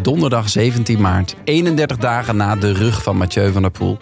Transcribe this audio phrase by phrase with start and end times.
[0.00, 3.98] Donderdag 17 maart, 31 dagen na de rug van Mathieu van der Poel.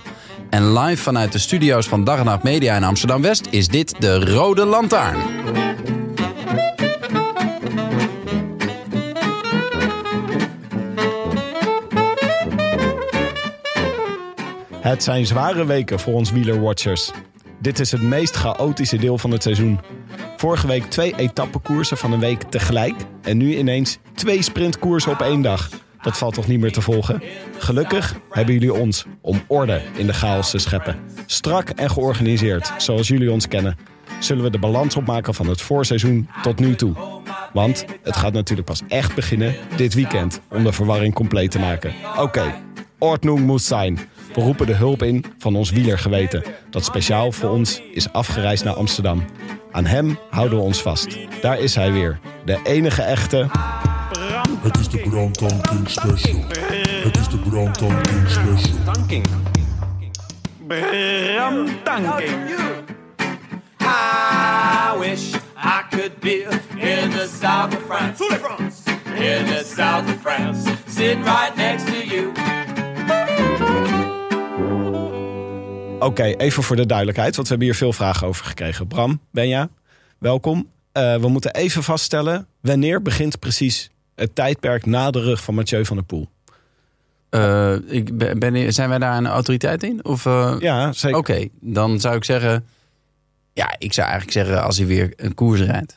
[0.50, 4.24] En live vanuit de studio's van Dag en Nacht Media in Amsterdam-West is dit de
[4.24, 5.20] Rode Lantaarn.
[14.80, 17.10] Het zijn zware weken voor ons wielerwatchers.
[17.58, 19.80] Dit is het meest chaotische deel van het seizoen.
[20.42, 22.94] Vorige week twee etappekoersen van een week tegelijk.
[23.22, 25.68] En nu ineens twee sprintkoersen op één dag.
[26.00, 27.22] Dat valt toch niet meer te volgen?
[27.58, 30.96] Gelukkig hebben jullie ons om orde in de chaos te scheppen.
[31.26, 33.76] Strak en georganiseerd, zoals jullie ons kennen.
[34.18, 36.94] Zullen we de balans opmaken van het voorseizoen tot nu toe.
[37.52, 41.94] Want het gaat natuurlijk pas echt beginnen dit weekend om de verwarring compleet te maken.
[42.18, 42.54] Oké,
[42.98, 43.98] Ordnung moet zijn.
[44.34, 48.74] We roepen de hulp in van ons wielergeweten, dat speciaal voor ons is afgereisd naar
[48.74, 49.24] Amsterdam.
[49.72, 51.18] Aan hem houden we ons vast.
[51.40, 53.48] Daar is hij weer, de enige echte.
[54.62, 56.44] Het is de brandtanking special.
[57.02, 58.80] Het is de brandtanking special.
[63.80, 66.42] I wish I could be
[66.76, 68.24] in the south of France.
[69.14, 70.70] In the south of France.
[70.86, 72.32] Sitting right next to you.
[76.04, 78.86] Oké, even voor de duidelijkheid, want we hebben hier veel vragen over gekregen.
[78.86, 79.68] Bram, Benja,
[80.18, 80.68] welkom.
[80.92, 85.84] Eh, we moeten even vaststellen, wanneer begint precies het tijdperk na de rug van Mathieu
[85.84, 86.28] van der Poel?
[87.30, 90.04] Eh, ik ben, ben- zijn wij daar een autoriteit in?
[90.04, 91.18] Of, eh, Ja, zeker.
[91.18, 92.64] Oké, dan zou ik zeggen...
[93.52, 95.96] Ja, ik zou eigenlijk zeggen als hij weer een koers rijdt.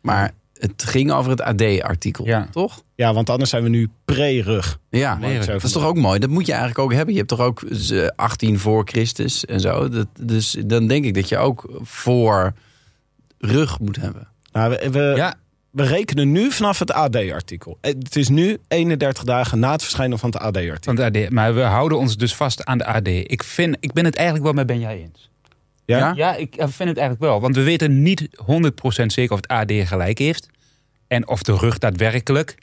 [0.00, 2.48] Maar het ging over het AD-artikel, Ja.
[2.50, 2.82] toch?
[2.94, 4.78] Ja, want anders zijn we nu pre-rug.
[4.90, 6.18] Ja, dat is toch ook mooi?
[6.18, 7.10] Dat moet je eigenlijk ook hebben.
[7.12, 9.88] Je hebt toch ook eh, 18 voor Christus en zo.
[9.88, 12.52] Dat, dus dan denk ik dat je ook voor
[13.38, 14.28] rug moet hebben.
[14.52, 15.34] Nou, we, we, Ja,
[15.70, 17.78] we rekenen nu vanaf het AD-artikel.
[17.80, 21.04] Het is nu 31 dagen na het verschijnen van het AD-artikel.
[21.04, 21.30] AD.
[21.30, 23.06] Maar we houden ons dus vast aan de AD.
[23.08, 25.30] Ik, vind, ik ben het eigenlijk wel met Ben jij eens.
[25.84, 25.98] Ja?
[25.98, 26.12] Ja?
[26.16, 27.40] Ja, ik vind het eigenlijk wel.
[27.40, 28.28] Want we weten niet
[29.02, 30.48] 100% zeker of het AD gelijk heeft.
[31.06, 32.54] En of de rug daadwerkelijk,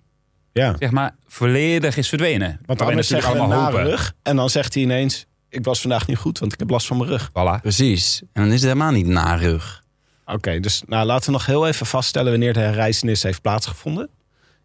[0.54, 0.76] Ja.
[0.80, 2.60] zeg maar, volledig is verdwenen.
[2.66, 3.84] Want anders we allemaal na hopen.
[3.84, 4.14] rug.
[4.24, 6.98] En dan zegt hij ineens, ik was vandaag niet goed, want ik heb last van
[6.98, 7.30] mijn rug.
[7.30, 7.62] Voilà.
[7.62, 8.22] Precies.
[8.34, 9.84] En dan is het helemaal niet na rug.
[10.26, 14.10] Oké, dus nou, laten we nog heel even vaststellen wanneer de herreizenis heeft plaatsgevonden.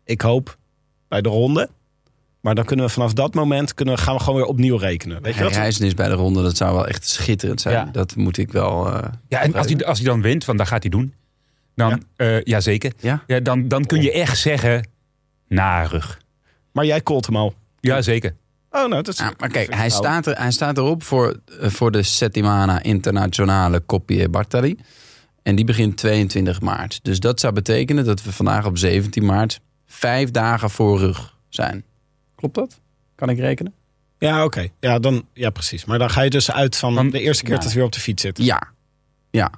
[0.05, 0.57] Ik hoop
[1.09, 1.69] bij de ronde.
[2.45, 5.23] Maar dan kunnen we vanaf dat moment kunnen gaan we gewoon weer opnieuw rekenen.
[5.23, 5.53] Weet je wat?
[5.53, 7.75] Reizenis bij de ronde, dat zou wel echt schitterend zijn.
[7.75, 7.85] Ja.
[7.93, 8.93] Dat moet ik wel...
[8.93, 11.15] eh, Ja, en als hij, als hij dan wint, want dat gaat hij doen.
[11.75, 12.93] Dan, ja, jazeker.
[12.99, 13.23] Ja?
[13.27, 14.89] Ja, dan, dan kun je echt zeggen,
[15.49, 16.21] na rug.
[16.73, 17.55] Maar jij called hem al.
[17.81, 18.35] Jazeker.
[18.71, 19.19] Oh, nou, dat is...
[19.19, 23.83] Ja, maar kijk, hij staat, er, hij staat erop voor, eh, voor de Settimana Internationale
[23.87, 24.77] Coppie Bartali.
[25.43, 26.99] En die begint 22 maart.
[27.03, 31.85] Dus dat zou betekenen dat we vandaag op 17 maart vijf dagen voor rug zijn.
[32.51, 32.81] Klopt dat?
[33.15, 33.75] Kan ik rekenen?
[34.19, 34.69] Ja, oké.
[34.81, 35.85] Ja, dan, ja, precies.
[35.85, 37.57] Maar dan ga je dus uit van Van- de eerste keer ja.
[37.59, 38.39] dat hij weer op de fiets zit.
[38.39, 38.63] Ja.
[39.31, 39.51] Ja.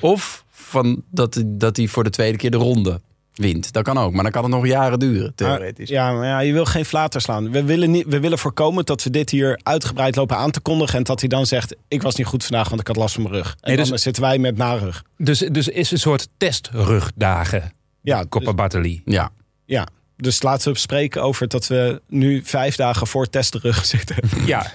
[0.00, 3.00] Of van dat, hij- dat hij voor de tweede keer de ronde
[3.34, 3.72] wint.
[3.72, 5.88] Dat kan ook, maar dan kan het nog jaren duren, theoretisch.
[5.88, 7.50] Ja, maar ja, je wil geen flater slaan.
[7.50, 10.98] We willen, niet, we willen voorkomen dat we dit hier uitgebreid lopen aan te kondigen.
[10.98, 13.22] En dat hij dan zegt, ik was niet goed vandaag, want ik had last van
[13.22, 13.50] mijn rug.
[13.60, 15.04] En Nee, dus- dan zitten wij met narug.
[15.16, 17.72] Dus, dus is een soort testrugdagen.
[18.00, 18.68] Ja, dus, Coppa.
[18.68, 19.30] Nou, Ja.
[19.64, 24.16] ja, dus laten we spreken over dat we nu vijf dagen voor testrug zitten.
[24.44, 24.66] Ja,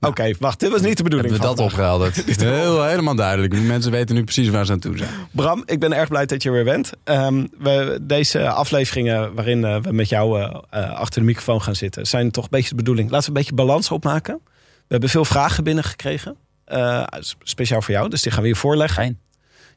[0.00, 2.24] Oké, wacht, dit was niet de bedoeling Hebben we dat opgehelderd?
[2.40, 3.52] Heel, helemaal duidelijk.
[3.52, 5.10] Die mensen weten nu precies waar ze aan toe zijn.
[5.30, 6.90] Bram, ik ben erg blij dat je er weer bent.
[7.04, 10.40] Ehm, we, deze afleveringen waarin eh, we met jou
[10.70, 12.06] eh, achter de microfoon gaan zitten...
[12.06, 13.10] zijn toch een beetje de bedoeling.
[13.10, 14.40] Laten we een beetje balans opmaken.
[14.44, 16.36] We hebben veel vragen binnengekregen.
[16.64, 17.04] eh,
[17.42, 19.02] speciaal voor jou, dus die gaan we je voorleggen.
[19.02, 19.20] fijn.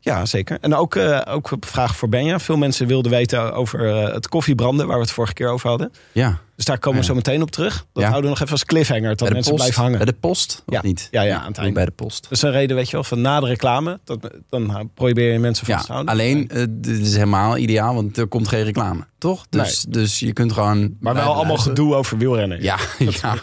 [0.02, 0.58] Ja, zeker.
[0.62, 2.40] En ook, eh, ook een vraag voor Benja.
[2.40, 4.88] Veel mensen wilden weten over eh, het koffiebranden...
[4.88, 5.92] waar we het vorige keer over hadden.
[6.12, 7.12] Ja, Dus daar komen we Ja.
[7.12, 7.74] zo meteen op terug.
[7.94, 8.10] Dat Ja.
[8.10, 9.16] houden we nog even als cliffhanger...
[9.16, 9.98] tot mensen blijven hangen.
[9.98, 10.82] Bij de post, of Ja.
[10.84, 11.08] niet?
[11.12, 11.74] Ja, ja, aan het einde.
[11.74, 12.24] Bij de post.
[12.24, 14.00] Dat is een reden, weet je wel, van na de reclame.
[14.04, 16.14] Dat, dan probeer je mensen vast Ja, te houden.
[16.14, 19.04] alleen, eh, dit is helemaal ideaal, want er komt geen reclame.
[19.18, 19.46] Toch?
[19.50, 20.96] Dus, dus je kunt gewoon...
[21.00, 21.78] Maar wel allemaal luisteren.
[21.78, 22.62] gedoe over wielrennen.
[22.64, 23.36] Ja, ja.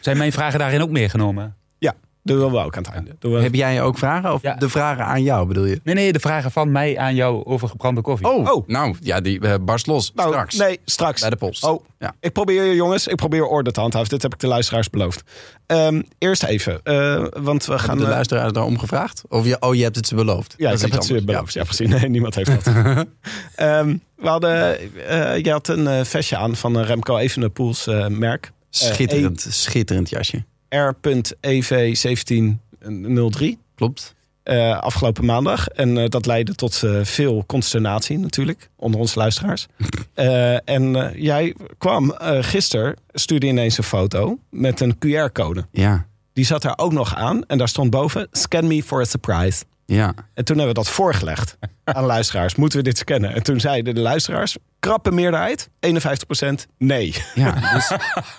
[0.00, 1.56] Zijn mijn vragen daarin ook meegenomen?
[2.26, 3.16] Dat doen we ook aan het einde.
[3.18, 4.32] Doen we- Heb jij ook vragen?
[4.32, 4.54] Of Ja.
[4.54, 5.80] de vragen aan jou bedoel je?
[5.84, 8.26] Nee, nee, de vragen van mij aan jou over gebrande koffie.
[8.28, 8.68] Oh, Oh.
[8.68, 10.12] nou ja, die eh, barst los.
[10.14, 10.54] Nou, Straks.
[10.56, 11.20] Nee, straks.
[11.20, 11.64] Bij de post.
[11.64, 12.14] Oh, Ja.
[12.20, 14.08] ik probeer, jongens, ik probeer orde te handhaven.
[14.08, 15.22] Dit heb ik de luisteraars beloofd.
[15.66, 17.80] Ehm, eerst even, eh, want we gaan...
[17.80, 19.22] Hebben de eh, luisteraars daarom gevraagd?
[19.28, 20.54] Of je, oh, je hebt het ze beloofd?
[20.56, 21.52] Ja, Dat ik heb het ze beloofd.
[21.52, 21.88] Ja, precies.
[21.88, 22.74] Nee, niemand heeft dat.
[23.54, 24.78] Ehm, we hadden,
[25.08, 28.52] eh, je had een vestje aan van Remco Evenepoel's merk.
[28.70, 30.44] Schitterend, schitterend jasje.
[30.74, 33.44] R.EV1703.
[33.74, 34.14] Klopt.
[34.42, 35.68] eh, afgelopen maandag.
[35.68, 39.66] En eh, dat leidde tot eh, veel consternatie natuurlijk onder onze luisteraars.
[40.64, 45.66] En jij kwam gisteren, stuurde ineens een foto met een QR-code.
[45.70, 49.04] Ja, Die zat daar ook nog aan en daar stond boven: scan me for a
[49.04, 49.64] surprise.
[49.86, 50.14] Ja.
[50.34, 52.54] En toen hebben we dat voorgelegd aan luisteraars.
[52.54, 53.34] Moeten we dit scannen?
[53.34, 55.88] En toen zeiden de luisteraars, krappe meerderheid, 51%
[56.78, 57.14] nee.
[57.34, 57.90] ja dus,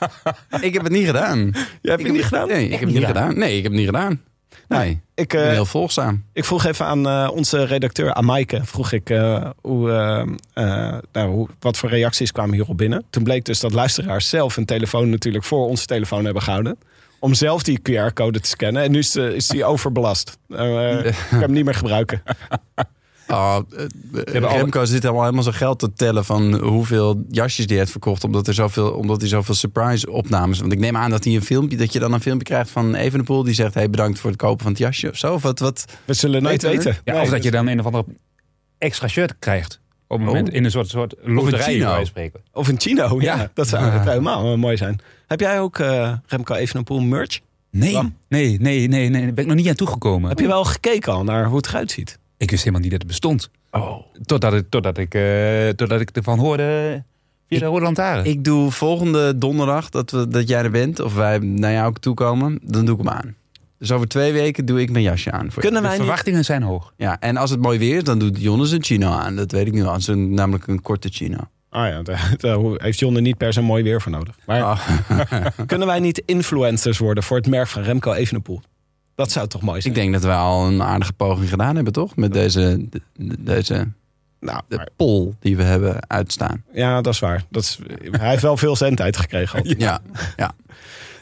[0.67, 1.39] ik heb het niet gedaan.
[1.81, 2.47] Jij hebt het niet gedaan?
[2.47, 3.37] Nee, ik heb het niet gedaan.
[3.37, 4.19] Nee, ik heb het niet gedaan.
[4.67, 6.23] Nee, ik Ik, ben eh, heel volgzaam.
[6.33, 9.87] Ik vroeg even aan eh, onze redacteur Amaike, vroeg ik eh, hoe,
[11.11, 13.05] nou, hoe, wat voor reacties kwamen hierop binnen.
[13.09, 16.77] Toen bleek dus dat luisteraars zelf een telefoon natuurlijk voor onze telefoon hebben gehouden.
[17.19, 18.83] Om zelf die QR-code te scannen.
[18.83, 20.37] En nu is, eh, is die overbelast.
[20.49, 22.23] Eh, ik kan hem niet meer gebruiken.
[23.27, 23.57] Oh,
[24.23, 28.23] Remco zit allemaal helemaal zijn geld te tellen van hoeveel jasjes die heeft verkocht.
[28.23, 30.59] Omdat, er zoveel, omdat hij zoveel surprise opnames.
[30.59, 32.95] Want ik neem aan dat, hij een filmpje, dat je dan een filmpje krijgt van
[32.95, 33.43] Evenepoel.
[33.43, 35.33] Die zegt, hey, bedankt voor het kopen van het jasje of zo.
[35.33, 35.85] Of wat, wat?
[36.05, 36.83] We zullen nooit Weten we?
[36.85, 37.01] weten.
[37.05, 38.05] Ja, Nee, of dat je dan een of andere
[38.77, 39.79] extra shirt krijgt.
[40.07, 40.55] Op het moment Oh.
[40.55, 42.05] in een soort, soort loterij.
[42.53, 43.35] Of een chino, ja.
[43.35, 43.51] Ja.
[43.53, 44.99] Dat zou zou helemaal mooi zijn.
[45.27, 47.39] Heb jij ook eh, Remco Evenepoel merch?
[47.69, 48.15] Nee, Bram?
[48.27, 49.21] nee, nee, nee, nee.
[49.21, 50.29] Daar ben ik nog niet aan toegekomen.
[50.29, 52.19] Heb je wel gekeken al naar hoe het eruit ziet?
[52.37, 53.49] Ik wist helemaal niet dat het bestond.
[53.71, 54.01] Oh.
[54.25, 57.03] Totdat, het, totdat, ik, eh, totdat ik ervan hoorde
[57.47, 58.21] via de Rode.
[58.23, 60.99] Ik doe volgende donderdag dat, we, dat jij er bent.
[60.99, 62.59] Of wij naar jou toe komen.
[62.63, 63.35] Dan doe ik hem aan.
[63.79, 65.51] Dus over twee weken doe ik mijn jasje aan.
[65.51, 65.69] Voor je.
[65.69, 66.05] Kunnen de wij niet...
[66.05, 66.93] verwachtingen zijn hoog.
[66.97, 69.35] Ja, en als het mooi weer is, dan doet Jonas een chino aan.
[69.35, 69.97] Dat weet ik nu al.
[70.15, 71.37] Namelijk een korte chino.
[71.75, 72.01] Ah ja,
[72.37, 72.37] daar,
[72.77, 74.35] heeft John er niet per se mooi weer voor nodig.
[74.45, 74.79] Maar Ah.
[75.65, 78.61] kunnen wij niet influencers worden voor het merk van Remco Evenepoel?
[79.15, 79.93] Dat zou toch mooi zijn?
[79.93, 82.15] Ik denk dat we al een aardige poging gedaan hebben, toch?
[82.15, 83.87] Met deze, de- de- deze
[84.39, 86.63] nou, de maar- poll die we hebben uitstaan.
[86.73, 87.43] ja, dat is waar.
[87.49, 87.79] Dat is,
[88.11, 89.63] hij heeft wel veel zendtijd gekregen.
[89.77, 89.99] Ja,
[90.35, 90.55] ja.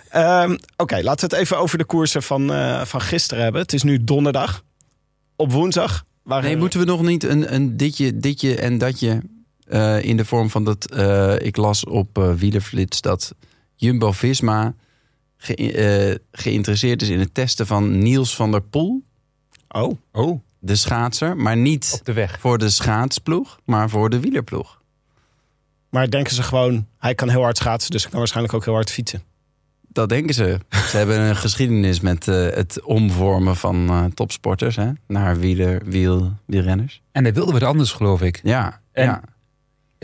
[0.09, 3.61] Ehm, Oké, laten we het even over de koersen van, eh, van gisteren hebben.
[3.61, 4.63] Het is nu donderdag.
[5.35, 9.21] Op woensdag waren Nee, moeten we nog niet een, een ditje, ditje en datje
[9.73, 13.35] eh, in de vorm van dat eh, ik las op eh Wielerflits dat
[13.75, 14.73] Jumbo Visma
[15.37, 19.03] ge- eh, geïnteresseerd is in het testen van Niels van der Poel,
[19.69, 22.39] Oh, Oh, de schaatser, maar niet op de weg.
[22.39, 24.81] voor de schaatsploeg, maar voor de wielerploeg.
[25.89, 26.87] maar denken ze gewoon...
[26.97, 29.23] Hij kan heel hard schaatsen, dus ik kan waarschijnlijk ook heel hard fietsen.
[29.87, 30.59] Dat denken ze.
[30.89, 36.33] Ze hebben een geschiedenis met eh, het omvormen van eh, topsporters hè, naar wieler, wiel,
[36.45, 37.01] wielrenners.
[37.11, 38.39] En hij wilde wat anders, geloof ik.
[38.43, 39.21] Ja, En- ja.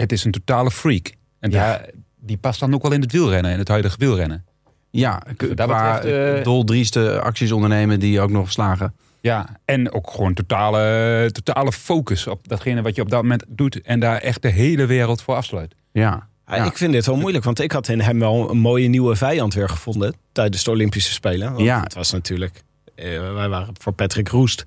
[0.02, 1.12] Het is een totale freak.
[1.40, 1.58] En Ja.
[1.58, 4.46] daar, die past dan ook wel in het wielrennen, in het huidige wielrennen.
[4.92, 6.06] ja qua betreft,
[6.38, 8.94] eh, doldrieste acties ondernemen die ook nog slagen.
[9.22, 13.82] Ja, en ook gewoon totale, totale focus op datgene wat je op dat moment doet.
[13.82, 15.76] En daar echt de hele wereld voor afsluit.
[15.92, 16.66] Ja, Ja, Ja.
[16.66, 19.54] Ik vind dit wel moeilijk, want ik had in hem wel een mooie nieuwe vijand
[19.54, 21.52] weer gevonden tijdens de Olympische Spelen.
[21.54, 21.82] Want Ja.
[21.82, 22.64] Het was natuurlijk,
[22.96, 24.66] eh, wij waren voor Patrick Roest.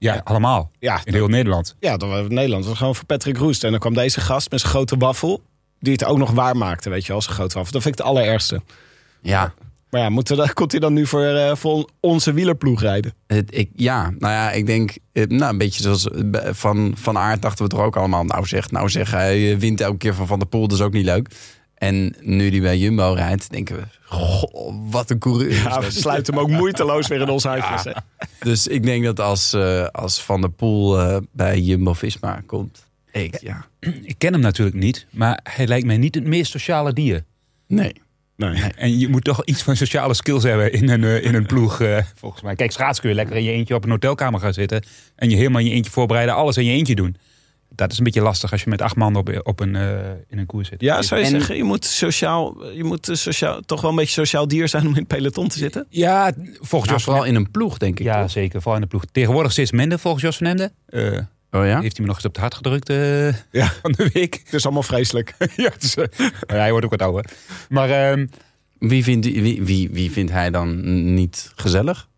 [0.00, 0.70] Ja, allemaal.
[0.78, 1.76] Ja, In heel Nederland.
[1.80, 2.60] ja, dat was Nederland.
[2.60, 3.64] Dat was gewoon voor Patrick Roest.
[3.64, 5.42] En dan kwam deze gast met zijn grote waffel,
[5.78, 7.72] die het ook nog waar maakte, weet je wel, zijn grote waffel.
[7.72, 8.60] Dat vind ik het allerergste.
[9.22, 9.54] ja.
[9.90, 13.14] Maar ja, moeten we, komt hij dan nu voor, eh, voor onze wielerploeg rijden?
[13.26, 17.18] Het, ik, ja, nou ja, ik denk, eh, nou, een beetje zoals eh, van, van
[17.18, 18.24] aard dachten we toch ook allemaal.
[18.24, 20.92] Nou zeg, nou zeg, hij wint elke keer van Van der Poel, dat is ook
[20.92, 21.28] niet leuk.
[21.80, 25.52] En nu die bij Jumbo rijdt, denken we, goh, wat een coureur.
[25.52, 27.92] Ja, we sluiten hem ook moeiteloos weer in ons hè.
[28.40, 33.40] Dus ik denk dat als, eh, als Van der Poel eh, bij Jumbo-Visma komt, ik,
[33.40, 33.66] ja,
[34.02, 37.24] Ik ken hem natuurlijk niet, maar hij lijkt mij niet het meest sociale dier.
[37.66, 37.92] nee.
[38.36, 38.62] Nee.
[38.76, 41.80] En je moet toch iets van sociale skills hebben in een, eh, in een ploeg,
[41.80, 42.54] eh, volgens mij.
[42.54, 44.82] Kijk, schaats kun je lekker in je eentje op een hotelkamer gaan zitten.
[45.16, 47.16] En je helemaal in je eentje voorbereiden, alles in je eentje doen.
[47.74, 49.98] Dat is een beetje lastig als je met acht man op, op een, eh,
[50.28, 50.80] in een koers zit.
[50.80, 53.96] Ja, zou je En- zeggen, je moet, sociaal, je moet eh, sociaal, toch wel een
[53.96, 55.86] beetje sociaal dier zijn om in het peloton te zitten?
[55.88, 58.04] Ja, volgens Nou, Jos vooral van in een ploeg, denk ik.
[58.06, 58.30] Ja, toch?
[58.30, 58.58] zeker.
[58.62, 59.04] Vooral in de ploeg.
[59.12, 60.72] Tegenwoordig steeds minder volgens Jos van Emden.
[60.86, 61.18] Eh,
[61.52, 61.80] Oh ja?
[61.80, 63.66] Heeft hij me nog eens op het hart gedrukt eh, Ja.
[63.82, 64.40] van de week.
[64.44, 65.34] Het is allemaal vreselijk.
[65.56, 66.06] ja, eh,
[66.46, 67.24] hij wordt ook wat ouder.
[67.68, 68.26] Maar ehm,
[68.78, 70.80] Wie vindt, wie, wie, wie vindt hij dan
[71.14, 72.08] niet gezellig?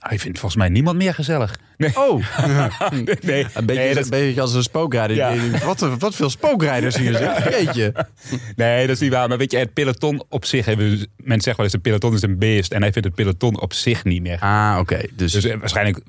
[0.00, 1.58] Hij vindt volgens mij niemand meer gezellig.
[1.76, 2.24] Nee, Oh,
[2.90, 5.16] nee, nee, een beetje, nee, dat, een beetje als een spookrijder.
[5.16, 5.34] Ja.
[5.64, 7.50] Wat, wat veel spookrijders hier zeg.
[7.50, 8.06] Jeetje.
[8.56, 9.28] nee, dat is niet waar.
[9.28, 10.64] Maar weet je, het peloton op zich...
[10.64, 12.72] Hebben, mensen zeggen wel eens, het peloton is een beest.
[12.72, 14.38] En hij vindt het peloton op zich niet meer.
[14.40, 15.00] Ah, oké.
[15.16, 16.00] Dus, Dus eh, waarschijnlijk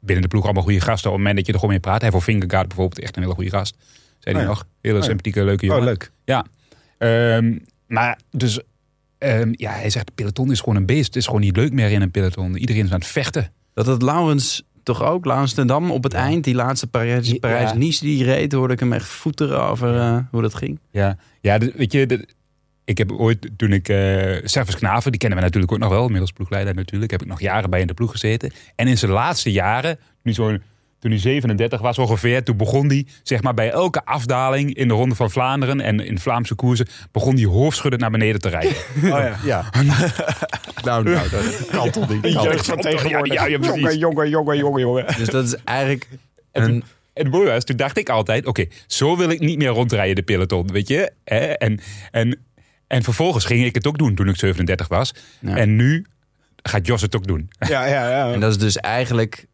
[0.00, 1.10] binnen de ploeg allemaal goede gasten.
[1.10, 2.00] Op het moment dat je er gewoon mee praat.
[2.00, 3.76] Hij voor Fingergaard bijvoorbeeld echt een hele goede gast.
[4.18, 4.46] Zei hij Oh ja.
[4.46, 4.66] nog.
[4.80, 5.02] Hele ja.
[5.02, 5.80] sympathieke, leuke jongen.
[5.80, 6.10] Oh, leuk.
[6.24, 6.44] Ja.
[6.98, 8.60] Ehm, maar dus...
[9.24, 11.06] ehm, ja, hij zegt, het peloton is gewoon een beest.
[11.06, 12.56] Het is gewoon niet leuk meer in een peloton.
[12.56, 13.52] Iedereen is aan het vechten.
[13.74, 17.38] dat het Laurens toch ook, Laurens ten Dam, op het eind, die laatste Parijs- Ja.
[17.40, 20.78] Parijs-Nice die reed, hoorde ik hem echt voeteren over eh, hoe dat ging.
[20.90, 22.28] Ja, ja de- weet je, de-
[22.84, 23.96] ik heb ooit, toen ik, eh
[24.44, 27.40] Servus Knaven, die kennen we natuurlijk ook nog wel, inmiddels ploegleider natuurlijk, heb ik nog
[27.40, 28.52] jaren bij in de ploeg gezeten.
[28.76, 30.56] En in zijn laatste jaren, nu zo,
[31.04, 34.94] toen hij 37 was ongeveer, toen begon hij, zeg maar, bij elke afdaling in de
[34.94, 38.72] Ronde van Vlaanderen en in Vlaamse koersen, begon hij hoofdschuddend naar beneden te rijden.
[39.04, 39.36] Oh ja.
[39.44, 39.64] Ja.
[40.84, 42.32] nou, nou, dat kan toch niet.
[42.32, 43.32] Jeugd van tegenwoordig.
[43.32, 45.06] Ja, ja, jongen, jongen, jongen, jongen, jongen.
[45.16, 46.08] Dus dat is eigenlijk
[46.52, 46.84] een...
[47.12, 50.72] En het toen dacht ik altijd, oké, zo wil ik niet meer rondrijden de peloton,
[50.72, 51.12] weet je.
[51.24, 51.38] Hè?
[51.38, 51.80] En,
[52.10, 52.38] en,
[52.86, 55.14] en vervolgens ging ik het ook doen toen ik 37 was.
[55.40, 55.56] Ja.
[55.56, 56.06] En nu
[56.62, 57.50] gaat Jos het ook doen.
[57.58, 58.32] Ja, ja, ja.
[58.32, 59.46] En dat is dus eigenlijk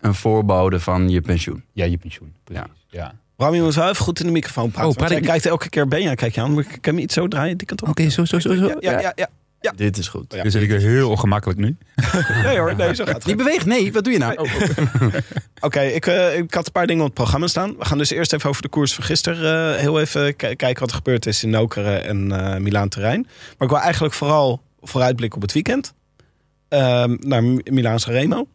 [0.00, 1.64] een voorbode van je pensioen.
[1.72, 2.34] Ja, je pensioen.
[2.44, 2.66] Precies.
[2.90, 3.14] Ja.
[3.36, 4.90] Bram, je moet wel even goed in de microfoon praten.
[4.90, 6.54] Oh, praat ik kijkt elke keer Benja, kijk je aan.
[6.54, 7.88] Kan je hem iets zo draaien, die kant op?
[7.88, 8.54] Oké, zo, zo, zo.
[8.54, 8.66] zo.
[8.66, 9.12] Ja, ja, ja.
[9.14, 9.28] ja.
[9.60, 9.72] Ja.
[9.76, 10.32] Dit is goed.
[10.34, 10.42] Ja.
[10.42, 11.76] Dus zit ik er heel ongemakkelijk nu.
[12.44, 13.24] Nee hoor, nee, zo gaat het.
[13.24, 14.38] Die beweegt, nee, wat doe je nou?
[15.60, 17.74] Oké, ik, eh, ik had een paar dingen op het programma staan.
[17.78, 20.90] We gaan dus eerst even over de koers van gisteren eh, heel even kijken wat
[20.90, 23.20] er gebeurd is in Nokeren en eh Milaan Terrein.
[23.22, 25.94] Maar ik wil eigenlijk vooral vooruitblikken op het weekend.
[26.68, 28.46] Ehm, naar Mi- Milaanse Remo.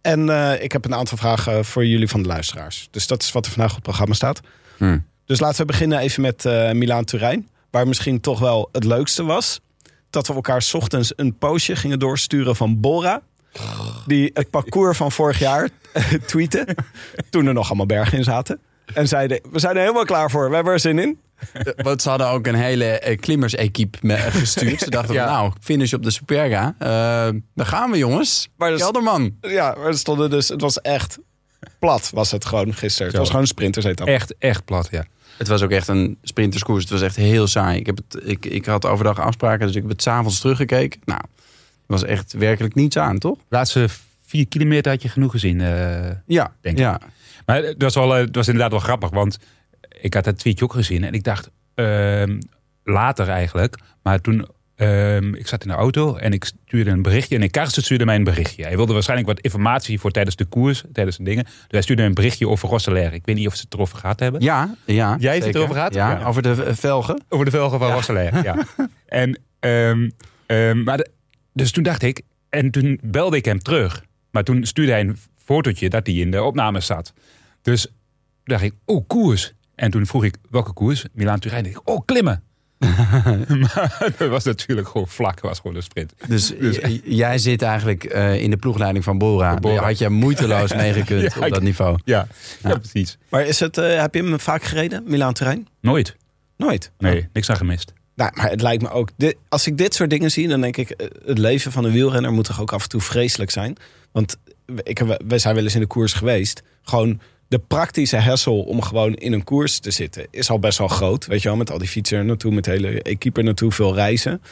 [0.00, 2.88] En eh, ik heb een aantal vragen voor jullie van de luisteraars.
[2.90, 4.40] Dus dat is wat er vandaag op het programma staat.
[4.76, 4.98] Hm.
[5.24, 7.48] Dus laten we beginnen even met eh Milaan Turijn.
[7.70, 9.60] Waar misschien toch wel het leukste was.
[10.10, 13.22] Dat we elkaar 's ochtends een postje gingen doorsturen van Bora.
[14.06, 15.68] Die het parcours van vorig jaar
[16.26, 16.76] tweette.
[17.30, 18.60] Toen er nog allemaal bergen in zaten.
[18.94, 20.48] En zeiden, we zijn er helemaal klaar voor.
[20.48, 21.18] We hebben er zin in.
[21.76, 24.80] Want ze hadden ook een hele eh, klimmersequipe me- gestuurd.
[24.80, 25.24] Ze dachten, Ja.
[25.26, 26.74] van, nou, finish op de Superga.
[26.78, 26.88] Eh
[27.54, 28.48] daar gaan we, jongens.
[28.56, 29.36] Maar dat Kelderman.
[29.40, 31.18] Ja, maar er stonden dus, het was echt
[31.78, 33.06] plat was het gewoon gisteren.
[33.08, 34.12] Het was gewoon een sprintersetappe.
[34.12, 35.04] Echt, echt plat, ja.
[35.38, 36.82] Het was ook echt een sprinterskoers.
[36.82, 37.78] Het was echt heel saai.
[37.78, 41.00] Ik, heb het, ik, ik had overdag afspraken, dus ik heb het s'avonds teruggekeken.
[41.04, 43.38] Nou, er was echt werkelijk niets aan, toch?
[43.48, 43.88] Laatste
[44.26, 45.60] vier kilometer had je genoeg gezien.
[45.60, 46.10] eh.
[46.26, 46.82] Ja, Denk ik.
[46.82, 47.00] ja.
[47.46, 49.38] Maar het was, wel, eh, het was inderdaad wel grappig, want
[50.00, 51.04] ik had dat tweetje ook gezien.
[51.04, 52.38] En ik dacht, ehm,
[52.84, 54.46] later eigenlijk, maar toen...
[54.76, 57.38] ehm, ik zat in de auto en ik stuurde een berichtje.
[57.38, 58.62] En Karsten stuurde mij een berichtje.
[58.62, 61.44] Hij wilde waarschijnlijk wat informatie voor tijdens de koers, tijdens de dingen.
[61.44, 63.14] Dus hij stuurde een berichtje over Rosselaar.
[63.14, 64.40] Ik weet niet of ze het erover gehad hebben.
[64.42, 65.16] Ja, ja.
[65.18, 65.94] Jij hebt het erover gehad?
[65.94, 66.24] Ja, Ja.
[66.26, 67.22] over de velgen.
[67.28, 67.94] Over de velgen van Ja.
[67.94, 68.56] Rosselaar, ja.
[69.06, 71.10] En, ehm, maar de-
[71.52, 74.04] dus toen dacht ik, en toen belde ik hem terug.
[74.30, 77.12] Maar toen stuurde hij een fotootje dat hij in de opnames zat.
[77.62, 77.86] Dus
[78.44, 79.52] dacht ik, oh, koers.
[79.80, 81.04] En toen vroeg ik, welke koers?
[81.12, 81.62] Milaan-Turijn.
[81.64, 82.42] Dacht ik, oh, klimmen.
[83.74, 86.12] maar dat was natuurlijk gewoon vlak, dat was gewoon een sprint.
[86.28, 89.50] Dus, j- jij zit eigenlijk eh, in de ploegleiding van Bora.
[89.52, 89.82] Van Bora.
[89.84, 91.98] Had je moeiteloos meegekund Ja, op dat niveau.
[92.04, 92.26] Ja,
[92.62, 92.68] ja.
[92.68, 92.78] Ja.
[92.78, 93.18] precies.
[93.28, 95.66] Maar is het, eh, heb je hem vaak gereden, Milaan Terrein?
[95.80, 96.16] Nooit.
[96.56, 96.90] Nooit.
[96.98, 97.92] Nee, niks aan gemist.
[98.14, 99.08] Nou, maar het lijkt me ook.
[99.16, 100.90] Dit, als ik dit soort dingen zie, dan denk ik.
[100.90, 103.76] eh, Het leven van een wielrenner moet toch ook af en toe vreselijk zijn.
[104.12, 104.36] Want
[104.82, 106.62] ik, we zijn wel eens in de koers geweest.
[106.82, 107.20] Gewoon
[107.50, 111.26] de praktische hessel om gewoon in een koers te zitten is al best wel groot.
[111.26, 114.42] Weet je wel, met al die fietsen naartoe, met de hele equipe naartoe, veel reizen.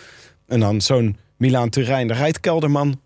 [0.47, 3.01] En dan zo'n Milaan Turijn, daar rijdt Kelderman.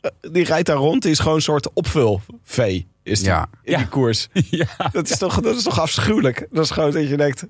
[0.00, 2.86] eh, Die rijdt daar rond, die is gewoon een soort opvulvee.
[3.02, 3.48] Is die, Ja.
[3.62, 3.78] in Ja.
[3.78, 4.28] die koers.
[4.50, 4.66] ja.
[4.92, 6.46] Dat is, toch, dat is toch afschuwelijk?
[6.50, 7.46] Dat is gewoon dat je denkt.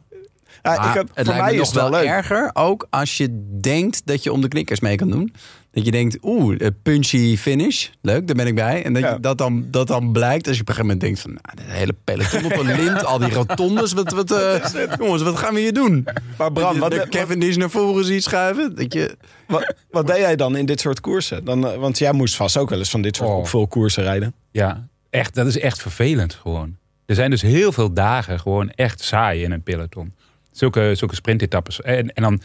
[0.63, 2.09] Ja, ik heb, het voor lijkt mij me is nog het wel wel leuk.
[2.09, 5.33] erger, ook als je denkt dat je om de knikkers mee kan doen.
[5.79, 8.85] Dat je denkt, oeh, eh, punchy finish, leuk, daar ben ik bij.
[8.85, 9.13] En dat, Ja.
[9.13, 11.31] je, dat, dan, dat dan blijkt als je op een gegeven moment denkt van...
[11.43, 14.65] Nou, de hele peloton op een lint, al die rotondes, wat, wat, eh,
[14.99, 16.05] jongens, wat gaan we hier doen?
[16.39, 18.75] Maar Bram, Dat wat, je wat, de Kevin die naar voren ziet schuiven.
[18.75, 19.17] Dat je,
[19.47, 21.45] wat, wat deed jij dan in dit soort koersen?
[21.45, 23.37] Dan, eh, want jij moest vast ook wel eens van dit soort Oh.
[23.37, 24.35] opvulkoersen rijden.
[24.51, 26.77] Ja, echt, dat is echt vervelend gewoon.
[27.07, 30.15] Er zijn dus heel veel dagen gewoon echt saai in een peloton.
[30.53, 31.81] Zulke, zulke sprintetappes.
[31.81, 32.41] En, en dan,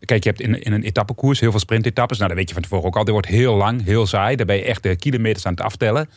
[0.00, 2.18] kijk, je hebt in, in een etappekoers heel veel sprintetappes.
[2.18, 3.04] Nou, dat weet je van tevoren ook al.
[3.04, 4.36] Dit wordt heel lang, heel saai.
[4.36, 6.08] Daar ben je echt de kilometers aan het aftellen.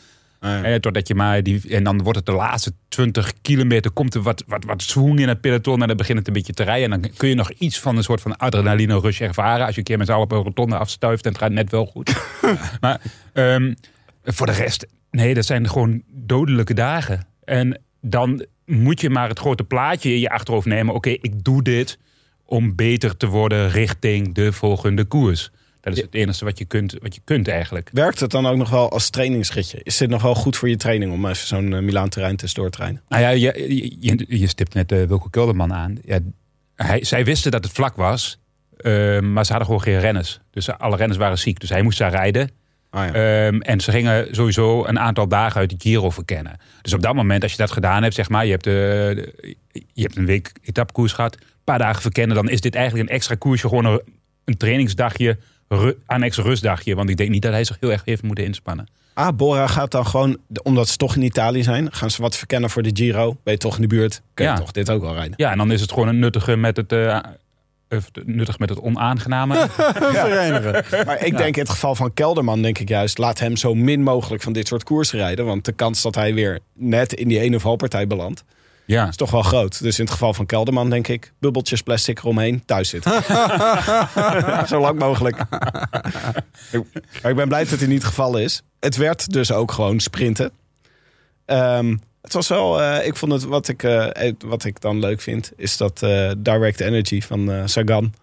[0.42, 0.64] ja.
[0.64, 4.22] Eh, totdat je maar die, en dan wordt het de laatste 20 kilometer, komt er
[4.22, 6.92] wat, wat, wat swoon in het peloton en dan begint het een beetje te rijden.
[6.92, 9.80] En dan kun je nog iets van een soort van adrenaline rush ervaren als je
[9.80, 12.16] een keer met z'n allen op een rotonde afstuift en het gaat net wel goed.
[12.82, 13.02] maar
[13.34, 13.74] ehm,
[14.24, 17.28] voor de rest, nee, dat zijn gewoon dodelijke dagen.
[17.44, 20.96] En dan moet je maar het grote plaatje in je achterhoofd nemen.
[20.96, 21.98] Oké, ik doe dit
[22.50, 25.51] om beter te worden richting de volgende koers.
[25.82, 27.89] Dat is het enige wat je kunt, wat je kunt eigenlijk.
[27.94, 29.79] Werkt het dan ook nog wel als trainingsritje?
[29.84, 32.70] Is dit nog wel goed voor je training om even zo'n uh, Milaan terreintest door
[32.70, 33.01] te trainen?
[33.10, 35.98] Nou ja, je, je, stipt net uh, Wilco Kelderman aan.
[36.03, 36.20] Ja,
[36.75, 38.39] hij, zij wisten dat het vlak was,
[38.77, 40.39] uh, maar ze hadden gewoon geen renners.
[40.51, 42.50] Dus alle renners waren ziek, dus hij moest daar rijden.
[42.89, 43.48] Ah, ja.
[43.48, 46.58] Um, en ze gingen sowieso een aantal dagen uit de Giro verkennen.
[46.82, 49.34] Dus op dat moment, als je dat gedaan hebt, zeg maar, je hebt, de,
[49.72, 51.38] je hebt een week etappekoers gehad,
[51.70, 54.02] paar dagen verkennen, dan is dit eigenlijk een extra koersje, gewoon een,
[54.46, 56.96] een trainingsdagje, ru, annex rustdagje.
[56.96, 58.88] Want ik denk niet dat hij zich heel erg heeft moeten inspannen.
[59.14, 62.70] Ah, Bora gaat dan gewoon, omdat ze toch in Italië zijn, gaan ze wat verkennen
[62.70, 63.38] voor de Giro.
[63.44, 64.58] Ben je toch in de buurt, kun je Ja.
[64.58, 65.34] toch dit ook wel rijden.
[65.38, 67.20] Ja, en dan is het gewoon een nuttige met het, uh,
[68.26, 69.56] nuttig met het onaangename.
[70.14, 71.06] Verenigen.
[71.06, 74.04] Maar ik denk in het geval van Kelderman, denk ik juist, laat hem zo min
[74.04, 75.46] mogelijk van dit soort koers rijden.
[75.46, 78.44] Want de kans dat hij weer net in die ene valpartij belandt,
[78.93, 79.08] ja.
[79.08, 79.81] is toch wel groot.
[79.81, 83.24] Dus in het geval van Kelderman, denk ik, bubbeltjes plastic eromheen, thuis zitten.
[84.67, 85.38] zo lang mogelijk.
[87.22, 88.62] maar ik ben blij dat het in niet het geval is.
[88.79, 90.51] Het werd dus ook gewoon sprinten.
[91.46, 95.22] Ehm, het was wel, eh, ik vond het, wat ik, eh, wat ik dan leuk
[95.22, 98.13] vind, is dat eh, Direct Energy van Sagan,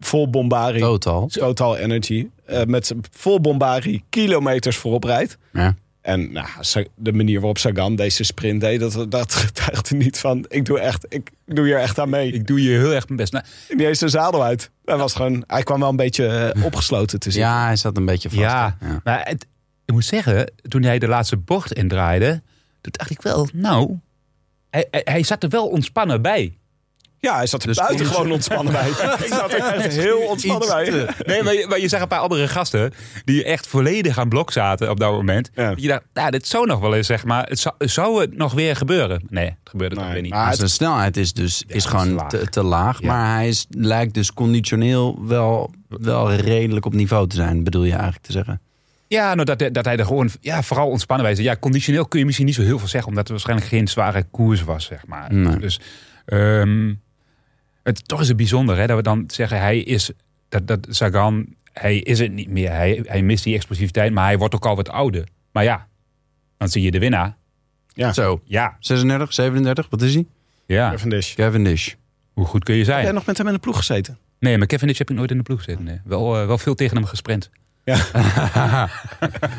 [0.00, 1.26] vol bombari, Total.
[1.26, 5.38] Total Energy, eh, met zijn vol bombari kilometers voorop rijdt.
[5.52, 5.74] Ja.
[6.08, 6.46] En nou,
[6.94, 10.44] de manier waarop Sagan deze sprint deed, dat, dat getuigt er niet van.
[10.48, 12.32] Ik doe, echt, ik doe hier echt aan mee.
[12.32, 13.32] Ik doe je heel erg mijn best.
[13.32, 14.70] Nou, Die heeft zijn zadel uit.
[14.84, 17.50] Hij, was gewoon, hij kwam wel een beetje eh, opgesloten te zitten.
[17.50, 18.40] Ja, hij zat een beetje vast.
[18.40, 19.00] Ja, ja.
[19.04, 19.46] maar het,
[19.84, 22.42] ik moet zeggen, toen hij de laatste bocht indraaide,
[22.80, 23.98] toen dacht ik wel, nou,
[24.70, 26.57] hij, hij, hij zat er wel ontspannen bij.
[27.20, 28.90] Ja, hij zat er Dus buitengewoon ontspannen bij.
[29.18, 31.08] Hij zat er echt heel ontspannen bij.
[31.26, 32.92] Nee, maar je, maar je zag een paar andere gasten
[33.24, 35.50] die echt volledig aan blok zaten op dat moment.
[35.54, 35.68] Ja.
[35.68, 38.36] Dat je dacht, nou, dit zou nog wel eens, zeg maar, het zou, zou het
[38.36, 39.22] nog weer gebeuren?
[39.28, 40.12] Nee, het gebeurde toch Nee.
[40.12, 40.30] weer niet.
[40.32, 42.28] Maar zijn snelheid is dus is is gewoon laag.
[42.28, 43.00] te, te laag.
[43.00, 43.06] Ja.
[43.06, 47.92] Maar hij is, lijkt dus conditioneel wel, wel redelijk op niveau te zijn, bedoel je
[47.92, 48.60] eigenlijk te zeggen.
[49.06, 51.44] Ja, nou, dat, dat hij er gewoon ja, vooral ontspannen bij zat.
[51.44, 54.22] Ja, conditioneel kun je misschien niet zo heel veel zeggen, omdat het waarschijnlijk geen zware
[54.30, 55.34] koers was, zeg maar.
[55.34, 55.56] Nee.
[55.58, 55.80] Dus
[56.24, 56.92] ehm,
[57.88, 60.10] het toch is het bijzonder hè, dat we dan zeggen, hij is,
[60.48, 62.70] dat, dat Sagan, hij is het niet meer.
[62.70, 65.24] Hij, hij mist die explosiviteit, maar hij wordt ook al wat ouder.
[65.52, 65.86] Maar ja,
[66.56, 67.36] dan zie je de winnaar.
[67.94, 68.12] Ja.
[68.12, 70.26] Zo, Ja, 36, 37, wat is hij?
[70.66, 70.90] ja.
[70.90, 71.34] Cavendish.
[71.34, 71.92] Cavendish.
[72.32, 73.14] Hoe goed kun je Heb jij zijn?
[73.14, 74.18] nog met hem in de ploeg gezeten?
[74.38, 75.84] Nee, maar Cavendish heb ik nooit in de ploeg gezeten.
[75.84, 76.00] Nee.
[76.04, 77.50] Wel, eh, wel veel tegen hem gesprint.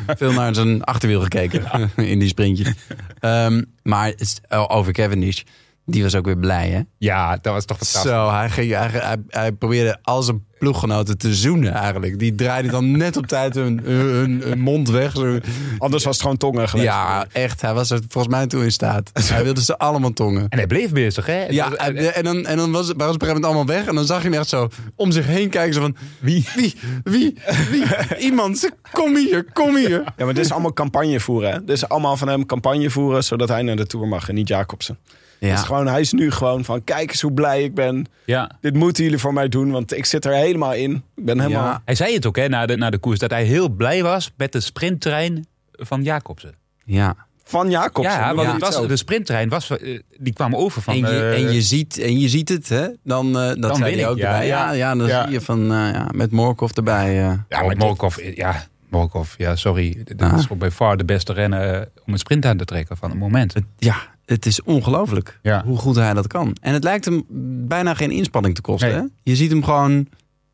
[0.06, 2.74] Veel naar zijn achterwiel gekeken in die sprintje.
[3.20, 5.42] Ehm, maar het is- over Cavendish,
[5.90, 6.80] die was ook weer blij hè?
[6.98, 8.10] Ja, dat was toch fantastisch.
[8.10, 12.18] Zo, hij, ging, hij, hij, hij probeerde al zijn ploeggenoten te zoenen eigenlijk.
[12.18, 15.12] Die draaide dan net op tijd hun, hun, hun mond weg.
[15.16, 15.38] Zo.
[15.78, 16.88] Anders was het gewoon tongen geweest.
[16.88, 17.60] Ja, echt.
[17.60, 19.10] Hij was er volgens mij toe in staat.
[19.24, 20.46] Hij wilde ze allemaal tongen.
[20.48, 21.44] En hij bleef bezig, hè?
[21.46, 23.66] Ja, en, en dan, en dan was, het- waren ze op een gegeven moment allemaal
[23.66, 23.86] weg.
[23.86, 25.74] En dan zag je hem echt zo om zich heen kijken.
[25.74, 26.74] Zo van, wie, wie,
[27.04, 27.36] wie,
[27.70, 27.84] wie?
[28.28, 30.02] Iemand, kom hier, kom hier.
[30.16, 31.50] Ja, maar dit is allemaal campagne voeren.
[31.52, 31.58] Hè?
[31.64, 34.48] Dit is allemaal van hem campagne voeren, zodat hij naar de Tour mag en niet
[34.48, 34.98] Jacobsen.
[35.40, 38.06] Dus Ja, gewoon, hij is nu gewoon van, kijk eens hoe blij ik ben.
[38.24, 38.50] ja.
[38.60, 41.02] Dit moeten jullie voor mij doen, want ik zit er helemaal in.
[41.16, 41.64] Ik ben helemaal...
[41.66, 41.82] Ja.
[41.84, 44.32] Hij zei het ook hè, na, de, na de koers, dat hij heel blij was
[44.36, 46.54] met de sprinttrein van Jacobsen.
[46.84, 47.16] ja.
[47.44, 48.14] Van Jacobsen.
[48.18, 50.94] Ja, want het was, de sprinttrein was, eh, die kwam over van...
[50.94, 52.86] En, je, eh, en, je ziet, en je ziet het, hè?
[53.04, 54.32] Dan, eh dat Dan zei win hij ik, ook ja.
[54.32, 54.46] erbij.
[54.46, 55.22] Ja, ja, dan Ja.
[55.22, 57.08] zie je van, eh, ja, met Morkov erbij.
[57.28, 57.32] eh.
[57.48, 60.02] ja, dit- Morkov, ja, Morkov, ja, sorry.
[60.16, 60.38] Dat Ah.
[60.38, 63.10] is ook bij far de beste renner eh, om een sprint aan te trekken van
[63.10, 63.54] het moment.
[63.78, 63.96] Ja,
[64.30, 65.64] het is ongelooflijk Ja.
[65.64, 66.56] hoe goed hij dat kan.
[66.60, 67.24] En het lijkt hem
[67.68, 68.88] bijna geen inspanning te kosten.
[68.88, 68.98] Nee.
[68.98, 69.04] Hè?
[69.22, 70.06] Je ziet hem gewoon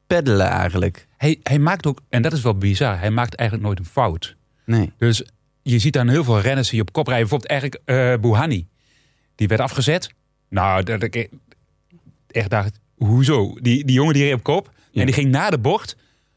[0.07, 1.07] peddelen eigenlijk.
[1.17, 4.37] Hij, hij maakt ook, en dat is wel bizar, hij maakt eigenlijk nooit een fout.
[4.65, 4.93] Nee.
[4.99, 5.25] Dus
[5.63, 7.29] je ziet dan heel veel renners die op kop rijden.
[7.29, 8.67] Bijvoorbeeld eigenlijk eh Bouhanni.
[9.35, 10.11] Die werd afgezet.
[10.49, 11.29] Nou, dat ik
[12.31, 13.55] echt dacht, hoezo?
[13.61, 14.71] Die, die jongen die reed op kop.
[14.91, 15.01] Ja.
[15.01, 15.97] En die ging na de bocht.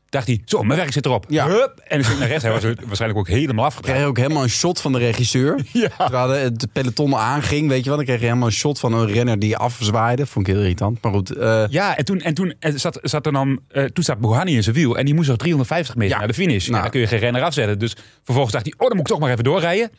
[0.10, 1.26] Dacht hij, zo, mijn werk zit erop.
[1.28, 1.48] Ja.
[1.48, 2.44] Hup, en ging naar rechts.
[2.44, 4.00] Hij was waarschijnlijk ook helemaal kreeg afgedraaid.
[4.00, 5.60] je ook helemaal een shot van de regisseur.
[5.74, 5.90] Ja.
[5.98, 7.96] Terwijl het peloton aanging, weet je wel.
[7.96, 10.26] Dan kreeg je helemaal een shot van een renner die afzwaaide.
[10.26, 11.30] Vond ik heel irritant, maar goed.
[11.32, 14.56] eh, Ja, en toen, en toen eh, zat, zat er dan, eh, toen zat Bouhanni
[14.56, 14.98] in zijn wiel.
[14.98, 16.18] En die moest nog 350 meter Ja.
[16.20, 16.64] naar de finish.
[16.66, 16.76] Nou.
[16.76, 17.80] Ja, dan kun je geen renner afzetten.
[17.80, 19.92] Dus vervolgens dacht hij, oh, dan moet ik toch maar even doorrijden.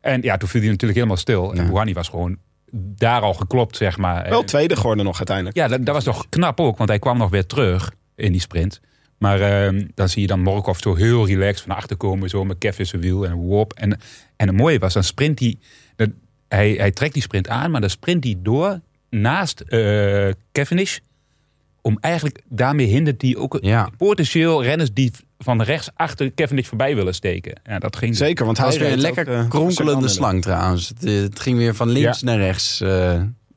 [0.00, 1.54] En ja, toen viel hij natuurlijk helemaal stil.
[1.54, 1.60] Ja.
[1.60, 2.36] En Bouhanni was gewoon
[2.72, 4.28] daar al geklopt, zeg maar.
[4.28, 5.56] Wel tweede geworden nog uiteindelijk.
[5.56, 8.40] Ja, dat, dat was toch knap ook, want hij kwam nog weer terug in die
[8.40, 8.80] sprint.
[9.18, 12.28] Maar ehm, dan zie je dan Morkov zo heel relaxed van achter komen.
[12.28, 13.72] Zo met Kev in zijn wiel en warp.
[13.72, 14.00] En,
[14.36, 15.56] en het mooie was, dan sprint hij...
[15.96, 16.10] dat-
[16.48, 20.98] Hij, hij trekt die sprint aan, maar dan sprint hij door naast eh Cavendish.
[21.82, 23.88] Om eigenlijk, daarmee hindert hij ook Ja.
[23.96, 27.60] potentieel renners die van rechts achter Cavendish voorbij willen steken.
[27.64, 30.88] Ja, dat ging Zeker, want hij was weer een lekker ook, eh, kronkelende slang trouwens.
[30.88, 32.26] Het, eh, het ging weer van links Ja.
[32.26, 32.78] naar rechts.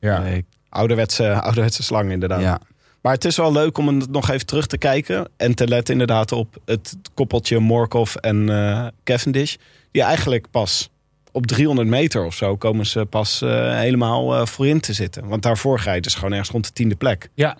[0.00, 0.24] Ja.
[0.68, 2.40] Ouderwetse, ouderwetse slang inderdaad.
[2.40, 2.60] ja.
[3.02, 5.28] Maar het is wel leuk om het nog even terug te kijken.
[5.36, 9.56] En te letten inderdaad op het koppeltje Morkov en eh, Cavendish.
[9.90, 10.90] Die eigenlijk pas
[11.32, 15.28] op 300 meter of zo komen ze pas eh, helemaal eh, voorin te zitten.
[15.28, 17.30] Want daarvoor rijden ze gewoon ergens rond de tiende plek.
[17.34, 17.56] Ja,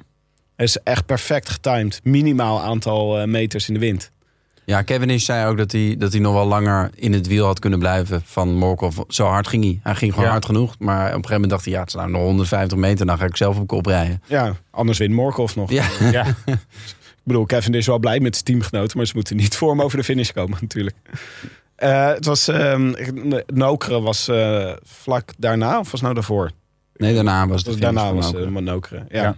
[0.57, 2.00] Het is echt perfect getimed.
[2.05, 4.11] Minimaal aantal meters in de wind.
[4.64, 7.59] Ja, Cavendish zei ook dat hij, dat hij nog wel langer in het wiel had
[7.59, 8.96] kunnen blijven van Morkov.
[9.09, 9.81] Zo hard ging hij.
[9.83, 10.33] Hij ging gewoon Ja.
[10.33, 10.75] hard genoeg.
[10.79, 13.07] Maar op een gegeven moment dacht hij, ja, het is nou nog 150 meter.
[13.07, 14.22] Dan ga ik zelf op kop rijden.
[14.27, 15.70] Ja, anders wint Morkov nog.
[15.70, 16.27] Ja, ja.
[16.46, 19.83] Ik bedoel, Kevin is wel blij met zijn teamgenoten, maar ze moeten niet voor hem
[19.83, 20.96] over de finish komen natuurlijk.
[21.77, 22.92] Eh, het was, ehm
[23.46, 26.51] Nokere was eh, vlak daarna, of was nou daarvoor?
[26.96, 28.61] nee, daarna was het Dus daarna was uh, Nokere.
[28.61, 29.05] Nokere.
[29.09, 29.22] Ja.
[29.22, 29.37] Ja.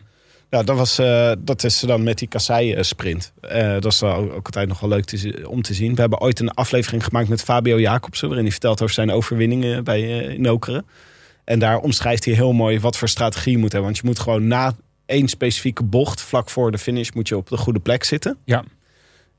[0.56, 0.62] Ja.
[0.62, 3.32] dat, was, eh, dat is dan met die kassei eh, sprint.
[3.40, 5.94] Eh, dat is ook, ook altijd nog wel leuk te, om te zien.
[5.94, 9.84] We hebben ooit een aflevering gemaakt met Fabio Jacobsen, waarin hij vertelt over zijn overwinningen
[9.84, 10.84] bij Nokere.
[11.44, 13.90] En daar omschrijft hij heel mooi wat voor strategie je moet hebben.
[13.90, 14.74] Want je moet gewoon na
[15.06, 18.38] één specifieke bocht, vlak voor de finish, moet je op de goede plek zitten.
[18.44, 18.64] ja.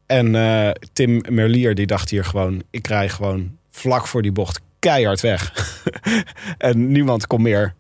[0.06, 0.32] En
[0.94, 5.54] Tim Merlier die dacht hier gewoon, ik rij gewoon vlak voor die bocht keihard weg.
[6.58, 7.74] en niemand kon meer.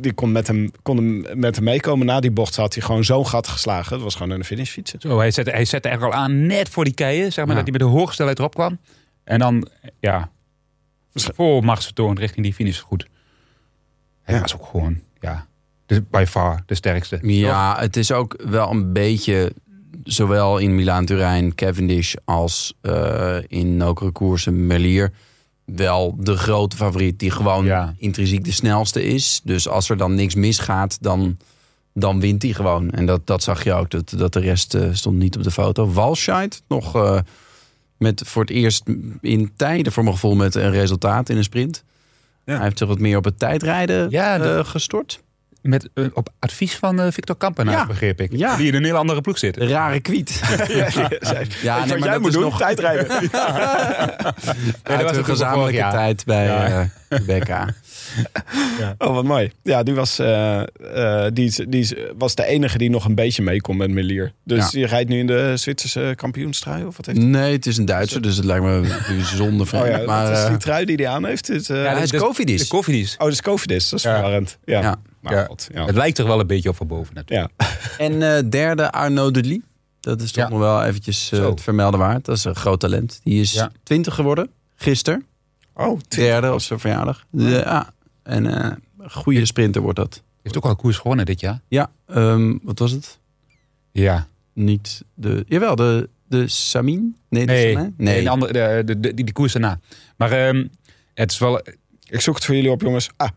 [0.00, 2.06] Die kon met, hem, kon hem met hem meekomen.
[2.06, 3.92] Na die bocht had hij gewoon zo'n gat geslagen.
[3.94, 5.00] Het was gewoon de finish fietsen.
[5.00, 7.62] Zo, hij zette, hij zette er al aan net voor die keien, zeg maar, Ja.
[7.62, 8.78] dat hij met de hoge snelheid erop kwam.
[9.24, 9.68] En dan,
[10.00, 10.30] ja,
[11.14, 13.06] vol machtsvertoon richting die finish goed.
[14.22, 14.40] Hij Ja.
[14.40, 15.46] was ook gewoon, ja,
[15.86, 17.18] de, by far de sterkste.
[17.22, 19.52] Ja, het is ook wel een beetje,
[20.04, 25.12] zowel in Milaan-Turijn, Cavendish als eh, in Nokere koersen, Merlier,
[25.76, 27.94] wel de grote favoriet die gewoon Ja.
[27.98, 29.40] intrinsiek de snelste is.
[29.44, 31.36] Dus als er dan niks misgaat, dan,
[31.94, 32.90] dan wint hij gewoon.
[32.90, 35.50] En dat, dat zag je ook, dat, dat de rest eh, stond niet op de
[35.50, 35.92] foto.
[35.92, 37.18] Walscheid nog eh,
[37.98, 38.82] met voor het eerst
[39.20, 41.84] in tijden, voor mijn gevoel, met een resultaat in een sprint.
[42.44, 42.54] Ja.
[42.54, 45.22] Hij heeft zich wat meer op het tijdrijden Ja, eh, gestort.
[45.62, 47.86] Met, eh, op advies van eh, Victor Kampenaar, Ja.
[47.86, 48.30] begreep ik.
[48.36, 48.56] Ja.
[48.56, 49.56] Die in een heel andere ploeg zit.
[49.60, 50.40] Een rare kwiet.
[50.68, 50.88] ja,
[51.62, 53.08] Ja, nee, maar jij dat moet is doen, nog tijdrijden.
[53.10, 56.88] uit was hun ook gezamenlijke tijd bij Ja.
[57.08, 57.18] eh,
[58.16, 58.94] BK.
[59.08, 59.52] Oh, wat mooi.
[59.62, 60.60] Ja, die was, eh,
[61.26, 64.32] eh, die, die was de enige die nog een beetje mee kon met Merlier.
[64.44, 64.70] Dus Ja.
[64.70, 66.84] die rijdt nu in de Zwitserse kampioenstrui?
[66.84, 67.18] Of wat heeft?
[67.18, 69.84] Nee, het is een Duitser, dus het lijkt me bijzonder vreemd.
[69.84, 71.46] Oh ja, maar is eh, die trui die hij aan heeft?
[71.48, 72.68] Het, eh, Ja, hij is Kofidis.
[72.68, 72.76] De
[73.18, 73.88] oh, dat is Covidis.
[73.88, 74.12] Dat is Ja.
[74.14, 74.58] verwarrend.
[74.64, 74.80] Ja.
[74.80, 74.96] Ja.
[75.20, 75.44] Maar Ja.
[75.44, 75.86] god, ja.
[75.86, 77.50] Het lijkt er wel een beetje op van boven natuurlijk.
[77.56, 77.66] Ja.
[78.06, 79.62] En eh, derde, Arnaud de Lie.
[80.00, 80.50] Dat is toch Ja.
[80.50, 81.50] nog wel eventjes Zo.
[81.50, 82.24] het vermelden waard.
[82.24, 83.20] Dat is een groot talent.
[83.24, 83.70] Die is Ja.
[83.82, 85.24] 20 geworden, gisteren.
[85.74, 87.24] Oh, Derde op zijn verjaardag.
[87.30, 87.92] Ja.
[88.28, 90.22] En eh, een goede sprinter wordt dat.
[90.42, 91.60] Heeft ook al een koers gewonnen dit jaar.
[91.68, 93.18] Ja, ehm, wat was het?
[93.92, 94.26] Ja.
[94.52, 95.44] Niet de...
[95.48, 97.16] Jawel, de, de Samin?
[97.28, 97.94] Nee, de Nee, Samin?
[97.96, 98.22] nee.
[98.22, 99.80] de andere, de, de, de- die, die koers daarna.
[100.16, 100.66] Maar ehm,
[101.14, 101.60] het is wel...
[102.08, 103.10] Ik zoek het voor jullie op, jongens.
[103.16, 103.28] Ah,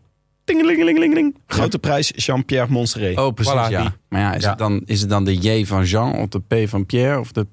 [0.44, 1.36] tingelingelingeling.
[1.46, 3.18] Grote prijs Jean-Pierre Montserrat.
[3.26, 3.82] Oh, precies, Voilà, ja.
[3.82, 3.90] die.
[4.08, 4.48] Maar ja is, Ja.
[4.50, 7.32] Het dan, is het dan de J van Jean of de P van Pierre of
[7.32, 7.46] de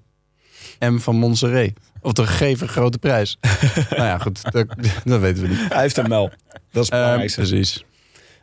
[0.80, 1.72] M van Montserrat?
[2.02, 3.38] Of de G van Grote Prijs?
[3.90, 4.68] nou ja, goed, dat,
[5.04, 5.70] dat weten we niet.
[5.70, 6.30] Hij heeft hem wel.
[6.72, 7.40] Dat is het Eh, belangrijkste.
[7.42, 7.86] precies.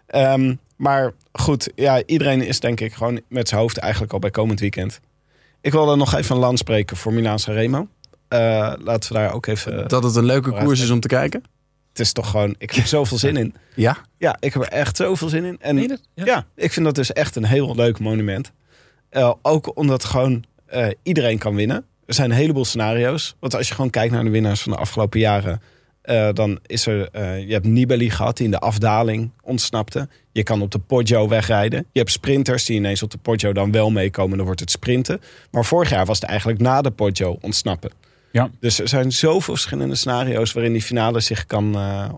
[0.06, 4.30] Ehm, maar goed, ja, iedereen is denk ik gewoon met zijn hoofd eigenlijk al bij
[4.30, 5.00] komend weekend.
[5.60, 7.88] Ik wilde nog even een land spreken voor Milaan Sanremo.
[8.28, 9.88] Eh laten we daar ook even...
[9.88, 11.42] Dat het een leuke koers is om te kijken?
[11.90, 12.54] het is toch gewoon...
[12.58, 13.54] Ik heb er zoveel zin in.
[13.74, 13.96] Ja.
[14.18, 15.56] Ja, ik heb er echt zoveel zin in.
[15.60, 15.78] En?
[15.78, 15.96] Ja.
[16.14, 16.46] ja.
[16.54, 18.52] ik vind dat dus echt een heel leuk monument.
[19.08, 21.84] Eh, ook omdat gewoon eh, iedereen kan winnen.
[22.06, 23.36] Er zijn een heleboel scenario's.
[23.40, 25.62] Want als je gewoon kijkt naar de winnaars van de afgelopen jaren...
[26.02, 27.08] eh, dan is er...
[27.12, 30.08] eh, je hebt Nibali gehad die in de afdaling ontsnapte.
[30.32, 31.86] Je kan op de Poggio wegrijden.
[31.92, 34.36] Je hebt sprinters die ineens op de Poggio dan wel meekomen.
[34.36, 35.20] Dan wordt het sprinten.
[35.50, 37.90] Maar vorig jaar was het eigenlijk na de Poggio ontsnappen.
[38.32, 38.50] Ja.
[38.60, 40.52] Dus er zijn zoveel verschillende scenario's...
[40.52, 42.08] waarin die finale zich kan eh,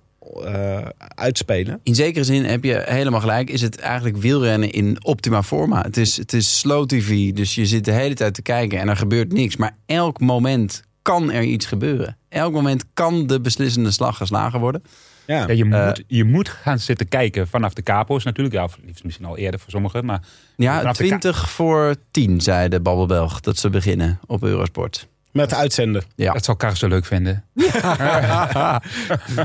[0.45, 1.81] eh, uitspelen.
[1.83, 3.51] In zekere zin heb je helemaal gelijk.
[3.51, 5.83] Is het eigenlijk wielrennen in optima forma.
[5.83, 8.88] Het is, het is slow tv, dus je zit de hele tijd te kijken en
[8.88, 9.57] er gebeurt niks.
[9.57, 12.17] Maar elk moment kan er iets gebeuren.
[12.29, 14.83] Elk moment kan de beslissende slag geslagen worden.
[15.27, 15.45] Ja.
[15.47, 18.55] Ja, je, Eh, moet, je moet gaan zitten kijken vanaf de capo's natuurlijk.
[18.55, 20.05] Ja, of liefst misschien al eerder voor sommigen.
[20.05, 20.23] Maar
[20.57, 25.09] Ja, Vanaf de 20 voor 10 zei de Babbelbelg dat ze beginnen op Eurosport.
[25.33, 26.03] Met uitzenden.
[26.14, 26.33] Ja.
[26.33, 27.45] Dat zal Karsten leuk vinden.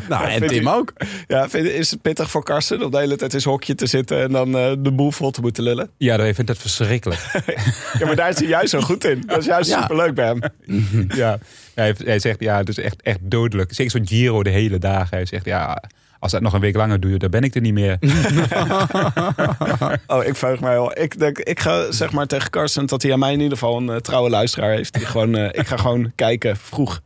[0.10, 0.94] Nou, en Tim ook.
[1.28, 3.86] Ja, vind, is het pittig voor Karsten om de hele tijd in zijn hokje te
[3.86, 5.90] zitten en dan eh, de boel vol te moeten lullen?
[5.98, 7.22] Ja, hij vindt dat verschrikkelijk.
[8.00, 9.24] Ja, maar daar is hij juist zo goed in.
[9.26, 9.82] Dat is juist Ja.
[9.82, 10.40] superleuk bij hem.
[11.16, 11.38] ja.
[11.76, 13.74] Hij, zegt, ja, het is echt, echt dodelijk.
[13.74, 15.18] Zeker zo'n Giro de hele dagen.
[15.18, 15.84] Hij zegt, ja,
[16.24, 17.98] als dat nog een week langer duurt, dan ben ik er niet meer.
[20.08, 21.00] Oh, ik verheug mij wel.
[21.00, 23.78] Ik, denk, ik ga zeg maar tegen Karsten dat hij aan mij in ieder geval
[23.78, 24.94] een eh, trouwe luisteraar heeft.
[24.94, 27.02] Die gewoon, eh, ik ga gewoon kijken vroeg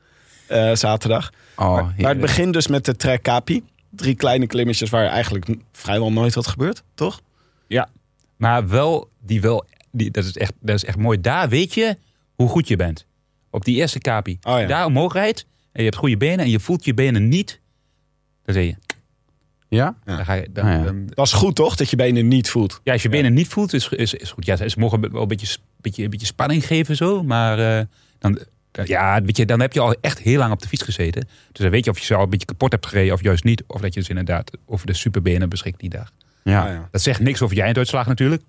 [0.48, 1.32] eh, zaterdag.
[1.56, 3.64] Oh, maar, maar het begint dus met de Trek Capi.
[3.90, 7.22] Drie kleine klimmetjes waar eigenlijk vrijwel nooit wat gebeurt, toch?
[7.68, 7.90] Ja,
[8.38, 11.22] maar wel, die wel die, dat, is echt, dat is echt mooi.
[11.22, 11.98] Daar weet je
[12.36, 13.06] hoe goed je bent.
[13.50, 14.38] Op die eerste kapi.
[14.42, 14.68] Oh, ja.
[14.68, 17.60] Daar omhoog rijdt en je hebt goede benen en je voelt je benen niet.
[18.46, 18.76] Dan zeg je,
[19.70, 19.96] Ja?
[20.06, 20.84] dan ga je, dan, Ah, ja.
[20.84, 21.76] dan- Dat is goed, toch?
[21.76, 22.80] Dat je benen niet voelt.
[22.84, 24.46] ja, als je benen niet voelt, is, is, is goed.
[24.46, 27.86] Ja, ze mogen wel een beetje, beetje, een beetje spanning geven zo, maar eh,
[28.20, 28.40] dan,
[28.72, 31.22] dan- ja, weet je, dan heb je al echt heel lang op de fiets gezeten.
[31.52, 33.44] Dus dan weet je of je ze al een beetje kapot hebt gereden of juist
[33.44, 33.64] niet.
[33.68, 36.12] Of dat je dus inderdaad over de superbenen beschikt die dag.
[36.44, 36.62] Ja.
[36.66, 36.88] Ah, ja.
[36.92, 38.42] Dat zegt niks over je einduitslag natuurlijk.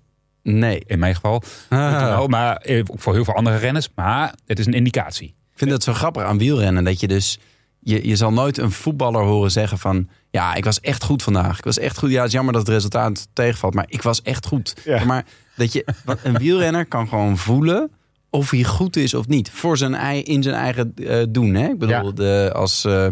[0.43, 0.83] Nee.
[0.87, 1.43] In mijn geval.
[1.69, 2.17] Ah.
[2.21, 3.89] Oh, maar eh, ook voor heel veel andere renners.
[3.95, 5.27] Maar het is een indicatie.
[5.27, 7.39] Ik vind het zo grappig aan wielrennen dat je dus.
[7.79, 10.07] Je, je zal nooit een voetballer horen zeggen van.
[10.29, 11.57] Ja, ik was echt goed vandaag.
[11.57, 12.09] Ik was echt goed.
[12.09, 14.75] Ja, het is jammer dat het resultaat tegenvalt, maar ik was echt goed.
[14.85, 15.03] Ja.
[15.05, 15.85] Maar dat je.
[16.23, 17.91] Een wielrenner kan gewoon voelen
[18.29, 19.51] of hij goed is of niet.
[19.51, 21.53] Voor zijn, ei- in zijn eigen eh, doen.
[21.53, 21.67] Hè?
[21.67, 22.11] Ik bedoel, Ja.
[22.11, 23.07] de, als eh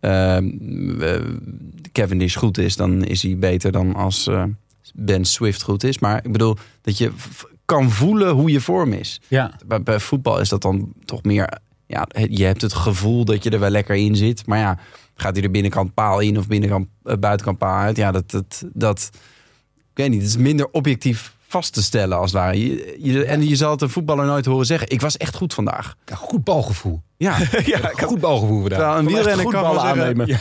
[0.00, 1.22] eh, eh,
[1.92, 4.44] Cavendish goed is, dan is hij beter dan als eh,
[4.94, 5.98] Ben Swift goed is.
[5.98, 7.10] Maar ik bedoel, dat je
[7.64, 9.20] kan voelen hoe je vorm is.
[9.28, 9.52] Ja.
[9.66, 11.58] Bij, bij voetbal is dat dan toch meer.
[11.92, 14.46] Ja, je hebt het gevoel dat je er wel lekker in zit.
[14.46, 14.78] Maar ja,
[15.14, 17.96] gaat hij er binnenkant paal in of binnenkant eh, buitenkant paal uit?
[17.96, 19.10] Ja, dat, dat, dat.
[19.74, 20.20] Ik weet niet.
[20.20, 22.58] Het is minder objectief vast te stellen als het ware.
[22.66, 24.88] Je, je- en je zal het een voetballer nooit horen zeggen.
[24.90, 25.94] Ik was echt goed vandaag.
[26.04, 27.02] Ja, goed balgevoel.
[27.16, 28.78] Ja, ja, ik had Goed balgevoel vandaag.
[28.78, 30.26] terwijl een wielrenner kan wel aannemen.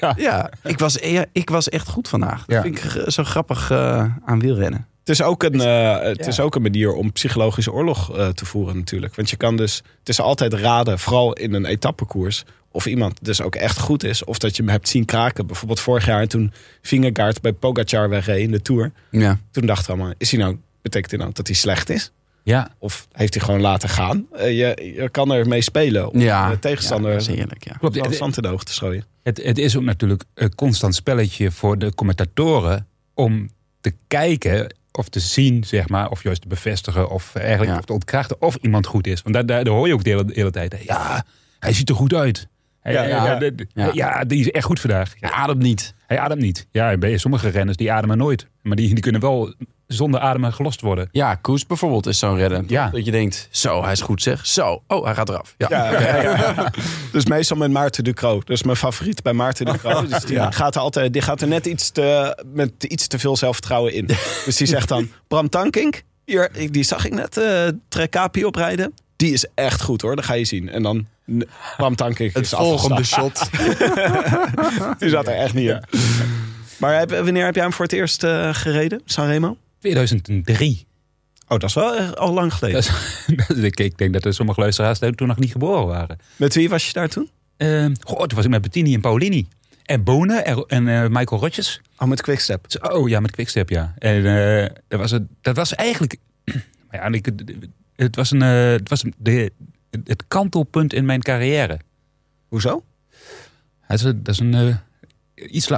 [0.00, 0.14] Ja.
[0.16, 0.96] Ja, ik was,
[1.32, 2.44] ik was echt goed vandaag.
[2.44, 4.86] Dat vind ik zo grappig eh, aan wielrennen.
[5.04, 8.44] Het is ook een, eh, het is ook een manier om psychologische oorlog eh, te
[8.44, 9.14] voeren natuurlijk.
[9.14, 13.40] Want je kan dus, het is altijd raden, vooral in een etappekoers, of iemand dus
[13.42, 14.24] ook echt goed is.
[14.24, 15.46] Of dat je hem hebt zien kraken.
[15.46, 18.92] Bijvoorbeeld vorig jaar toen Vingegaard bij Pogacar wegreed in de Tour.
[19.10, 22.12] Ja, Toen dachten we allemaal, is hij nou, betekent dit nou dat hij slecht is?
[22.42, 22.70] ja.
[22.78, 24.26] Of heeft hij gewoon laten gaan?
[24.32, 27.64] Eh, je, je kan er mee spelen om ja de tegenstander ja, dat is heerlijk.
[27.64, 27.72] Ja.
[27.72, 27.94] Klopt.
[27.94, 29.04] Het, in de ogen te schooien.
[29.22, 35.08] het, het is ook natuurlijk een constant spelletje voor de commentatoren om te kijken of
[35.08, 37.78] te zien, zeg maar, of juist te bevestigen of eigenlijk Ja.
[37.78, 39.22] of te ontkrachten of iemand goed is.
[39.22, 40.76] Want daar, daar, daar hoor je ook de hele, de hele tijd.
[40.84, 41.24] Ja,
[41.58, 42.48] hij ziet er goed uit.
[42.80, 42.92] Hij-
[43.92, 45.12] Ja, die is echt goed vandaag.
[45.20, 45.94] Hij ademt niet.
[46.06, 46.66] hij ademt niet.
[46.70, 48.46] Ja, bij sommige renners die ademen nooit.
[48.62, 49.54] Maar die, die kunnen wel
[49.86, 51.08] zonder ademen gelost worden.
[51.12, 52.64] Ja, Koes bijvoorbeeld is zo'n redder.
[52.66, 52.88] Ja.
[52.90, 54.46] Dat je denkt, zo, hij is goed zeg.
[54.46, 55.54] Zo, oh, hij gaat eraf.
[55.58, 55.66] Ja.
[55.70, 56.72] Ja, ja, ja.
[57.12, 58.34] Dus meestal met Maarten Ducro.
[58.34, 60.02] Dat is mijn favoriet bij Maarten Ducro.
[60.14, 63.36] Dus die, gaat er altijd, die gaat er net iets te, met iets te veel
[63.36, 64.06] zelfvertrouwen in.
[64.44, 68.94] Dus die zegt dan, Bram Tankink, hier, die zag ik net eh Trekapi oprijden.
[69.16, 70.68] Die is echt goed hoor, dat ga je zien.
[70.68, 71.06] En dan
[71.76, 73.50] Bram Tankink Het volgende shot.
[74.98, 75.84] Die zat er echt niet in.
[76.78, 79.56] Maar heb, wanneer heb jij hem voor het eerst eh, gereden, Sanremo?
[79.90, 80.86] 2003.
[81.48, 82.82] Oh, dat is wel al lang geleden.
[82.82, 86.18] Dat is- ik, denk dat er sommige luisteraars toen nog niet geboren waren.
[86.36, 87.30] Met wie was je daar toen?
[87.56, 89.48] Ehm goh, toen was ik met Bettini en Paulini.
[89.84, 91.80] En Bonen en, en eh, Michael Rotjes.
[91.98, 92.66] Oh, met Quickstep.
[92.80, 93.94] Oh ja, met Quickstep, ja.
[93.98, 96.16] En eh, dat, was het, dat was eigenlijk...
[96.90, 97.28] Ja, ik,
[97.96, 99.52] het was, een, eh, het, was de,
[100.04, 101.78] het kantelpunt in mijn carrière.
[102.48, 102.84] Hoezo?
[103.88, 104.76] Dat is, een- dat is een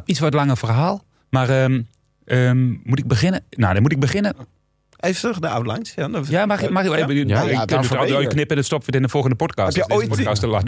[0.06, 1.04] iets wat langer verhaal.
[1.30, 1.82] Maar ehm,
[2.26, 3.44] ehm, moet ik beginnen?
[3.50, 4.34] Nou, dan moet ik beginnen.
[5.00, 5.92] Even terug, de outlines.
[5.96, 6.70] Ja, dat- Ja, mag ik?
[6.70, 6.90] Mag ik
[7.28, 7.36] Ja?
[7.36, 8.32] ja, ik, Ja, ik, ja, je er.
[8.32, 9.76] knippen en we in de volgende podcast.
[9.76, 10.64] Heb je ooit- podcast te laat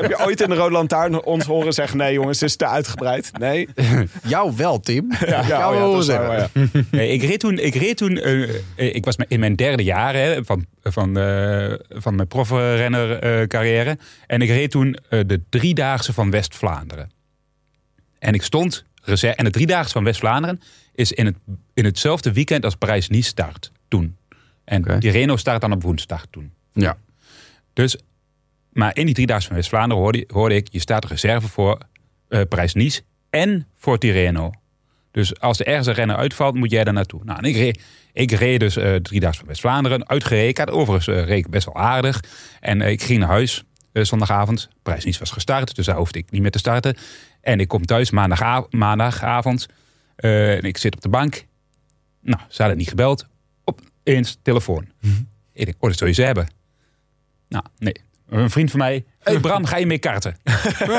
[0.00, 1.98] heb je ooit in de Rode Lantaarn ons horen zeggen...
[1.98, 3.30] nee jongens, dit is te uitgebreid?
[3.38, 3.68] Nee?
[4.26, 5.12] Jou wel, Tim.
[5.26, 6.50] Ja, Jou oh horen zeggen.
[6.90, 10.14] Nee, ik reed toen, ik reed toen eh, eh, ik was in mijn derde jaar
[10.14, 13.98] hè, van, van, eh, van mijn profrenner eh, carrière.
[14.26, 17.10] En ik reed toen eh, de driedaagse van West-Vlaanderen.
[18.18, 18.84] En ik stond,
[19.20, 20.60] en de driedaagse van West-Vlaanderen
[21.00, 21.36] is in, het,
[21.74, 24.16] in hetzelfde weekend als Parijs-Nice start toen.
[24.64, 26.52] En die Reno start dan op woensdag toen.
[26.72, 26.96] Ja.
[27.72, 27.96] Dus,
[28.72, 31.78] maar in die driedaagse van West-Vlaanderen hoorde, hoorde ik, je staat reserve voor
[32.28, 34.50] eh Parijs-Nice en voor Tirreno.
[35.10, 37.24] Dus als er ergens een renner uitvalt, moet jij daar naartoe.
[37.24, 37.82] Nou, en ik reed,
[38.12, 42.20] ik reed dus eh driedaagse van West-Vlaanderen, had overigens eh, reed ik best wel aardig.
[42.60, 44.68] En ik ging naar huis zondagavond.
[44.82, 46.96] Parijs-Nice was gestart, dus daar hoefde ik niet meer te starten.
[47.40, 49.66] En ik kom thuis maandaga- maandagavond.
[50.20, 51.46] Eh, en ik zit op de bank.
[52.20, 53.26] Nou, ze hadden niet gebeld.
[53.64, 54.88] Opeens telefoon.
[55.52, 56.48] Ik denk, oh, dat zul je ze hebben.
[57.48, 57.94] Nou, nee.
[58.28, 59.04] Een vriend van mij.
[59.18, 60.36] Hey Bram, ga je mee karten?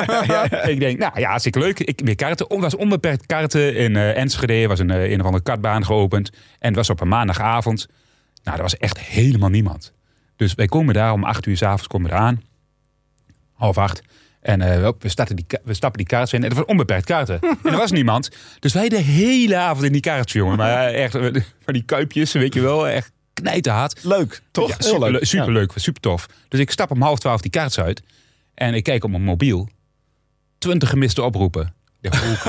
[0.72, 1.80] Ik denk, nou ja, hartstikke leuk.
[1.80, 2.46] Ik weer karten.
[2.50, 4.68] Het was onbeperkt karten in eh Enschede.
[4.68, 6.30] was een, eh, een of andere kartbaan geopend.
[6.60, 7.88] En het was op een maandagavond.
[8.44, 9.94] Nou, er was echt helemaal niemand.
[10.36, 12.42] Dus wij komen daar om acht uur s'avonds komen we eraan.
[13.54, 14.02] Half acht.
[14.42, 16.44] En eh, we, starten die, we stappen die kaarts in.
[16.44, 17.40] En het was onbeperkt kaarten.
[17.64, 18.30] en er was niemand.
[18.60, 20.58] Dus wij de hele avond in die kaartjes, jongen.
[20.58, 21.22] Maar eh, echt, eh,
[21.66, 22.88] van die kuipjes, weet je wel.
[22.88, 24.04] Echt knijterhard.
[24.04, 24.70] Leuk, toch?
[24.70, 25.26] Ja, Heel super, leuk.
[25.26, 26.28] super leuk, super tof.
[26.48, 28.02] Dus ik stap om half twaalf die kaarts uit.
[28.54, 29.70] En ik kijk op mijn mobiel.
[30.58, 31.74] 20 gemiste oproepen.
[32.00, 32.10] Ja.
[32.10, 32.44] Padlef,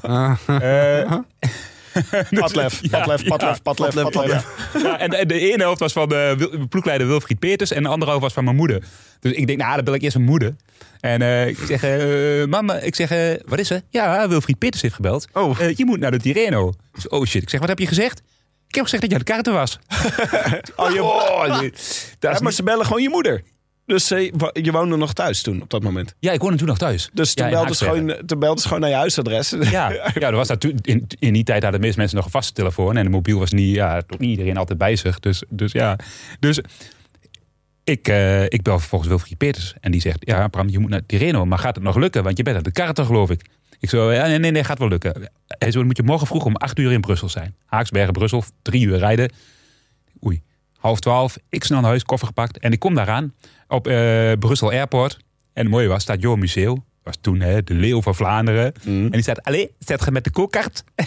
[2.30, 2.98] Ja, padlef, ja.
[2.98, 4.46] padlef, padlef, padlef.
[4.82, 7.70] ja, en, en de ene helft was van de Wil- ploegleider Wilfried Peters.
[7.70, 8.82] En de andere helft was van mijn moeder.
[9.20, 10.56] Dus ik denk, nou, dan bel ik eerst mijn moeder.
[11.00, 13.82] En eh, ik zeg, eh, mama, ik zeg, eh, wat is er?
[13.90, 15.26] Ja, Wilfried Peters heeft gebeld.
[15.32, 15.60] Oh.
[15.60, 16.72] Eh, je moet naar de Tireno.
[16.92, 17.42] Dus, oh shit.
[17.42, 18.22] Ik zeg, wat heb je gezegd?
[18.68, 19.78] Ik heb gezegd dat jij de kaarten was.
[20.76, 21.70] Oh, je, Oh, nee.
[22.18, 23.42] Dat ja, maar ze bellen gewoon je moeder.
[23.86, 26.14] Dus eh, je woonde nog thuis toen, op dat moment.
[26.18, 27.10] Ja, ik woonde toen nog thuis.
[27.12, 28.08] Dus toen, Ja, Haaksbergen.
[28.08, 29.54] gewoon, toen belden ze gewoon naar je huisadres.
[29.60, 32.32] Ja, ja er was dat in, in die tijd hadden de meeste mensen nog een
[32.32, 32.96] vaste telefoon.
[32.96, 35.20] En de mobiel was niet, ja, toch niet iedereen altijd bij zich.
[35.20, 35.98] Dus, dus ja.
[36.40, 36.60] Dus
[37.84, 39.74] ik, eh, ik bel vervolgens Wilfried Peters.
[39.80, 41.44] En die zegt, ja Bram, je moet naar Tireno.
[41.44, 42.22] Maar gaat het nog lukken?
[42.22, 43.44] Want je bent aan de kaarten, geloof ik.
[43.80, 45.30] Ik zo, ja, nee, nee, nee, gaat wel lukken.
[45.46, 47.54] Hij zo, dan moet je morgen vroeg om acht uur in Brussel zijn.
[47.64, 49.32] Haaksbergen, Brussel, drie uur rijden.
[50.24, 50.42] Oei,
[50.78, 51.38] half twaalf.
[51.48, 52.58] Ik snel naar huis, koffer gepakt.
[52.58, 53.34] En ik kom daaraan
[53.68, 55.16] op eh, Brussel Airport.
[55.52, 56.84] En het mooie was, staat Jo Museo.
[57.02, 58.72] Was toen hè, de leeuw van Vlaanderen.
[58.84, 60.84] En die staat, allee, zet je met de koelkart?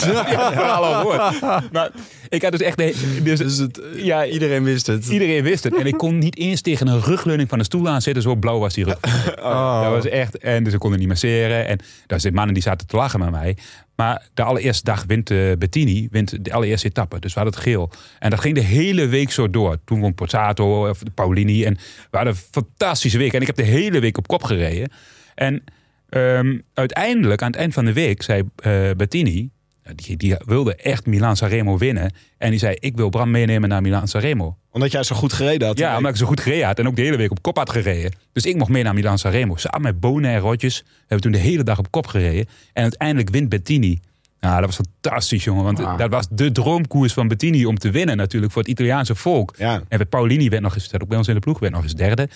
[0.00, 1.40] ja, verhaal al gehoord.
[1.72, 1.90] Maar
[2.28, 2.76] ik had dus echt...
[2.76, 5.06] de- Dus, Dus het, ja, iedereen wist het.
[5.06, 5.76] Iedereen wist het.
[5.76, 8.22] En ik kon niet eens tegen een rugleuning van de stoel aan zitten.
[8.22, 9.00] Zo blauw was die rug.
[9.82, 10.38] Dat was echt.
[10.38, 11.66] En dus ik kon er niet masseren.
[11.66, 13.56] En daar zitten mannen die zaten te lachen met mij.
[13.96, 17.20] Maar de allereerste dag wint eh, Bettini wint de allereerste etappe.
[17.20, 17.90] Dus we hadden het geel.
[18.18, 19.78] En dat ging de hele week zo door.
[19.84, 21.64] Toen won Pozzato of Paulini.
[21.64, 21.74] En
[22.10, 23.32] we hadden een fantastische week.
[23.32, 24.90] En ik heb de hele week op kop gereden.
[25.34, 25.64] En
[26.08, 29.52] ehm, uiteindelijk, aan het eind van de week, zei eh, Bettini...
[29.94, 32.12] Die, die wilde echt Milan Sanremo winnen.
[32.38, 34.56] En die zei, ik wil Bram meenemen naar Milan Sanremo.
[34.70, 35.78] Omdat jij zo goed gereden had.
[35.78, 37.70] Ja, omdat ik zo goed gereden had en ook de hele week op kop had
[37.70, 38.12] gereden.
[38.32, 39.56] Dus ik mocht mee naar Milan Sanremo.
[39.56, 40.80] Samen met Bonen en Rotjes.
[40.80, 42.46] We hebben toen de hele dag op kop gereden.
[42.72, 44.00] En uiteindelijk wint Bettini.
[44.40, 45.64] Nou, dat was fantastisch, jongen.
[45.64, 45.96] Want Wauw.
[45.96, 49.54] dat was de droomkoers van Bettini om te winnen natuurlijk voor het Italiaanse volk.
[49.58, 49.82] Ja.
[49.88, 51.82] En bij Paulini werd nog eens, dat ook bij ons in de ploeg, werd nog
[51.82, 52.28] eens derde.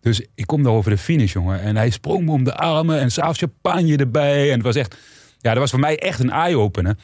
[0.00, 1.60] Dus ik kom daar over de finish, jongen.
[1.60, 4.46] En hij sprong me om de armen en s'avonds champagne erbij.
[4.46, 4.96] En het was echt,
[5.46, 6.96] ja, dat was voor mij echt een eye-opener.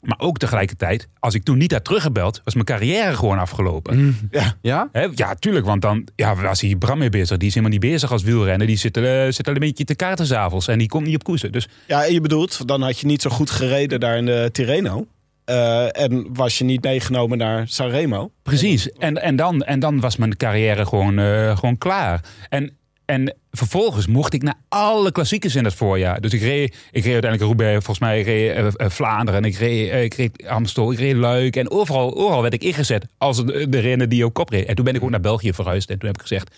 [0.00, 4.18] Maar ook tegelijkertijd, als ik toen niet had teruggebeld, was mijn carrière gewoon afgelopen.
[4.62, 4.88] Ja?
[4.92, 7.36] Hè, ja, tuurlijk, want dan ja, was hier Bram mee bezig.
[7.36, 8.66] Die is helemaal niet bezig als wielrenner.
[8.66, 11.24] Die zit, eh zit al een beetje te kaarten s'avonds en die komt niet op
[11.24, 11.52] koersen.
[11.52, 14.48] Dus Ja, en je bedoelt, dan had je niet zo goed gereden daar in de
[14.52, 15.06] Tirreno.
[15.44, 18.30] Eh, en was je niet meegenomen naar Sanremo.
[18.42, 18.92] precies.
[18.92, 22.20] En, en, dan, en dan was mijn carrière gewoon, eh, gewoon klaar.
[22.48, 26.20] En, en vervolgens mocht ik naar alle klassiekers in het voorjaar.
[26.20, 29.42] Dus ik reed, ik reed uiteindelijk Roubaix, volgens mij reed eh, eh, Vlaanderen.
[29.42, 31.56] En ik reed, eh, ik reed Amstel, ik reed Luik.
[31.56, 34.66] En overal, overal werd ik ingezet als de, de renner die op kop reed.
[34.66, 35.90] En toen ben ik ook naar België verhuisd.
[35.90, 36.54] En toen heb ik gezegd,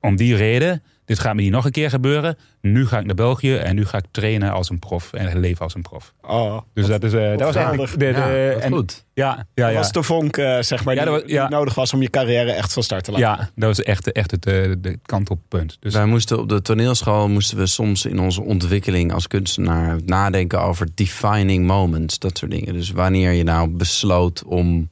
[0.00, 2.36] om die reden, dit gaat me niet nog een keer gebeuren.
[2.60, 5.60] Nu ga ik naar België en nu ga ik trainen als een prof en leven
[5.64, 6.12] als een prof.
[6.22, 9.04] Oh, Dus dat, is, eh, dat was eigenlijk de, de, Ja, en- goed.
[9.14, 9.78] Ja, ja, dat ja.
[9.78, 12.72] was de vonk, eh, zeg maar, Ja, die, was- nodig was om je carrière echt
[12.72, 13.26] van start te laten.
[13.26, 15.76] Ja, dat was echt, echt het eh, de kant op punt.
[15.80, 20.60] Dus Wij moesten op de toneelschool moesten we soms in onze ontwikkeling als kunstenaar nadenken
[20.60, 22.72] over defining moments, dat soort dingen.
[22.72, 24.88] Dus wanneer je nou besloot om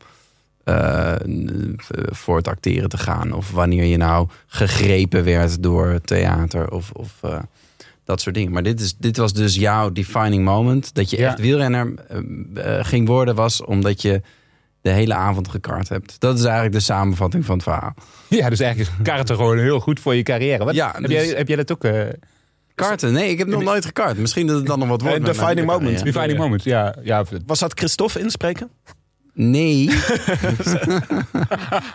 [0.65, 1.15] eh,
[2.11, 7.13] voor het acteren te gaan, of wanneer je nou gegrepen werd door theater of, of
[7.21, 7.39] eh,
[8.05, 8.53] dat soort dingen.
[8.53, 10.95] Maar dit, is, dit was dus jouw defining moment.
[10.95, 11.29] Dat je Ja.
[11.29, 11.95] echt wielrenner
[12.55, 14.21] eh, ging worden, was omdat je
[14.81, 16.21] de hele avond gekart hebt.
[16.21, 17.95] Dat is eigenlijk de samenvatting van het verhaal.
[18.29, 20.65] ja, dus eigenlijk is karten gewoon heel goed voor je carrière.
[20.65, 21.85] Wat, Ja, heb, dus- jij, heb jij dat ook?
[21.85, 22.03] eh
[22.75, 23.13] Karten?
[23.13, 24.19] Nee, ik heb nog nooit gekart.
[24.19, 25.25] Misschien dat het dan nog wat wordt.
[25.25, 26.05] Defining moment.
[26.05, 26.97] defining moment, ja.
[27.03, 28.71] ja Was dat Christophe inspreken?
[29.35, 29.87] Nee.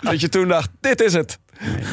[0.02, 1.40] Dat je toen dacht, dit is het.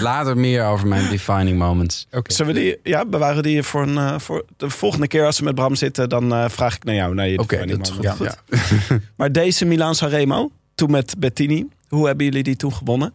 [0.01, 2.07] Later meer over mijn defining moments.
[2.13, 2.33] oké.
[2.33, 5.45] Zullen we die, ja, bewaren die voor, een, eh, voor de volgende keer als we
[5.45, 7.15] met Bram zitten, dan eh, vraag ik naar jou.
[7.15, 8.19] Naar je Oké, defining dat is goed.
[8.19, 8.43] moment.
[8.89, 8.99] Ja.
[9.17, 13.13] Maar deze Milan Sanremo, toen met Bettini, hoe hebben jullie die toen gewonnen?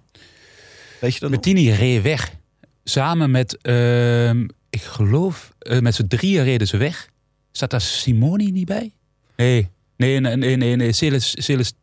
[0.99, 1.39] Weet je dat nog?
[1.39, 2.31] Bettini reed weg.
[2.83, 7.09] Samen met, ehm, ik geloof, eh, met z'n drieën reden ze weg.
[7.51, 8.91] Zat daar Simoni niet bij?
[9.35, 10.91] Nee, nee, nee, nee, nee, nee.
[10.93, 11.73] Celes, Celes,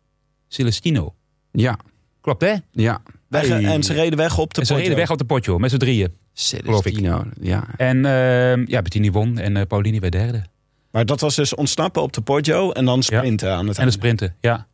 [0.57, 1.15] Celestino.
[1.53, 1.79] Ja,
[2.21, 2.55] Klopt, hè?
[2.73, 3.03] ja.
[3.29, 3.65] Weg, Hey.
[3.65, 5.77] En ze reden weg op de En ze reden weg op de potjo, met z'n
[5.77, 6.13] drieën.
[6.33, 7.25] Celestino.
[7.41, 7.65] Ja.
[7.77, 10.45] En ehm, ja, Bettini won en eh, Paulini werd derde.
[10.91, 13.79] Maar dat was dus ontsnappen op de Poggio en dan sprinten aan het En de
[13.79, 13.93] einde.
[13.93, 14.67] sprinten, ja.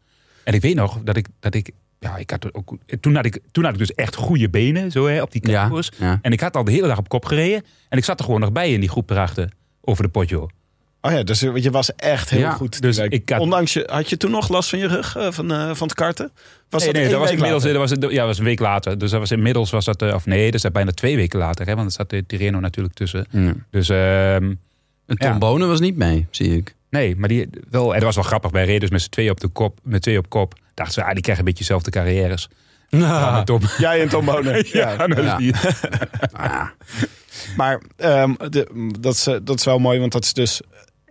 [0.45, 3.39] En ik weet nog dat ik, dat ik ja, ik had ook, toen, had ik,
[3.51, 5.91] toen had ik dus echt goede benen zo, hè, op die Ja, koers.
[5.99, 6.19] ja.
[6.23, 7.63] En ik had al de hele dag op kop gereden.
[7.89, 9.53] En ik zat er gewoon nog bij in die groep erachter.
[9.81, 10.49] Over de potjo.
[11.05, 12.81] Oh ja, dus je was echt heel Ja, goed.
[12.83, 15.53] dus ik had- Ondanks je, had je toen nog last van je rug eh, van,
[15.53, 16.31] eh, van het karten?
[16.71, 18.99] Was nee, dat nee, dat was inmiddels dat was, ja, dat was een week later.
[18.99, 21.67] Dus dat was inmiddels was dat, eh, of nee, dat is bijna twee weken later.
[21.67, 23.27] Hè, want er zat de Tirreno natuurlijk tussen.
[23.31, 23.53] Ja.
[23.71, 24.53] Dus ehm,
[25.07, 25.39] En Tom Ja.
[25.39, 26.75] Bonen was niet mee, zie ik.
[26.91, 28.51] nee, maar die wel, en dat was wel grappig.
[28.51, 30.55] Wij reden dus met z'n twee op de kop, met twee op kop.
[30.75, 32.49] Dachten ze, ah, die krijgen een beetje dezelfde carrières.
[32.89, 33.61] Ja, met Tom.
[33.79, 34.65] Jij en Tom Bonen.
[34.73, 34.97] ja.
[36.33, 36.67] Ah,
[37.57, 40.61] Maar ehm, de, dat, is, dat is wel mooi, want dat is dus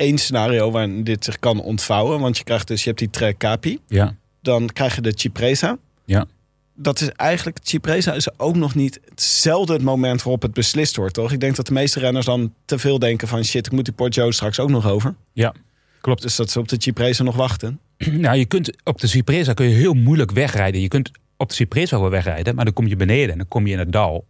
[0.02, 2.20] één scenario waarin dit zich kan ontvouwen.
[2.20, 5.78] Want je krijgt dus, je hebt die Tre Capi, Ja, dan krijg je de Cipresa.
[6.06, 6.26] ja.
[6.74, 11.14] Dat is eigenlijk, Cipresa is ook nog niet hetzelfde het moment waarop het beslist wordt,
[11.14, 11.32] toch?
[11.32, 13.93] Ik denk dat de meeste renners dan te veel denken van shit, ik moet die
[13.93, 15.16] Poggio straks ook nog over.
[15.34, 15.54] ja.
[16.02, 16.22] Klopt.
[16.22, 17.80] Dus dat ze op de Cipresa nog wachten.
[18.12, 20.82] Nou, je kunt op de Cipresa kun je heel moeilijk wegrijden.
[20.82, 23.68] Je kunt op de Cipresa wel wegrijden, maar dan kom je beneden en dan kom
[23.68, 24.26] je in het dal,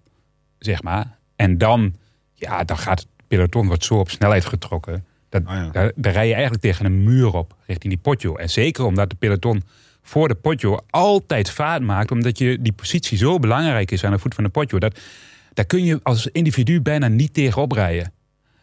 [0.59, 1.17] zeg maar.
[1.36, 1.93] En dan,
[2.34, 5.05] ja, dan gaat het peloton wordt zo op snelheid getrokken.
[5.32, 5.69] Dat, Ah, ja.
[5.69, 8.36] daar, daar rij je eigenlijk tegen een muur op, richting die potjo.
[8.36, 9.63] En zeker omdat de peloton
[10.01, 14.19] voor de potjo altijd vaart maakt, omdat je die positie zo belangrijk is aan de
[14.19, 14.79] voet van de potjo.
[14.79, 14.99] Dat,
[15.53, 18.13] daar kun je als individu bijna niet tegenop rijden.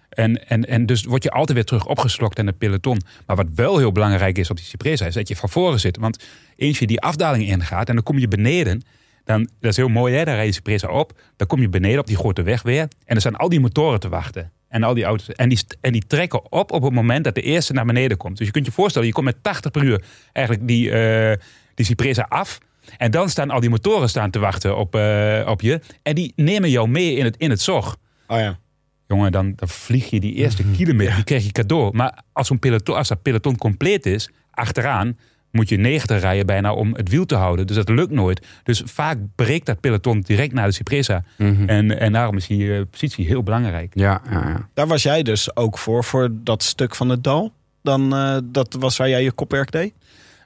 [0.08, 3.00] En, en, en dus word je altijd weer terug opgeslokt aan het peloton.
[3.26, 5.96] Maar wat wel heel belangrijk is op die Cipresa is dat je van voren zit.
[5.96, 6.24] Want
[6.56, 8.82] eens je die afdaling ingaat en dan kom je beneden.
[9.24, 11.20] Dan, dat is heel mooi hè, dan rij je Cipresa op.
[11.36, 12.88] Dan kom je beneden op die grote weg weer.
[13.04, 14.52] En er staan al die motoren te wachten.
[14.68, 15.28] En al die auto's.
[15.28, 18.36] En die, en die trekken op op het moment dat de eerste naar beneden komt.
[18.36, 21.36] Dus je kunt je voorstellen, je komt met 80 per uur eigenlijk die, eh
[21.78, 22.58] die Cipresa af.
[22.96, 25.80] En dan staan al die motoren staan te wachten op, eh, op je.
[26.02, 27.96] En die nemen jou mee in het, in het zog.
[28.26, 28.58] Oh ja.
[29.06, 31.96] Jongen, dan, dan vlieg je die eerste kilometer, die krijg je cadeau.
[31.96, 35.18] Maar als, zo'n peloton, als dat peloton compleet is, achteraan
[35.58, 37.66] moet je 90 rijden bijna om het wiel te houden.
[37.66, 38.46] Dus dat lukt nooit.
[38.62, 41.24] Dus vaak breekt dat peloton direct naar de Cipresa.
[41.36, 43.92] en, en daarom is die eh, positie heel belangrijk.
[43.94, 44.68] ja, ja, ja.
[44.74, 47.52] Daar was jij dus ook voor, voor dat stuk van het dal.
[47.82, 49.94] Dan, eh, dat was waar jij je kopwerk deed?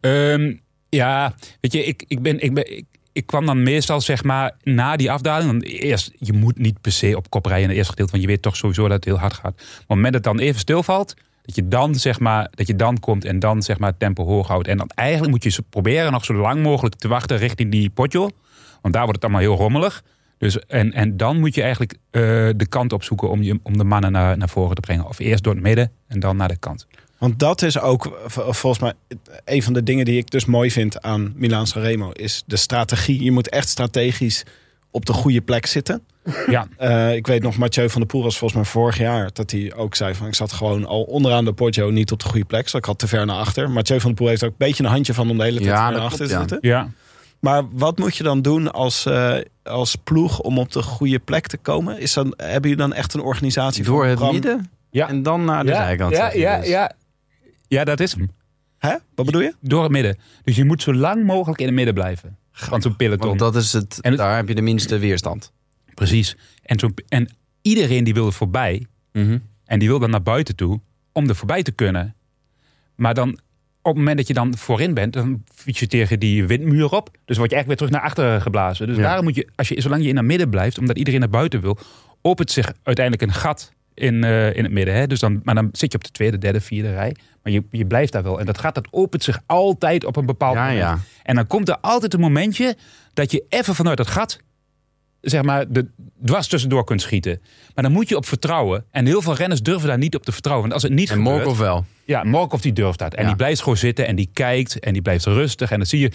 [0.01, 0.55] Ehm,
[0.89, 4.57] ja, weet je, ik, ik, ben, ik, ben, ik, ik kwam dan meestal zeg maar
[4.63, 5.51] na die afdaling.
[5.51, 8.25] Dan eerst, je moet niet per se op kop rijden in het eerste gedeelte, want
[8.25, 9.57] je weet toch sowieso dat het heel hard gaat.
[9.57, 12.67] Maar op het moment dat het dan even stilvalt, dat je dan zeg maar, dat
[12.67, 14.69] je dan komt en dan zeg maar het tempo hoog houdt.
[14.69, 18.31] En dan eigenlijk moet je proberen nog zo lang mogelijk te wachten richting die potjo.
[18.81, 20.03] Want daar wordt het allemaal heel rommelig.
[20.39, 22.21] Dus, en, en dan moet je eigenlijk eh,
[22.57, 25.09] de kant opzoeken om, je, om de mannen naar, naar voren te brengen.
[25.09, 26.87] Of eerst door het midden en dan naar de kant.
[27.19, 28.93] Want dat is ook volgens mij
[29.45, 32.11] een van de dingen die ik dus mooi vind aan Milaan Sanremo.
[32.11, 33.23] Is de strategie.
[33.23, 34.45] Je moet echt strategisch
[34.93, 36.03] op de goede plek zitten.
[36.47, 39.51] Ja, Eh, ik weet nog, Mathieu van der Poel was volgens mij vorig jaar dat
[39.51, 42.45] hij ook zei van ik zat gewoon al onderaan de Poggio niet op de goede
[42.45, 42.63] plek.
[42.63, 43.71] Dus ik had te ver naar achter.
[43.71, 45.69] Mathieu van der Poel heeft ook een beetje een handje van om de hele tijd
[45.69, 46.39] Ja, naar achter te ja.
[46.39, 46.59] zitten.
[46.61, 46.89] ja.
[47.41, 51.47] Maar wat moet je dan doen als, eh, als ploeg om op de goede plek
[51.47, 51.99] te komen?
[52.01, 55.09] Is dan, hebben jullie dan echt een organisatie Door voor het midden Ja.
[55.09, 56.17] en dan naar de ja, zijkant.
[56.17, 56.69] Ja, ja, dus.
[56.69, 56.93] ja.
[57.69, 58.31] ja, dat is hem.
[58.79, 58.95] Hè?
[59.15, 59.55] Wat bedoel je?
[59.61, 60.19] Door het midden.
[60.45, 62.37] Dus je moet zo lang mogelijk in het midden blijven.
[62.53, 63.27] Van zo'n peloton.
[63.27, 65.53] Want dat is het, En daar heb je de minste weerstand.
[65.95, 66.37] Precies.
[66.63, 67.29] En, zo, en
[67.63, 68.87] iedereen die wil er voorbij.
[69.13, 69.39] Mhm.
[69.65, 70.81] En die wil dan naar buiten toe.
[71.13, 72.15] Om er voorbij te kunnen.
[72.97, 73.29] Maar dan
[73.83, 75.13] op het moment dat je dan voorin bent.
[75.13, 77.11] Dan fiets je tegen die windmuur op.
[77.25, 78.87] Dus word je eigenlijk weer terug naar achteren geblazen.
[78.87, 79.03] Dus Ja.
[79.03, 80.79] daarom moet je, als je, zolang je in het midden blijft.
[80.79, 81.79] Omdat iedereen naar buiten wil.
[82.23, 84.95] Opent zich uiteindelijk een gat in, eh, in het midden.
[84.95, 85.07] Hè?
[85.07, 87.17] Dus dan, maar dan zit je op de tweede, derde, vierde rij.
[87.43, 88.41] Maar je, je blijft daar wel.
[88.41, 90.79] En dat gaat, dat opent zich altijd op een bepaald Ja, moment.
[90.81, 90.99] ja.
[91.23, 92.77] En dan komt er altijd een momentje
[93.15, 94.39] dat je even vanuit het gat,
[95.21, 95.87] zeg maar, de
[96.25, 97.41] dwars tussendoor kunt schieten.
[97.75, 98.85] Maar dan moet je op vertrouwen.
[98.91, 100.69] En heel veel renners durven daar niet op te vertrouwen.
[100.69, 101.37] Want als het niet En gebeurt...
[101.37, 101.85] Morkov wel.
[102.05, 103.15] Ja, Morkov die durft dat.
[103.15, 103.29] En Ja.
[103.29, 105.71] die blijft gewoon zitten en die kijkt en die blijft rustig.
[105.71, 106.11] En dan zie je,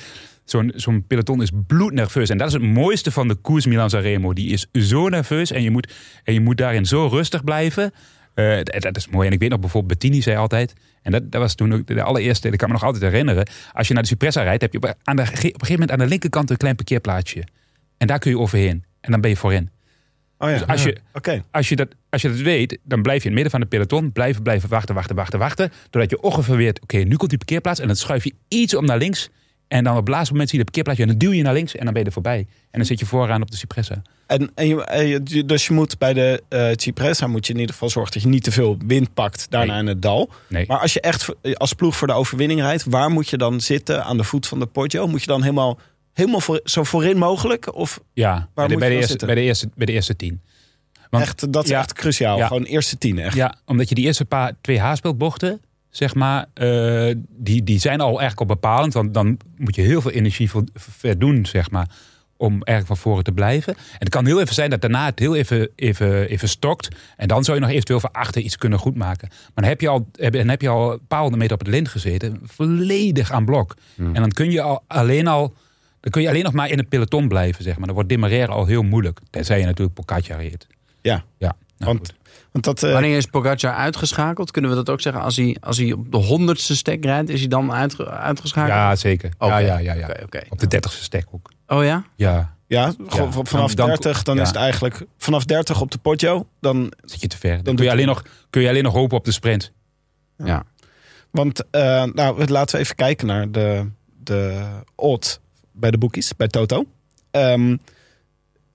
[0.45, 2.29] zo'n zo'n peloton is bloednerveus.
[2.29, 4.33] En dat is het mooiste van de koers Milan Sanremo.
[4.33, 7.91] Die is zo nerveus en je moet, en je moet daarin zo rustig blijven.
[8.37, 9.27] Eh, dat, is mooi.
[9.27, 10.73] En ik weet nog bijvoorbeeld, Bettini zei altijd...
[11.01, 13.47] En dat, dat was toen ook de allereerste, dat kan me nog altijd herinneren.
[13.73, 15.91] Als je naar de Cipressa rijdt, heb je op, aan de, op een gegeven moment
[15.91, 17.43] aan de linkerkant een klein parkeerplaatsje.
[17.97, 18.83] En daar kun je overheen.
[19.01, 19.69] En dan ben je voorin.
[20.37, 20.57] Oh ja.
[20.57, 20.97] Dus als je,
[21.51, 23.67] als je, dat, als je dat weet, dan blijf je in het midden van de
[23.67, 24.11] peloton.
[24.11, 25.71] Blijven, blijven wachten, wachten, wachten, wachten.
[25.89, 27.79] Doordat je ongeveer weet, oké, nu komt die parkeerplaats.
[27.79, 29.29] En dan schuif je iets om naar links.
[29.67, 31.11] En dan op het laatste moment zie je de parkeerplaats.
[31.11, 32.37] En dan duw je naar links en dan ben je er voorbij.
[32.71, 34.01] En dan zit je vooraan op de Cipressa.
[34.27, 37.89] En, en je, dus je moet bij de eh Cipressa moet je in ieder geval
[37.89, 39.81] zorgen dat je niet te veel wind pakt daarna Nee.
[39.81, 40.29] in het dal.
[40.49, 40.65] Nee.
[40.67, 44.03] Maar als je echt als ploeg voor de overwinning rijdt, waar moet je dan zitten
[44.03, 45.07] aan de voet van de Poggio?
[45.07, 45.79] Moet je dan helemaal,
[46.13, 47.75] helemaal voor, zo voorin mogelijk?
[47.75, 50.15] Of Ja, bij de, moet bij, je de eerste, bij, de eerste, bij de eerste
[50.15, 50.41] tien.
[51.09, 51.79] Want- echt, dat is ja.
[51.79, 52.37] echt cruciaal.
[52.37, 52.47] Ja.
[52.47, 53.35] Gewoon eerste tien echt.
[53.35, 55.61] Ja, omdat je die eerste paar, twee haarspelbochten...
[55.89, 58.93] zeg maar, eh, die, die zijn al eigenlijk al bepalend.
[58.93, 61.87] Want dan moet je heel veel energie voor, voor doen, zeg maar,
[62.37, 63.73] om eigenlijk van voren te blijven.
[63.75, 66.87] En het kan heel even zijn dat daarna het heel even, even, even stokt.
[67.17, 69.27] En dan zou je nog eventueel van achter iets kunnen goedmaken.
[69.29, 71.65] Maar dan heb je al, heb- dan heb je al een paar honderd meter op
[71.65, 72.39] het lint gezeten.
[72.43, 73.75] Volledig aan blok.
[73.97, 75.53] En dan kun je al alleen al...
[75.99, 77.85] Dan kun je alleen nog maar in het peloton blijven, zeg maar.
[77.85, 79.19] Dan wordt demareren al heel moeilijk.
[79.29, 80.67] Tenzij je natuurlijk Pogacar reed.
[81.01, 82.13] Ja, Ja, want, goed.
[82.51, 82.83] want dat...
[82.83, 84.51] eh, Wanneer is Pogacar uitgeschakeld?
[84.51, 85.21] Kunnen we dat ook zeggen?
[85.21, 88.73] Als hij, als hij op de honderdste stek rijdt, is hij dan uitge- uitgeschakeld?
[88.73, 89.31] Ja, zeker.
[89.39, 90.07] Ja, ja, ja, ja.
[90.07, 90.41] Oké, oké.
[90.49, 91.51] Op de dertigste stek ook.
[91.67, 92.03] Oh ja?
[92.15, 94.41] Ja, ja, vanaf dan- dan- 30, dan ja.
[94.41, 95.05] is het eigenlijk...
[95.17, 96.93] Vanaf 30 op de Poggio, dan...
[97.01, 97.63] zit je te ver.
[97.63, 99.71] Dan, kun, je alleen nog, kun je alleen nog hopen op de sprint.
[100.37, 100.63] Ja.
[101.31, 103.89] Want, eh, nou, laten we even kijken naar de,
[104.23, 104.63] de
[104.95, 105.39] odd
[105.71, 106.85] bij de boekies, bij Toto.
[107.31, 107.77] Ehm,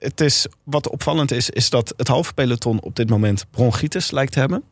[0.03, 4.33] het is, wat opvallend is, is dat het halve peloton op dit moment bronchitis lijkt
[4.33, 4.63] te hebben.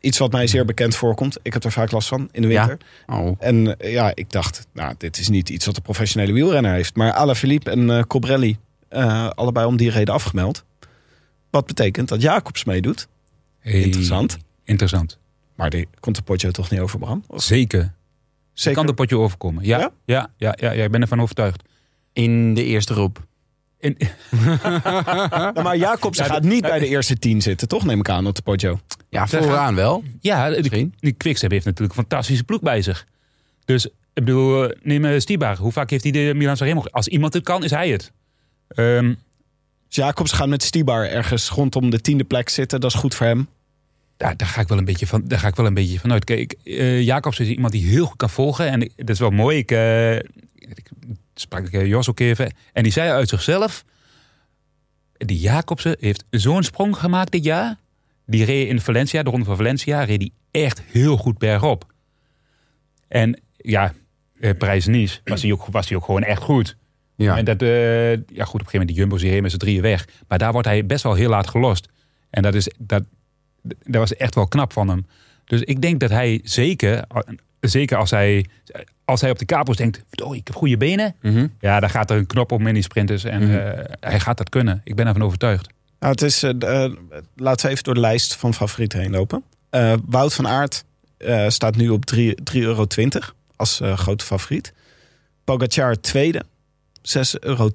[0.00, 1.38] Iets wat mij zeer bekend voorkomt.
[1.42, 2.66] Ik heb er vaak last van in de Ja?
[2.66, 2.86] winter.
[3.06, 3.36] Oh.
[3.38, 6.96] En eh, ja, ik dacht, nou, dit is niet iets wat de professionele wielrenner heeft.
[6.96, 8.58] Maar Alaphilippe en eh Cobrelli,
[8.88, 10.64] eh, allebei om die reden afgemeld.
[11.50, 13.08] Wat betekent dat Jacobs meedoet.
[13.58, 14.36] Hey, Interessant.
[14.64, 15.18] Interessant.
[15.54, 17.24] Maar die komt de potje toch niet over, Bram?
[17.26, 17.92] Of- Zeker.
[18.52, 18.78] Zeker.
[18.78, 19.64] Kan de potje overkomen.
[19.64, 19.90] Ja, Ja?
[20.04, 20.30] ja?
[20.36, 21.62] Ja, ja, ja, ik ben ervan overtuigd.
[22.12, 23.24] In de eerste groep.
[23.80, 23.96] En,
[24.30, 27.84] Nou, maar Jacobs gaat niet bij de eerste tien zitten, toch?
[27.84, 28.80] Neem ik aan op de Poggio.
[29.08, 30.04] Ja, vooraan wel.
[30.20, 33.06] ja, de, de Quickstep heeft natuurlijk een fantastische ploeg bij zich.
[33.64, 33.92] Dus, ik
[34.24, 35.56] bedoel, eh, neem uh, Stibar.
[35.56, 36.82] Hoe vaak heeft hij de Milan Sanremo?
[36.90, 38.12] Als iemand het kan, is hij het.
[38.68, 39.14] Ehm,
[39.88, 42.80] Dus Jacobs gaat met Stibar ergens rondom de tiende plek zitten.
[42.80, 43.48] Dat is goed voor hem.
[44.16, 46.12] daar, daar, ga ik wel een beetje van, daar ga ik wel een beetje van
[46.12, 46.24] uit.
[46.24, 48.68] Kijk, eh, Jacobs is iemand die heel goed kan volgen.
[48.70, 49.58] En ik- dat is wel mooi.
[49.58, 50.88] Ik, eh, ik
[51.40, 52.54] sprak ik Jos ook even.
[52.72, 53.84] En die zei uit zichzelf...
[55.16, 57.76] Die Jacobsen heeft zo'n sprong gemaakt dit jaar.
[58.26, 60.04] Die reed in Valencia, de ronde van Valencia...
[60.04, 61.92] reed die echt heel goed bergop.
[63.08, 63.92] En ja,
[64.40, 66.76] eh, Parijs-Nice was hij ook, was hij ook gewoon echt goed.
[67.16, 67.36] Ja.
[67.36, 69.82] En dat, eh, ja goed, op een gegeven moment die Jumbo's reden met z'n drieën
[69.82, 70.08] weg.
[70.28, 71.88] Maar daar wordt hij best wel heel laat gelost.
[72.30, 73.04] En dat, is, dat,
[73.62, 75.06] dat was echt wel knap van hem.
[75.44, 77.04] Dus ik denk dat hij zeker,
[77.68, 78.46] zeker als hij,
[79.04, 80.02] als hij op de kapos denkt...
[80.22, 81.14] Oh, ik heb goede benen.
[81.22, 81.46] Mhm.
[81.60, 83.24] Ja, dan gaat er een knop om in die sprinters.
[83.24, 83.56] En Mhm.
[83.56, 84.80] eh, hij gaat dat kunnen.
[84.84, 85.68] Ik ben ervan overtuigd.
[86.00, 86.92] Nou, het is, eh, eh,
[87.36, 89.42] laten we even door de lijst van favorieten heen lopen.
[89.70, 90.84] Eh, Wout van Aert
[91.16, 92.86] eh, staat nu op 3 3,20 euro
[93.56, 94.72] als eh, grote favoriet.
[95.44, 96.42] Pogacar tweede,
[97.02, 97.70] 6,10 euro.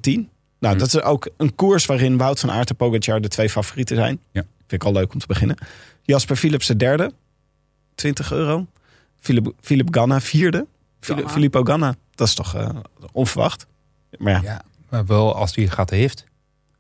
[0.59, 3.95] Nou, dat is ook een koers waarin Wout van Aert en Pogacar de twee favorieten
[3.95, 4.19] zijn.
[4.31, 4.41] Ja.
[4.67, 5.57] Vind ik al leuk om te beginnen.
[6.01, 7.11] Jasper Philipsen derde,
[7.95, 8.65] 20 euro.
[9.22, 10.67] Philip, Philip Ganna vierde.
[10.99, 11.28] Ganna.
[11.30, 12.69] Filippo Ganna, dat is toch eh,
[13.11, 13.67] onverwacht.
[14.17, 16.26] Maar ja, Ja, maar wel als hij het gaat heeft.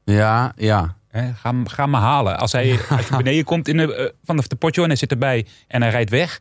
[0.03, 0.95] Ja, ja.
[1.07, 2.37] Hè, ga, hem- ga maar halen.
[2.39, 5.45] Als hij als beneden komt in de, eh, vanaf de potjo en hij zit erbij
[5.67, 6.39] en hij rijdt weg.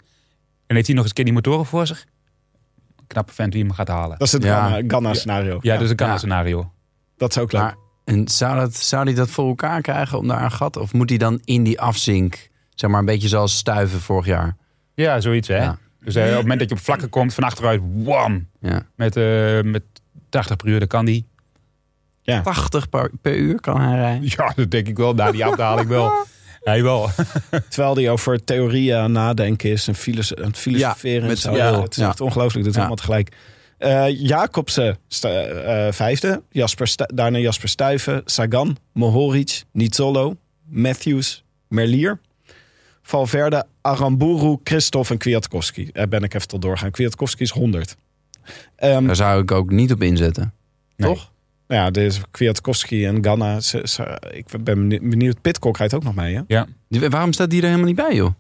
[0.67, 2.05] En heeft hij nog eens een keer die motoren voor zich.
[3.07, 4.19] Knappe vent wie hem gaat halen.
[4.19, 4.69] dat is het Ja.
[4.69, 5.59] Ganna, Ganna scenario.
[5.63, 6.17] Ja, dus een kan Ja.
[6.19, 6.73] scenario.
[7.17, 7.63] Dat is ook leuk.
[7.63, 10.77] Maar en zou, dat, zou hij dat voor elkaar krijgen om daar een gat?
[10.77, 14.57] Of moet hij dan in die afzink, zeg maar een beetje zoals Stuiven vorig jaar?
[14.95, 15.57] Ja, zoiets hè.
[15.63, 15.79] Ja.
[16.05, 18.49] Dus eh, op het moment dat je op vlakken komt, van achteruit, wam.
[18.61, 18.87] Ja.
[18.97, 19.83] Met, eh, met
[20.29, 21.29] 80 per uur, dan kan die.
[22.43, 24.29] 80 per, per uur kan hij rijden.
[24.37, 25.15] Ja, dat denk ik wel.
[25.15, 26.13] Na die afdaling wel.
[26.61, 27.11] Hij wel.
[27.69, 31.21] Terwijl die over theorieën aan nadenken is en filos aan het filosoferen.
[31.23, 31.57] Ja, met en zo.
[31.57, 32.09] Ja, het is Ja.
[32.09, 32.65] echt ongelooflijk.
[32.65, 32.79] Dit is Ja.
[32.79, 33.37] allemaal tegelijk.
[33.79, 36.43] Eh Jacobsen eh, vijfde.
[36.51, 38.23] Jasper Stu- daarna Jasper Stuyven.
[38.25, 38.77] Sagan.
[38.93, 39.63] Mohoric.
[39.73, 40.37] Nizzolo.
[40.69, 41.45] Matthews.
[41.69, 42.21] Merlier.
[43.11, 43.65] Valverde.
[43.81, 44.57] Aramburu.
[44.65, 45.89] Christophe en Kwiatkowski.
[45.93, 46.91] Eh, ben ik even tot doorgaan.
[46.91, 47.97] Kwiatkowski is 100.
[48.77, 50.53] Ehm, Daar zou ik ook niet op inzetten.
[50.97, 51.09] Nee.
[51.15, 51.31] Toch?
[51.67, 53.61] nou ja, dus Kwiatkowski en Ganna.
[53.61, 55.41] Ze, ze- ik ben benieu- benieuwd.
[55.41, 56.35] Pitcock rijdt ook nog mee.
[56.35, 56.43] Hè?
[56.47, 56.67] Ja.
[56.89, 58.31] Die- Waarom staat die er helemaal niet bij, joh?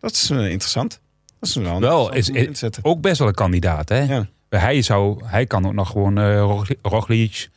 [0.00, 1.00] Dat is eh, interessant.
[1.40, 2.62] Dat is wel, Wel, is-.
[2.82, 4.02] Ook best wel een kandidaat hè.
[4.02, 4.26] Ja.
[4.48, 7.48] Hij, zou, hij kan ook nog gewoon Rogli- Roglic,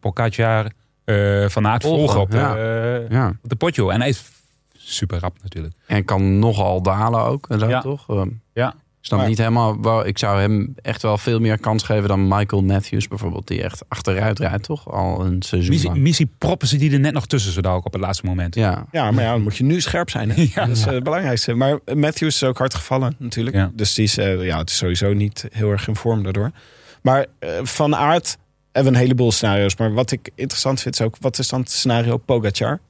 [0.00, 0.70] Pogacar,
[1.04, 2.56] eh Van Aert Volgen, volgen op de, ja.
[3.18, 3.28] Ja.
[3.42, 3.88] op de potjo.
[3.88, 4.22] En hij is
[4.84, 5.74] super rap natuurlijk.
[5.86, 7.46] En kan nogal dalen ook.
[7.48, 7.80] En zo, Ja.
[7.80, 8.08] toch?
[8.08, 8.74] Ehm, Ja.
[9.00, 9.80] Ik snap Maar- niet helemaal.
[9.82, 13.46] Wel, ik zou hem echt wel veel meer kans geven dan Michael Matthews bijvoorbeeld.
[13.48, 14.90] Die echt achteruit rijdt, toch?
[14.90, 16.00] Al een seizoen Missie, lang.
[16.02, 18.54] missie proppen ze die er net nog tussen zo dadelijk op het laatste moment.
[18.54, 18.86] Ja.
[18.92, 20.30] Ja, maar ja, dan moet je nu scherp zijn.
[20.30, 20.42] Hè?
[20.54, 20.66] Ja.
[20.66, 21.54] Dat is eh, het belangrijkste.
[21.54, 23.56] Maar Matthews is ook hard gevallen natuurlijk.
[23.56, 23.70] Ja.
[23.74, 26.50] Dus die is, eh, ja, het is sowieso niet heel erg in vorm daardoor.
[27.02, 28.36] Maar eh, van aard
[28.72, 29.76] hebben we een heleboel scenario's.
[29.76, 32.80] Maar wat ik interessant vind is ook, wat is dan het scenario Pogacar?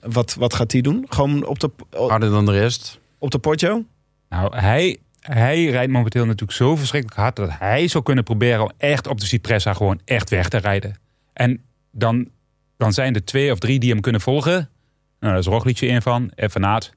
[0.00, 1.06] Wat, wat gaat hij doen?
[1.08, 3.00] Gewoon op de, Harder dan de rest.
[3.18, 3.84] op de Poggio?
[4.28, 7.36] Nou, hij, hij rijdt momenteel natuurlijk zo verschrikkelijk hard...
[7.36, 10.94] dat hij zou kunnen proberen om echt op de Cipressa gewoon echt weg te rijden.
[11.32, 12.28] En dan,
[12.76, 14.52] dan zijn er twee of drie die hem kunnen volgen.
[14.52, 16.92] Nou, daar is Roglic één van, en Van Aert.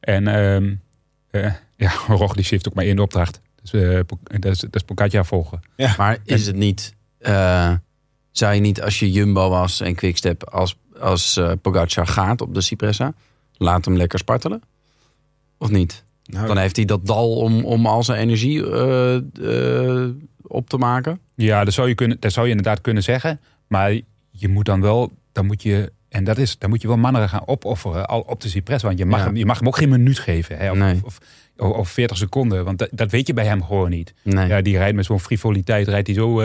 [0.00, 0.74] En ehm,
[1.30, 3.40] Eh, ja, Roglic heeft ook maar één opdracht.
[3.62, 5.60] Dus, eh, Po- dat, is, dat is Pogacar volgen.
[5.96, 6.94] Maar is het niet...
[7.18, 7.72] eh,
[8.30, 10.44] zou je niet, als je Jumbo was en Quickstep...
[10.44, 13.12] als, als eh, Pogacar gaat op de Cipressa...
[13.56, 14.62] laat hem lekker spartelen?
[15.58, 16.04] Of niet?
[16.24, 19.16] Nou, Dan heeft hij dat dal om, om al zijn energie eh,
[20.02, 20.10] eh,
[20.42, 21.20] op te maken.
[21.34, 23.40] Ja, dat zou, je kunnen, dat zou je inderdaad kunnen zeggen.
[23.66, 23.92] Maar
[24.30, 27.28] je moet dan wel, dan moet je, en dat is, dan moet je wel mannen
[27.28, 28.82] gaan opofferen al op de Cypress.
[28.84, 29.24] Want je mag, Ja.
[29.24, 30.56] hem, je mag hem ook geen minuut geven.
[30.58, 31.00] Hè, of, Nee.
[31.04, 31.18] of,
[31.56, 32.64] of, of 40 seconden.
[32.64, 34.14] Want dat, dat weet je bij hem gewoon niet.
[34.22, 34.46] Nee.
[34.48, 36.40] Ja, die rijdt met zo'n frivoliteit, rijdt hij zo.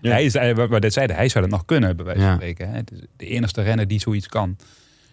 [0.00, 0.10] Ja.
[0.10, 2.28] Hij is, hij- wat we net zeiden, hij zou het nog kunnen, bij wijze van
[2.30, 2.34] Ja.
[2.36, 2.68] spreken.
[2.70, 2.76] Hè.
[2.76, 4.56] Het is de enige renner die zoiets kan.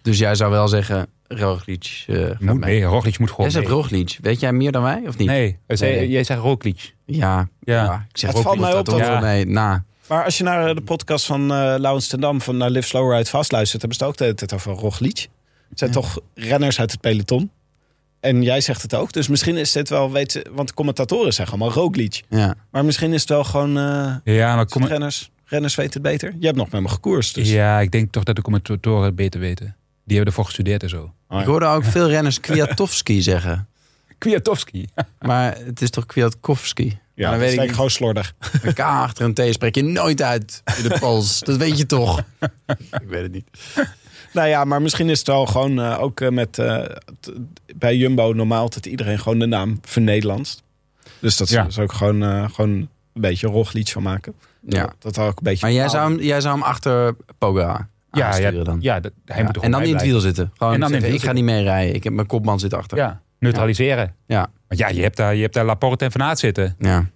[0.02, 2.80] Dus jij zou wel zeggen, Roglic eh gaat Moet, mee.
[2.80, 3.74] nee, Roglic moet Jij gewoon zegt mee.
[3.74, 4.18] Roglic.
[4.20, 5.28] Weet jij meer dan wij, of niet?
[5.28, 6.08] Nee, zei- Nee.
[6.08, 6.94] jij zegt Roglic.
[7.04, 7.84] Ja, ja.
[7.84, 8.06] Ja.
[8.10, 9.20] ik zeg Het valt mij op dat- wel Ja.
[9.20, 9.46] mee.
[9.46, 12.86] Nou, Maar als je naar de podcast van eh Laurens ten Dam van naar Live
[12.88, 15.28] Slow Ride vast luistert, hebben ze het ook de hele tijd over Roglic.
[15.68, 17.50] Het zijn toch renners uit het peloton.
[18.20, 19.12] En jij zegt het ook.
[19.12, 22.22] Dus misschien is dit wel, weet, want de commentatoren zeggen allemaal Roglic.
[22.28, 22.54] ja.
[22.70, 25.30] Maar misschien is het wel gewoon eh, Ja, maar kom, renners.
[25.44, 26.34] Renners weten het beter.
[26.38, 27.34] Je hebt nog met me gekoerst.
[27.34, 27.50] Dus.
[27.50, 29.76] ja, ik denk toch dat de commentatoren het beter weten.
[30.04, 31.02] Die hebben ervoor gestudeerd en zo.
[31.02, 31.40] Oh, ja.
[31.40, 33.68] Ik hoorde ook veel renners Kwiatowski zeggen.
[34.18, 34.86] Kwiatowski.
[35.20, 36.84] Maar het is toch Kwiatkowski?
[37.14, 37.74] Ja, Maar dan is weet ik denk ik niet.
[37.74, 38.34] gewoon slordig.
[38.62, 41.40] Een K achter een T spreek je nooit uit in de pols.
[41.40, 42.18] Dat weet je toch?
[43.02, 43.48] ik weet het niet.
[44.38, 46.82] Nou ja, maar misschien is het wel gewoon eh, ook eh, met eh,
[47.20, 47.32] t-
[47.76, 50.62] bij Jumbo normaal dat iedereen gewoon de naam vernederlandst.
[51.20, 51.62] Dus dat Ja.
[51.62, 54.34] ze is ook gewoon, eh, gewoon een beetje van maken.
[54.66, 54.92] Ja.
[54.98, 55.66] Dat had ook een beetje.
[55.66, 58.78] Maar jij zou hem, jij zou hem achter Poga Ja, aansturen ja, dan?
[58.80, 60.50] ja dat, hij Ja, moet er en dan in het wiel zitten.
[60.56, 61.94] Gewoon En dan in het zeggen, wiel ik ga niet mee rijden.
[61.94, 62.98] Ik heb mijn kopman zit achter.
[62.98, 64.14] Ja, neutraliseren.
[64.26, 64.50] Ja.
[64.68, 66.76] Want ja, je hebt daar, je hebt daar Laporte en Van Aert zitten.
[66.78, 67.06] Ja.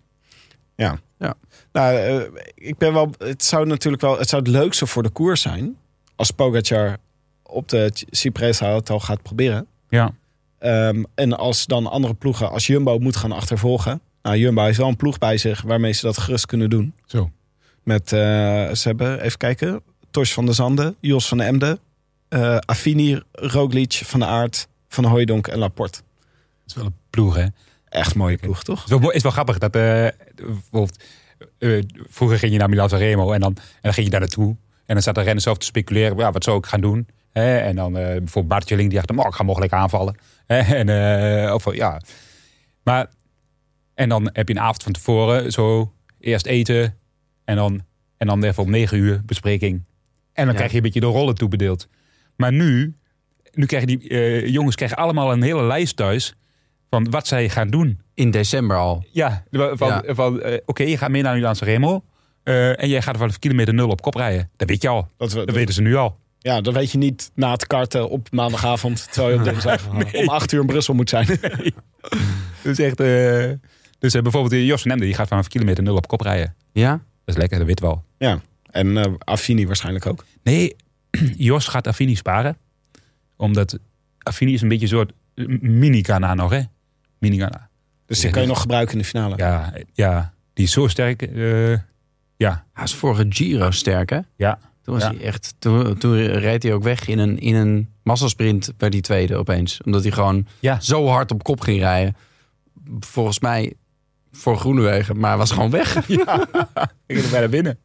[1.73, 2.21] Nou, eh,
[2.55, 3.11] ik ben wel.
[3.19, 4.19] Het zou natuurlijk wel.
[4.19, 5.77] Het zou het leukste voor de koers zijn.
[6.17, 6.97] als Pogacar
[7.53, 9.67] op de Cipressa het al gaat proberen.
[9.89, 10.15] Ja.
[10.59, 14.01] Ehm, en als dan andere ploegen, als Jumbo moet gaan achtervolgen.
[14.23, 16.95] Nou, Jumbo heeft wel een ploeg bij zich waarmee ze dat gerust kunnen doen.
[17.07, 17.31] Zo.
[17.83, 18.19] Met, eh,
[18.73, 21.79] ze hebben, even kijken, Tors van der Zanden, Jos van Emden,
[22.29, 25.99] eh Affini, Roglic, Van der Aert, Van Hooijdonk en Laporte.
[25.99, 27.47] Dat is wel een ploeg, hè?
[27.89, 28.83] Echt mooie ploeg, toch?
[28.83, 31.03] Het is wel, is grappig dat bijvoorbeeld,
[31.59, 34.57] eh, vroeger ging je naar Milan Remo en dan, en dan ging je daar naartoe.
[34.87, 37.07] En dan zat de renner zelf te speculeren, ja, wat zou ik gaan doen?
[37.33, 37.59] Hè?
[37.59, 40.17] En dan eh, bijvoorbeeld Bartjeling, die dacht, oh, ik ga mogelijk aanvallen.
[40.47, 42.01] En, eh, of, ja.
[42.83, 43.07] Maar,
[43.95, 46.99] en dan heb je een avond van tevoren, zo eerst eten
[47.45, 47.83] en dan,
[48.17, 49.73] en dan even om negen uur bespreking.
[50.33, 50.53] En dan Ja.
[50.55, 51.89] krijg je een beetje de rollen toebedeeld.
[52.37, 52.97] Maar nu,
[53.53, 56.35] nu krijgen die eh, jongens krijgen allemaal een hele lijst thuis
[56.91, 58.01] van wat zij gaan doen.
[58.15, 59.05] In december al.
[59.13, 60.03] Ja, van, Ja.
[60.07, 62.05] van eh, oké, je gaat mee naar Milan Remo.
[62.43, 64.51] eh en jij gaat vanaf kilometer nul op kop rijden.
[64.57, 65.09] Dat weet je al.
[65.17, 66.19] Dat weten ze nu al.
[66.43, 69.13] Ja, dat weet je niet na het karten op maandagavond.
[69.13, 71.27] Terwijl je op dinsdag om acht uur in Brussel moet zijn.
[72.63, 73.01] Dus echt.
[73.01, 73.51] eh,
[73.99, 76.55] dus eh, bijvoorbeeld eh, Jos van Emden, die gaat vanaf kilometer nul op kop rijden.
[76.73, 76.91] Ja?
[76.91, 78.05] Dat is lekker, dat weten we al.
[78.19, 78.41] ja,
[78.71, 80.25] en eh Affini waarschijnlijk ook.
[80.43, 80.77] Nee,
[81.49, 82.57] Jos gaat Affini sparen.
[83.37, 83.79] Omdat
[84.19, 85.13] Affini is een beetje een soort
[85.61, 86.61] mini-Ghana nog, hè?
[87.19, 87.69] Mini-Ghana.
[88.07, 89.37] Dus die kan je nog gebruiken in de finale.
[89.37, 91.23] Ja, ja, die is zo sterk.
[91.23, 91.73] eh,
[92.37, 94.19] ja, Hij is vorige Giro sterk, hè?
[94.37, 94.59] ja.
[94.83, 95.09] Toen, was Ja.
[95.15, 99.01] hij echt, toen, toen reed hij ook weg in een, in een massasprint bij die
[99.01, 99.81] tweede opeens.
[99.85, 100.81] Omdat hij gewoon Ja.
[100.81, 102.17] zo hard op kop ging rijden.
[103.01, 103.73] Volgens mij
[104.33, 105.97] voor Groenewegen, maar was gewoon weg.
[107.07, 107.79] Ik ging er bijna binnen.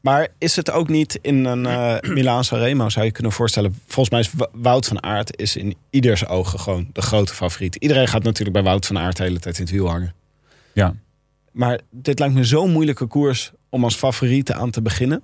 [0.00, 3.78] Maar is het ook niet in een eh Milaan Remo zou je kunnen voorstellen.
[3.86, 7.74] Volgens mij is Wout van Aert is in ieders ogen gewoon de grote favoriet.
[7.74, 10.14] Iedereen gaat natuurlijk bij Wout van Aert de hele tijd in het wiel hangen.
[10.72, 10.94] Ja.
[11.52, 15.22] Maar dit lijkt me zo'n moeilijke koers om als favoriete aan te beginnen.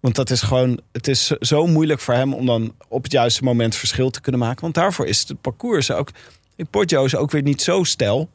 [0.00, 3.44] Want dat is gewoon, het is zo- moeilijk voor hem om dan op het juiste
[3.44, 4.60] moment verschil te kunnen maken.
[4.60, 6.10] Want daarvoor is het parcours ook.
[6.56, 8.30] In Poggio is ook weer niet zo stijl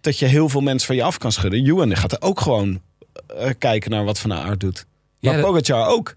[0.00, 1.64] dat je heel veel mensen van je af kan schudden.
[1.66, 2.80] Ewan die gaat er ook gewoon
[3.26, 4.86] eh, kijken naar wat Van Aert doet.
[5.20, 6.08] Maar Ja, dat- Pogacar ook.
[6.08, 6.14] Ja,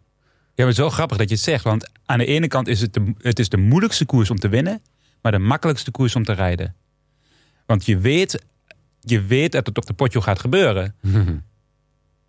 [0.56, 1.64] maar het is wel grappig dat je het zegt.
[1.64, 4.50] Want aan de ene kant is het de, het is de moeilijkste koers om te
[4.50, 4.82] winnen.
[5.22, 6.76] Maar de makkelijkste koers om te rijden.
[7.66, 8.44] Want je weet,
[9.00, 10.96] je weet dat het op de potjo gaat gebeuren.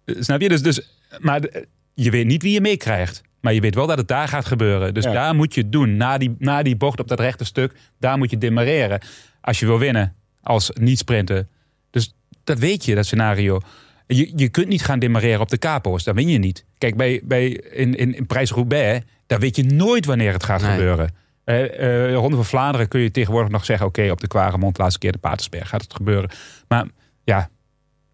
[0.04, 0.48] Eh, Snap je?
[0.48, 0.80] Dus, dus,
[1.20, 1.68] maar de-
[2.05, 3.22] je weet niet wie je meekrijgt.
[3.40, 4.94] Maar je weet wel dat het daar gaat gebeuren.
[4.94, 5.12] Dus Ja.
[5.12, 5.97] daar moet je het doen.
[5.97, 9.01] Na die, na die bocht op dat rechte stuk, daar moet je demareren.
[9.40, 10.14] Als je wil winnen.
[10.42, 11.47] Als niet-sprinter.
[11.90, 13.61] Dus dat weet je, dat scenario.
[14.07, 16.05] Je, je kunt niet gaan demareren op de capo's.
[16.05, 16.64] Dan win je niet.
[16.78, 20.70] Kijk, bij, bij, in, in, in Prijs-Roubaix, daar weet je nooit wanneer het gaat Nee.
[20.70, 21.14] gebeuren.
[21.44, 23.86] De Ronde van Vlaanderen kun je tegenwoordig nog zeggen...
[23.86, 26.30] oké, op de Quaremont, laatste keer de Patersberg gaat het gebeuren.
[26.68, 26.86] Maar
[27.24, 27.49] ja,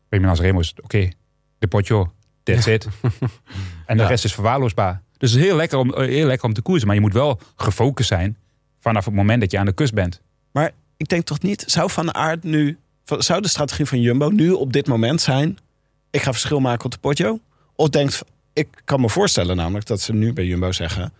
[0.08, 1.08] Milan Remo is oké.
[1.58, 2.12] de potjo,
[2.42, 2.86] that's it.
[3.92, 4.08] en de Ja.
[4.08, 5.02] rest is verwaarloosbaar.
[5.18, 6.86] Dus het is heel lekker, om, eh, heel lekker om te koersen.
[6.86, 8.36] Maar je moet wel gefocust zijn
[8.80, 10.20] vanaf het moment dat je aan de kust bent.
[10.52, 11.64] Maar ik denk toch niet...
[11.66, 12.78] Zou Van Aert nu...
[13.04, 15.58] Zou de strategie van Jumbo nu op dit moment zijn...
[16.10, 17.38] Ik ga verschil maken op de Poggio?
[17.74, 18.22] Of denkt...
[18.52, 21.12] Ik kan me voorstellen namelijk dat ze nu bij Jumbo zeggen...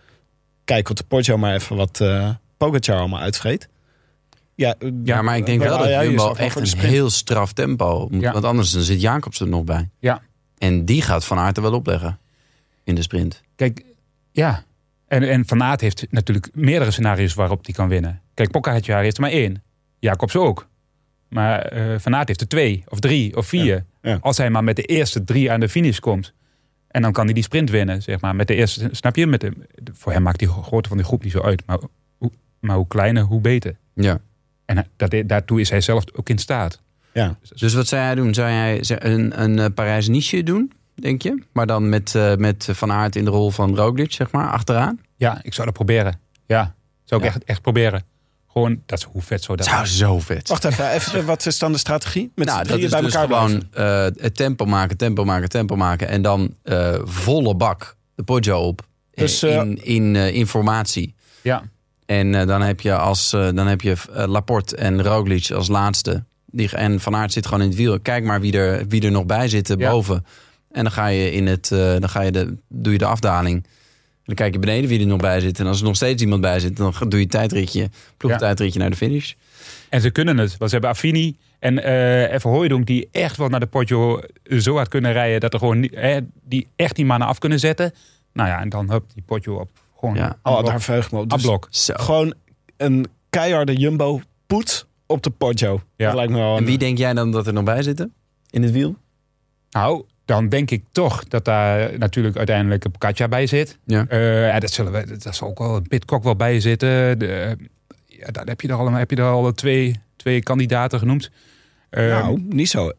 [0.65, 3.67] Kijk op de Poggio maar even wat eh Pogacar allemaal uitvreet.
[4.55, 8.21] Ja, eh, Ja, maar ik denk wel dat Jumbo echt een heel straf tempo moet.
[8.21, 8.31] Ja.
[8.31, 9.89] Want anders dan zit Jacobs er nog bij.
[9.99, 10.21] Ja.
[10.57, 12.17] En die gaat Van Aert er wel opleggen
[12.83, 13.41] in de sprint.
[13.55, 13.85] Kijk,
[14.31, 14.63] ja.
[15.07, 18.21] En, en Van Aert heeft natuurlijk meerdere scenario's waarop hij kan winnen.
[18.33, 19.63] Kijk, Pogacar heeft er maar één.
[19.99, 20.67] Jacobs ook.
[21.29, 23.85] Maar eh Van Aert heeft er twee, of drie, of vier.
[24.01, 24.17] Ja, ja.
[24.21, 26.33] Als hij maar met de eerste drie aan de finish komt.
[26.87, 28.35] En dan kan hij die sprint winnen, zeg maar.
[28.35, 29.27] Met de eerste, snap je?
[29.27, 29.53] Met de,
[29.91, 31.63] voor hem maakt die grootte van die groep niet zo uit.
[31.65, 31.79] Maar
[32.17, 33.75] hoe, maar hoe kleiner, hoe beter.
[33.93, 34.19] Ja.
[34.65, 36.81] En dat, daartoe is hij zelf ook in staat.
[37.13, 37.37] Ja.
[37.55, 38.33] Dus wat zou jij doen?
[38.33, 41.43] Zou jij een, een eh, Parijs-Nice doen, denk je?
[41.51, 44.99] Maar dan met, eh, met Van Aert in de rol van Roglic, zeg maar, achteraan?
[45.15, 46.19] Ja, ik zou dat proberen.
[46.47, 47.33] Ja, zou ik Ja.
[47.33, 48.03] echt, echt proberen.
[48.51, 51.59] Gewoon, dat is hoe vet zou dat Zou zo vet Wacht even, even, wat is
[51.59, 52.31] dan de strategie?
[52.35, 55.75] Met nou, dat is bij dus elkaar gewoon eh, het tempo maken, tempo maken, tempo
[55.75, 56.07] maken.
[56.07, 58.81] En dan eh, volle bak de Poggio op
[59.13, 61.15] Dus, in, in informatie.
[61.41, 61.63] Ja,
[62.05, 66.23] En eh, dan heb je, als, dan heb je Laporte en Roglic als laatste.
[66.45, 67.99] Die, en Van Aert zit gewoon in het wiel.
[67.99, 69.75] Kijk maar wie er, wie er nog bij zit Ja.
[69.89, 70.25] boven.
[70.73, 73.65] En dan, ga je in het, eh, dan ga je de, doe je de afdaling.
[74.25, 75.59] Dan kijk je beneden wie er nog bij zit.
[75.59, 77.89] En als er nog steeds iemand bij zit, dan doe je tijdritje.
[78.17, 79.33] Ploegtijdritje naar de finish.
[79.89, 80.57] En ze kunnen het.
[80.57, 84.21] Want ze hebben Affini en eh even Hooijdonk die echt wel naar de Poggio
[84.57, 85.39] zo hard kunnen rijden.
[85.39, 87.93] Dat er gewoon niet- hè, die echt die mannen af kunnen zetten.
[88.33, 89.69] Nou ja, en dan hup die Poggio op.
[89.99, 90.37] Gewoon Ja.
[90.43, 91.29] Oh, daar verheug me op.
[91.29, 91.67] Dus afblok.
[91.69, 91.93] Zo.
[91.97, 92.33] gewoon
[92.77, 95.81] een keiharde Jumbo poet op de Poggio.
[95.95, 96.05] Ja.
[96.05, 98.13] Dat lijkt me wel En wie denk jij dan dat er nog bij zitten?
[98.49, 98.95] In het wiel?
[99.69, 100.03] Nou,
[100.33, 103.77] dan denk ik toch dat daar natuurlijk uiteindelijk een Katja bij zit.
[103.85, 104.05] Ja.
[104.07, 107.19] Eh, ja, dat, zullen we, dat zal ook wel een Pitcock wel bij zitten.
[107.19, 107.57] De,
[108.05, 111.31] ja, daar heb je er al, heb je er al twee, twee kandidaten genoemd.
[111.89, 112.91] Eh, nou, niet zo,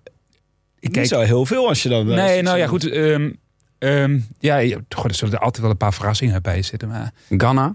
[0.80, 2.11] ik niet zo heel veel als je dan...
[2.11, 2.91] eh, nee, nou ja, goed.
[2.91, 3.30] ehm,
[3.78, 6.89] ehm, ja, goh, er zullen er altijd wel een paar verrassingen bij zitten.
[6.89, 7.74] Maar Ghana?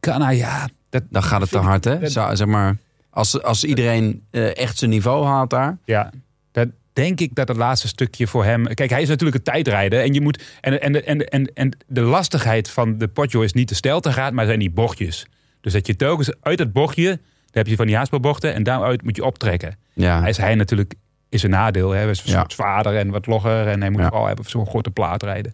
[0.00, 2.08] Ghana, ja, dat, Dan gaat het te hard, hè?
[2.08, 2.76] zeg maar,
[3.10, 5.78] als, als iedereen eh, echt zijn niveau haalt daar.
[5.84, 6.10] Ja,
[6.52, 8.74] dat denk ik dat het laatste stukje voor hem.
[8.74, 10.00] Kijk, hij is natuurlijk een tijdrijder.
[10.00, 13.68] En, je moet, en, en, en, en, en de lastigheid van de Poggio is niet
[13.68, 15.26] de steltegraad, maar zijn die bochtjes.
[15.60, 17.18] Dus dat je telkens uit het bochtje, daar
[17.62, 19.76] heb je van die haarspeelbochten, en daaruit moet je optrekken.
[19.92, 20.94] Ja, Hij is hij natuurlijk
[21.28, 21.90] is een nadeel.
[21.90, 21.98] Hè?
[22.00, 22.36] Hij is Ja.
[22.36, 23.66] wat zwaarder en wat logger.
[23.68, 24.06] En hij moet Ja.
[24.08, 25.52] vooral hebben zo'n grote plaat rijden.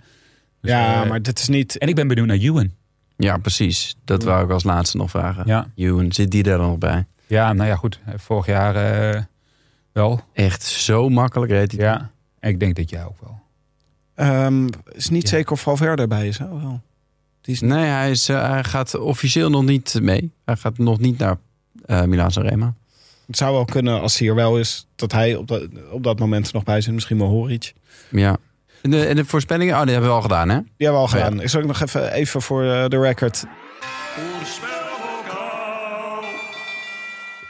[0.60, 1.78] Dus, Ja, eh, maar dit is niet...
[1.78, 2.70] En ik ben benieuwd naar Ewan.
[3.16, 3.96] ja precies.
[4.04, 5.42] Dat wou ik als laatste nog vragen.
[5.46, 5.66] Ja.
[5.76, 7.06] Ewan, zit die er dan nog bij?
[7.26, 8.00] Ja, nou ja, goed.
[8.16, 9.22] Vorig jaar eh,
[9.98, 10.20] wel.
[10.32, 11.80] Echt zo makkelijk reed hij.
[11.84, 12.10] Ja.
[12.40, 13.40] Ik denk dit jaar ook wel.
[14.14, 15.28] ehm, is niet Ja.
[15.28, 16.38] zeker of Valverde erbij is.
[16.38, 16.48] hè?
[16.48, 16.80] Wel.
[17.40, 20.32] Die is Nee, hij, is, eh, hij gaat officieel nog niet mee.
[20.44, 21.36] Hij gaat nog niet naar
[21.86, 22.74] eh Milaan Sanremo.
[23.26, 26.18] Het zou wel kunnen als hij er wel is, dat hij op dat, op dat
[26.18, 26.94] moment er nog bij zit.
[26.94, 27.72] Misschien wel Horic.
[28.10, 28.36] Ja.
[28.82, 29.74] En de, en de voorspellingen?
[29.76, 30.56] Oh, die hebben we al gedaan, hè?
[30.56, 31.24] Die hebben we al Oh, ja.
[31.24, 31.40] gedaan.
[31.42, 33.44] Ik zal ook nog even, even voor eh, de record.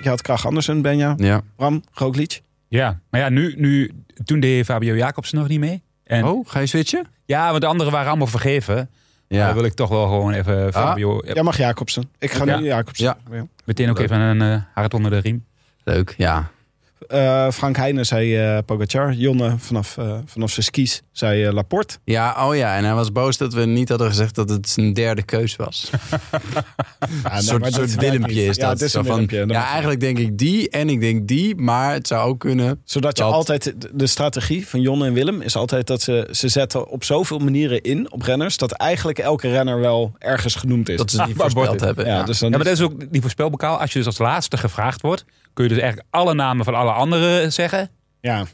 [0.03, 1.40] Je had Krach Andersen, Benja, Ja.
[1.57, 2.40] Bram, Roglic.
[2.68, 3.90] Ja, maar ja, nu, nu,
[4.24, 5.82] toen deed Fabio Jacobs nog niet mee.
[6.05, 7.07] En, Oh, ga je switchen?
[7.24, 8.90] Ja, want de anderen waren allemaal vergeven.
[9.28, 9.46] Ja.
[9.46, 11.20] Dan wil ik toch wel gewoon even Fabio...
[11.24, 12.11] Jij mag Jacobsen.
[12.18, 12.59] Ik ga Ja.
[12.59, 13.16] nu Jacobsen.
[13.30, 13.46] Ja.
[13.64, 15.44] Meteen ook even een eh, hart onder de riem.
[15.84, 16.51] Leuk, ja.
[17.09, 19.12] Eh, Frank Heijnen zei eh Pogacar.
[19.12, 21.96] Jonne vanaf, eh, vanaf zijn skis zei Laporte.
[22.05, 22.76] Ja, oh ja.
[22.76, 25.90] En hij was boos dat we niet hadden gezegd dat het zijn derde keus was.
[27.24, 28.57] Ja, Een soort, soort Willempje is dat.
[28.57, 31.57] Ja, het is van, ja, eigenlijk denk ik die en ik denk die.
[31.57, 32.80] Maar het zou ook kunnen.
[32.84, 36.88] Zodat je altijd, de- strategie van Jonne en Willem is altijd dat ze, ze zetten
[36.88, 38.57] op zoveel manieren in op renners.
[38.57, 40.96] Dat eigenlijk elke renner wel ergens genoemd is.
[40.96, 42.07] Dat ze die voorspeld hebben.
[42.07, 43.80] ja, Ja, dus dan Ja, maar dat is ook die voorspelbokaal.
[43.80, 46.90] Als je dus als laatste gevraagd wordt, kun je dus eigenlijk alle namen van alle
[46.92, 47.90] anderen zeggen.
[48.20, 48.46] ja.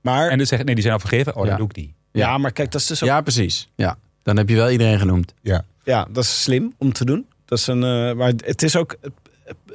[0.00, 1.36] Maar, En dan zeggen, nee, die zijn al vergeven.
[1.36, 1.48] Oh, Ja.
[1.48, 1.94] dan doe ik die.
[2.12, 3.68] ja, maar kijk, dat is dus ook, ja, precies.
[3.74, 3.98] Ja.
[4.22, 5.34] Dan heb je wel iedereen genoemd.
[5.84, 7.26] ja, dat is slim om te doen.
[7.44, 9.12] Dat is een, eh, maar het is ook het,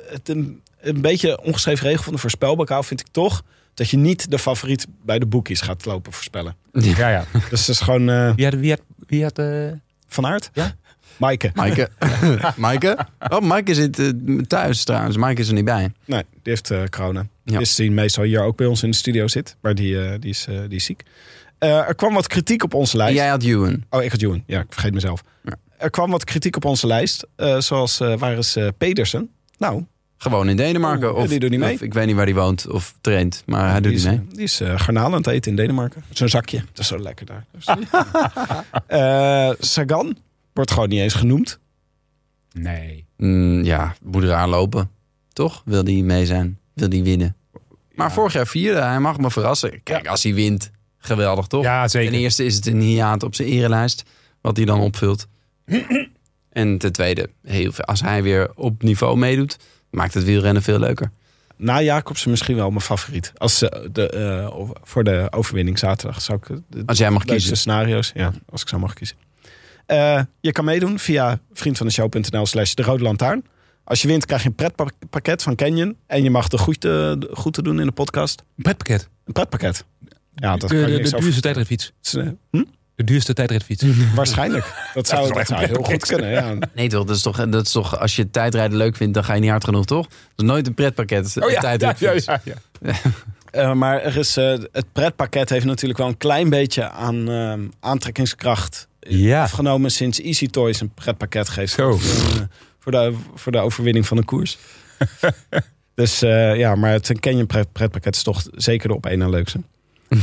[0.07, 3.43] het, een, een beetje ongeschreven regel van de voorspelbokaal vind ik toch.
[3.74, 6.55] Dat je niet de favoriet bij de boekies gaat lopen voorspellen.
[6.71, 7.26] Ja, ja.
[7.49, 8.53] Dus het is gewoon eh, Wie had...
[8.53, 9.71] Wie had, wie had eh,
[10.07, 10.49] Van Aert.
[10.53, 10.76] Ja.
[11.18, 11.51] Maaike.
[11.53, 11.89] Maaike.
[12.55, 12.97] Maaike?
[13.30, 14.09] Oh, Maaike zit eh,
[14.47, 15.18] thuis trouwens.
[15.18, 15.91] Maaike is er niet bij.
[16.05, 17.28] Nee, die heeft eh corona.
[17.43, 17.59] Ja.
[17.59, 19.55] Is die meestal hier ook bij ons in de studio zit.
[19.61, 21.03] Maar die, eh, die, is, die is ziek.
[21.59, 23.16] Er kwam wat kritiek op onze lijst.
[23.16, 23.84] jij had Ewan.
[23.89, 24.43] Oh, ik had Joen.
[24.45, 25.24] Ja, ik vergeet mezelf.
[25.43, 25.55] Ja.
[25.78, 27.28] Er kwam wat kritiek op onze lijst.
[27.57, 29.30] zoals, waar is Pedersen?
[29.57, 29.84] Nou,
[30.24, 31.16] Gewoon in Denemarken.
[31.16, 31.74] Oh, of, die doet niet mee.
[31.74, 33.43] of ik weet niet waar hij woont of traint.
[33.45, 34.28] Maar hij doet is, niet mee.
[34.30, 36.03] die is eh, garnalen aan het eten in Denemarken.
[36.09, 36.57] Zo'n zakje.
[36.57, 37.45] Dat is zo lekker daar.
[38.88, 40.18] Eh, Sagan
[40.54, 41.60] wordt gewoon niet eens genoemd.
[42.51, 43.06] nee.
[43.18, 44.89] Mm, ja, moet eraan lopen.
[45.34, 45.62] Toch?
[45.66, 46.60] Wil hij mee zijn?
[46.74, 47.36] wil hij winnen.
[47.93, 49.84] Maar vorig jaar vierde, hij mag me verrassen.
[49.84, 51.64] Kijk, als hij wint, geweldig toch?
[51.64, 52.12] Ja, zeker.
[52.12, 54.04] Ten eerste is het een hiaat op zijn erelijst,
[54.41, 55.28] wat hij dan opvult.
[56.49, 59.58] en ten tweede, heel veel, als hij weer op niveau meedoet,
[59.89, 61.12] maakt het wielrennen veel leuker.
[61.58, 63.32] Na Jacobsen misschien wel mijn favoriet.
[63.38, 67.58] Als, ze de, eh, voor de overwinning zaterdag zou ik de, Als jij mag kiezen.
[67.58, 68.12] scenario's.
[68.16, 69.18] Ja, als ik zou mogen kiezen.
[69.94, 73.44] Eh, je kan meedoen via vriendvandeshow.nl slash de Rode Lantaarn.
[73.84, 75.98] Als je wint krijg je een pretpakket van Canyon.
[76.08, 78.39] En je mag de goed, te, goed te doen in de podcast.
[78.58, 79.10] Een pretpakket.
[79.26, 79.86] Een pretpakket.
[80.36, 81.91] Ja, dat de, kan je de, de over- duurste tijdritfiets.
[82.52, 82.64] Hm?
[82.96, 83.84] De duurste tijdritfiets.
[84.16, 84.89] Waarschijnlijk.
[84.94, 86.30] Dat zou, dat zou heel goed kunnen.
[86.30, 86.56] Ja.
[86.74, 89.34] Nee toch, dat is toch, dat is toch, als je tijdrijden leuk vindt, dan ga
[89.34, 90.08] je niet hard genoeg, toch?
[90.08, 92.26] Dat is nooit een pretpakket, Oh een ja, ja, ja, tijdritfiets.
[92.26, 92.94] ja, ja.
[93.52, 97.54] Eh, maar er is, eh, het pretpakket heeft natuurlijk wel een klein beetje aan eh,
[97.80, 99.43] aantrekkingskracht Ja.
[99.43, 101.97] afgenomen sinds Easy Toys een pretpakket geeft Zo.
[101.97, 102.47] voor, eh,
[102.80, 104.58] voor, de, voor de overwinning van de koers.
[105.95, 109.30] dus eh, ja, maar het Canyon pret, pretpakket is toch zeker de op één na
[109.30, 109.60] leukste.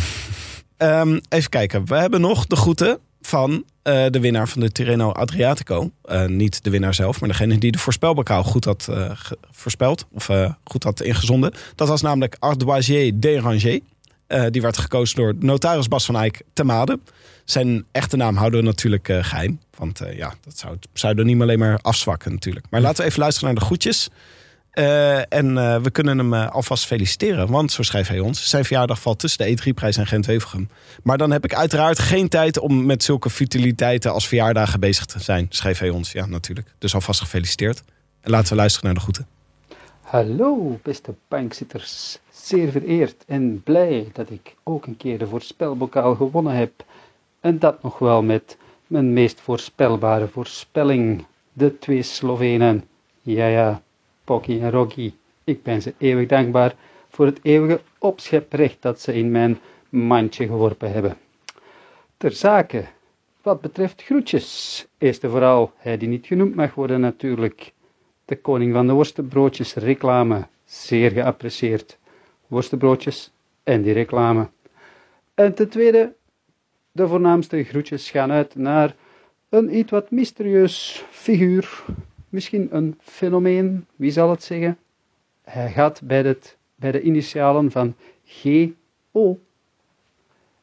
[0.76, 5.12] Ehm, even kijken, we hebben nog de groeten van eh, de winnaar van de Tirreno
[5.12, 5.90] Adriatico.
[6.26, 8.88] Niet de winnaar zelf, maar degene die de voorspelbokaal goed had
[9.50, 10.06] voorspeld.
[10.12, 10.30] Of
[10.64, 11.52] goed had ingezonden.
[11.74, 13.80] Dat was namelijk Ardoisier Déranger.
[14.50, 17.00] Die werd gekozen door notaris Bas van Eyck te Maden.
[17.50, 19.60] Zijn echte naam houden we natuurlijk eh, geheim.
[19.76, 22.66] Want eh, ja, dat zou het pseudoniem alleen maar afzwakken natuurlijk.
[22.70, 24.08] Maar laten we even luisteren naar de groetjes.
[24.70, 27.50] Eh, en we kunnen hem alvast feliciteren.
[27.50, 30.68] Want, zo schrijft hij ons, zijn verjaardag valt tussen de E3-prijs en Gent-Wevelgem.
[31.02, 35.20] Maar dan heb ik uiteraard geen tijd om met zulke futiliteiten als verjaardagen bezig te
[35.20, 36.12] zijn, schreef hij ons.
[36.12, 36.74] Ja, natuurlijk.
[36.78, 37.82] Dus alvast gefeliciteerd.
[38.20, 39.26] En laten we luisteren naar de groeten.
[40.00, 42.18] Hallo, beste bankzitters.
[42.30, 46.72] Zeer vereerd en blij dat ik ook een keer de voorspelbokaal gewonnen heb.
[47.40, 51.24] En dat nog wel met mijn meest voorspelbare voorspelling.
[51.52, 52.84] De twee Slovenen.
[53.22, 53.82] Ja, ja,
[54.24, 55.12] Pocky en Rocky.
[55.44, 56.74] Ik ben ze eeuwig dankbaar
[57.08, 61.16] voor het eeuwige opscheprecht dat ze in mijn mandje geworpen hebben.
[62.16, 62.84] Ter zake,
[63.42, 64.86] wat betreft groetjes.
[64.98, 67.72] Eerst en vooral hij die niet genoemd mag worden natuurlijk.
[68.24, 70.46] De koning van de worstenbroodjes reclame.
[70.64, 71.98] Zeer geapprecieerd.
[72.46, 73.32] Worstenbroodjes
[73.62, 74.48] en die reclame.
[75.34, 76.14] En ten tweede,
[76.92, 78.94] de voornaamste groetjes gaan uit naar
[79.48, 81.84] een iets wat mysterieus figuur.
[82.28, 84.78] Misschien een fenomeen, wie zal het zeggen?
[85.42, 86.36] Hij gaat bij,
[86.74, 89.38] bij de initialen van GO.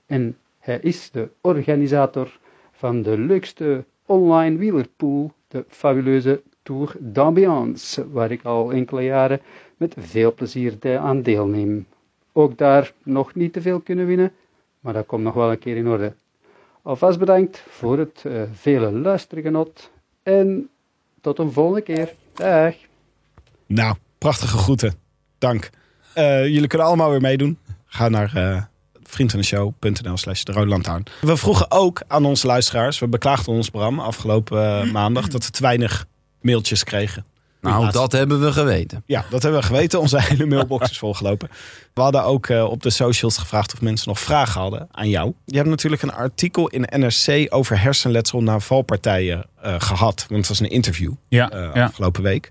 [0.06, 2.40] En hij is de organisator
[2.72, 9.42] van de leukste online wielerpool, de fabuleuze Tour d'Ambiance, waar ik al enkele jaren
[9.78, 11.88] met veel plezier aan deelneem.
[12.32, 14.34] Ook daar nog niet te veel kunnen winnen,
[14.80, 16.14] maar dat komt nog wel een keer in orde.
[16.82, 19.92] Alvast bedankt voor het eh, vele luistergenot
[20.24, 20.70] en
[21.22, 22.14] tot een volgende keer.
[22.34, 22.76] Dag!
[23.66, 24.94] Nou, prachtige groeten.
[25.38, 25.70] Dank.
[26.14, 27.58] Eh, jullie kunnen allemaal weer meedoen.
[27.86, 28.64] Ga naar eh
[29.10, 31.04] vriendvandeshow.nl slash de.
[31.22, 35.62] We vroegen ook aan onze luisteraars, we beklaagden ons Bram afgelopen maandag, dat we te
[35.62, 36.06] weinig
[36.42, 37.26] mailtjes kregen.
[37.68, 39.04] Nou, dat hebben we geweten.
[39.06, 40.00] Ja, dat hebben we geweten.
[40.00, 41.50] Onze hele mailbox is volgelopen.
[41.94, 45.34] We hadden ook eh, op de socials gevraagd of mensen nog vragen hadden aan jou.
[45.46, 50.26] Je hebt natuurlijk een artikel in NRC over hersenletsel na valpartijen eh, gehad.
[50.30, 51.84] Want het was een interview Ja, eh, ja.
[51.86, 52.50] afgelopen week.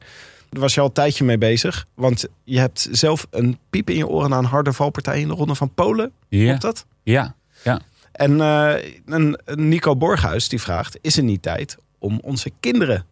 [0.51, 1.87] Daar was je al een tijdje mee bezig.
[1.95, 5.35] Want je hebt zelf een piep in je oren na een harde valpartij in de
[5.35, 6.13] Ronde van Polen.
[6.29, 6.87] Ja, Klopt dat?
[7.03, 7.81] ja, ja.
[8.13, 10.99] En eh, een, een Nico Borghuis die vraagt...
[11.01, 13.05] is er niet tijd om onze kinderen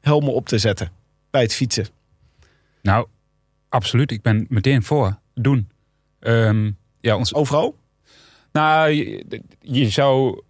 [0.00, 0.90] helmen op te zetten
[1.30, 1.86] bij het fietsen?
[2.82, 3.06] Nou,
[3.68, 4.10] absoluut.
[4.10, 5.18] Ik ben meteen voor.
[5.34, 5.70] Doen.
[6.20, 6.70] Ehm,
[7.00, 7.76] ja, ons, Overal?
[8.52, 10.42] Nou, je, je zou...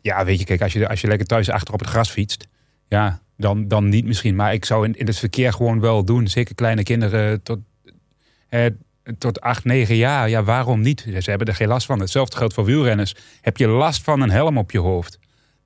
[0.00, 2.46] Ja, weet je, kijk, als je, als je lekker thuis achter op het gras fietst...
[2.88, 4.34] Ja, dan, dan niet misschien.
[4.34, 6.28] Maar ik zou in, in het verkeer gewoon wel doen.
[6.28, 7.58] Zeker kleine kinderen tot,
[8.48, 8.66] eh,
[9.18, 10.28] tot acht, negen jaar.
[10.28, 11.00] Ja, waarom niet?
[11.18, 12.00] Ze hebben er geen last van.
[12.00, 13.14] Hetzelfde geldt voor wielrenners.
[13.40, 15.18] Heb je last van een helm op je hoofd?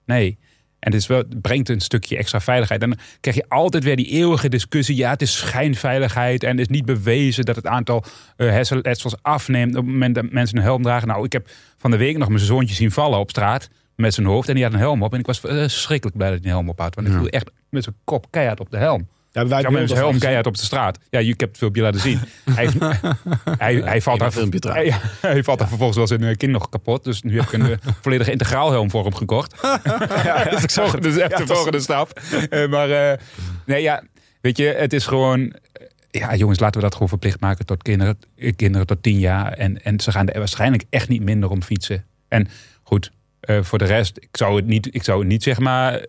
[0.05, 0.39] Nee.
[0.79, 2.83] En het, is wel, het brengt een stukje extra veiligheid.
[2.83, 4.97] En dan krijg je altijd weer die eeuwige discussie.
[4.97, 6.43] Ja, het is schijnveiligheid.
[6.43, 8.05] En het is niet bewezen dat het aantal
[8.37, 9.77] eh hersenletsels afneemt.
[9.77, 11.09] op het moment dat mensen een helm dragen.
[11.09, 13.69] Nou, ik heb van de week nog mijn zoontje zien vallen op straat.
[13.97, 14.49] Met zijn hoofd.
[14.49, 15.13] En die had een helm op.
[15.13, 16.95] En ik was verschrikkelijk blij dat hij een helm op had.
[16.95, 19.09] Want ik viel echt met zijn kop keihard op de helm.
[19.39, 20.99] Ja, wij Ja, helm van keihard op de straat.
[21.11, 22.21] Ja, je- ik heb het filmpje laten zien.
[22.51, 22.69] hij,
[23.59, 24.73] hij, hij valt daar filmpje
[25.21, 27.05] hij, valt daar vervolgens wel zijn eh, kin nog kapot.
[27.05, 29.63] Dus nu heb ik een eh, volledige integraalhelm voor hem gekocht.
[30.51, 32.21] dus ik zag, dus echt de volgende stap.
[32.51, 33.19] Eh, maar
[33.67, 34.03] nee, ja,
[34.41, 35.55] weet je, het is gewoon...
[36.11, 38.19] Ja, jongens, laten we dat gewoon verplicht maken tot kinderen,
[38.57, 39.53] kinderen tot tien jaar.
[39.53, 42.05] En, en ze gaan er waarschijnlijk echt niet minder om fietsen.
[42.29, 42.49] En
[42.83, 43.11] goed,
[43.41, 46.07] voor de rest, ik zou het niet, ik zou het niet zeg maar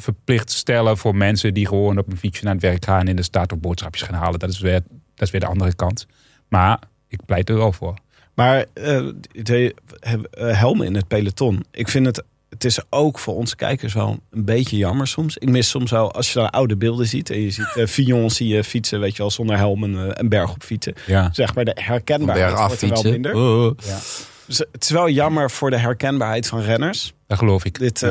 [0.00, 3.22] verplicht stellen voor mensen die gewoon op een fietsje naar het werk gaan in de
[3.22, 4.38] stad of boodschapjes gaan halen.
[4.38, 4.80] Dat is weer
[5.16, 6.06] dat is weer de andere kant.
[6.48, 6.78] Maar
[7.08, 7.94] ik pleit er wel voor.
[8.34, 11.64] Maar eh, de eh, helmen in het peloton.
[11.70, 15.36] Ik vind het, het is ook voor onze kijkers wel een beetje jammer soms.
[15.36, 18.30] Ik mis soms wel, als je dan oude beelden ziet en je ziet uh, Fillon
[18.30, 20.94] zie je fietsen, weet je wel, zonder helm eh, een berg op fietsen.
[21.06, 21.28] Ja.
[21.32, 23.34] Zeg maar de herkenbaarheid wordt er wel minder.
[23.34, 23.76] Oh.
[23.76, 27.14] Dus het is wel jammer voor de herkenbaarheid van renners.
[27.26, 27.78] Dat geloof ik.
[27.78, 28.10] Dit, eh,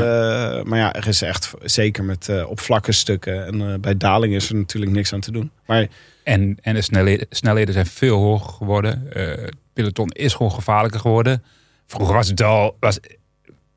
[0.64, 4.34] maar ja, er is echt zeker met eh, op vlakke stukken en eh, bij daling
[4.34, 5.52] is er natuurlijk niks aan te doen.
[5.66, 5.88] Maar
[6.24, 9.08] En, en de snelheden, snelheden zijn veel hoger geworden.
[9.10, 11.44] Het peloton is gewoon gevaarlijker geworden.
[11.86, 12.78] Vroeger was het al...
[12.80, 13.00] Was,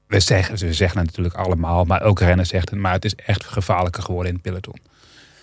[0.06, 2.78] we, zeggen, we zeggen het natuurlijk allemaal, maar elke renner zegt het.
[2.78, 4.80] Maar het is echt gevaarlijker geworden in het peloton.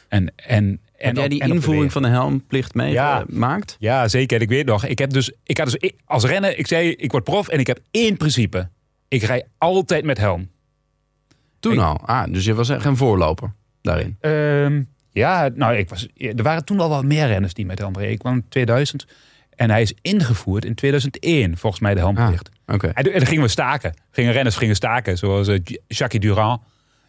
[0.07, 2.81] En, en, en Heb jij die invoering van de helmplicht Ja.
[2.83, 3.75] meegemaakt?
[3.79, 4.41] Ja, zeker.
[4.41, 7.23] Ik weet nog, ik heb dus, ik had dus als renner, ik zei, ik word
[7.23, 8.69] prof en ik heb één principe.
[9.07, 10.49] Ik rij altijd met helm.
[11.59, 11.99] Toen Ik- al.
[12.05, 14.17] Ah, dus je was echt een voorloper daarin.
[14.19, 14.81] Ehm,
[15.11, 18.11] ja, nou, ik was, er waren toen al wel meer renners die met helm reden.
[18.11, 19.05] Ik kwam in 2000
[19.49, 22.49] en hij is ingevoerd in 2001, volgens mij de helmplicht.
[22.67, 22.87] Oké.
[22.87, 23.93] En, en dan gingen we staken.
[24.11, 26.61] Gingen renners gingen staken, zoals eh, Jacques Durand.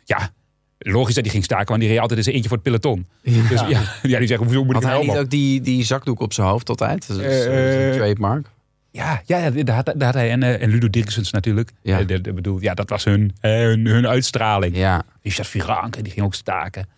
[0.05, 0.31] Ja,
[0.79, 3.07] logisch dat die ging staken, want die reed altijd eens eentje voor het peloton.
[3.23, 3.69] Dus ja,
[4.03, 5.17] ja die zeggen, hoezo moet Had een hij niet op?
[5.17, 7.09] ook die, die zakdoek op zijn hoofd altijd?
[7.09, 8.47] Dat is, Eh, dat is een eh, trademark.
[8.91, 11.71] Ja, ja, ja daar, had, daar had hij en, eh, en Ludo Dirksens natuurlijk.
[11.83, 12.03] Ja.
[12.03, 14.77] De- de- bedoel, ja, dat was hun, hun, hun uitstraling.
[14.77, 15.03] Ja.
[15.23, 16.89] Richard Viranke, die ging ook staken.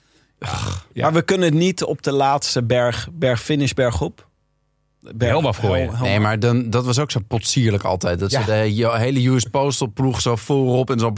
[0.93, 1.03] Ja.
[1.03, 4.17] Maar we kunnen niet op de laatste berg, berg-finish, bergop.
[4.17, 4.28] Berg,
[5.19, 5.85] Helm afgooien.
[5.87, 8.19] hel- helm- Nee, maar dan, dat was ook zo potsierlijk altijd.
[8.19, 8.41] Dat Ja.
[8.41, 11.13] ze de hele US Postal ploeg zo voorop en zo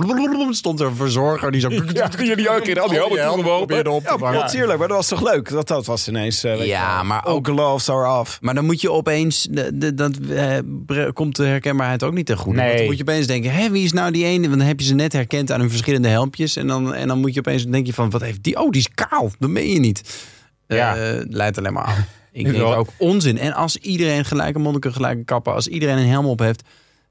[0.51, 1.68] stond er een verzorger die zo...
[1.93, 3.76] Ja, die elke keer al die helmen toegeworpen.
[4.20, 5.49] Ja, natuurlijk, maar dat was toch leuk?
[5.51, 6.45] Dat, dat was ineens.
[6.45, 8.39] eh, weet Ja, maar ook- gloves are off.
[8.41, 12.37] Maar dan moet je opeens, de, de, dat eh, komt de herkenbaarheid ook niet ten
[12.37, 12.61] goede.
[12.61, 12.76] Nee.
[12.76, 14.47] Dan moet je opeens denken, hé, wie is nou die ene?
[14.47, 16.57] Want dan heb je ze net herkend aan hun verschillende helmpjes.
[16.57, 18.61] En dan, en dan moet je opeens denk je van, wat heeft die?
[18.61, 19.31] Oh, die is kaal.
[19.39, 20.26] Dat meen je niet.
[20.66, 20.97] Ja.
[20.97, 21.99] Eh, leidt alleen maar af.
[22.33, 23.39] Ik denk ook onzin.
[23.39, 26.62] En als iedereen gelijke monniken, gelijke kappen, als iedereen een helm op heeft,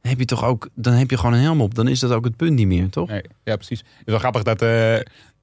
[0.02, 1.76] dan heb je toch ook, dan heb je gewoon een helm op.
[1.76, 3.10] Dan is dat ook het punt niet meer, toch?
[3.10, 3.80] Nee, ja, precies.
[3.80, 4.70] Het is wel grappig dat eh,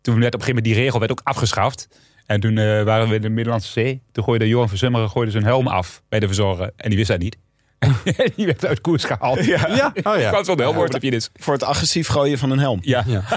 [0.01, 1.89] toen werd op een gegeven moment die regel werd ook afgeschaft.
[2.27, 4.01] En toen eh, waren we in de Middellandse Zee.
[4.13, 6.73] Toen gooide Johan van Zummeren gooide zijn helm af bij de verzorger.
[6.77, 7.37] En die wist dat niet.
[8.37, 9.45] die werd uit koers gehaald.
[9.45, 9.93] Ja, Ja.
[10.03, 10.29] Oh ja.
[10.31, 11.31] kan het wel de helm je dit.
[11.35, 12.79] Voor het agressief gooien van een helm.
[12.83, 13.05] Ja.
[13.07, 13.23] Ja.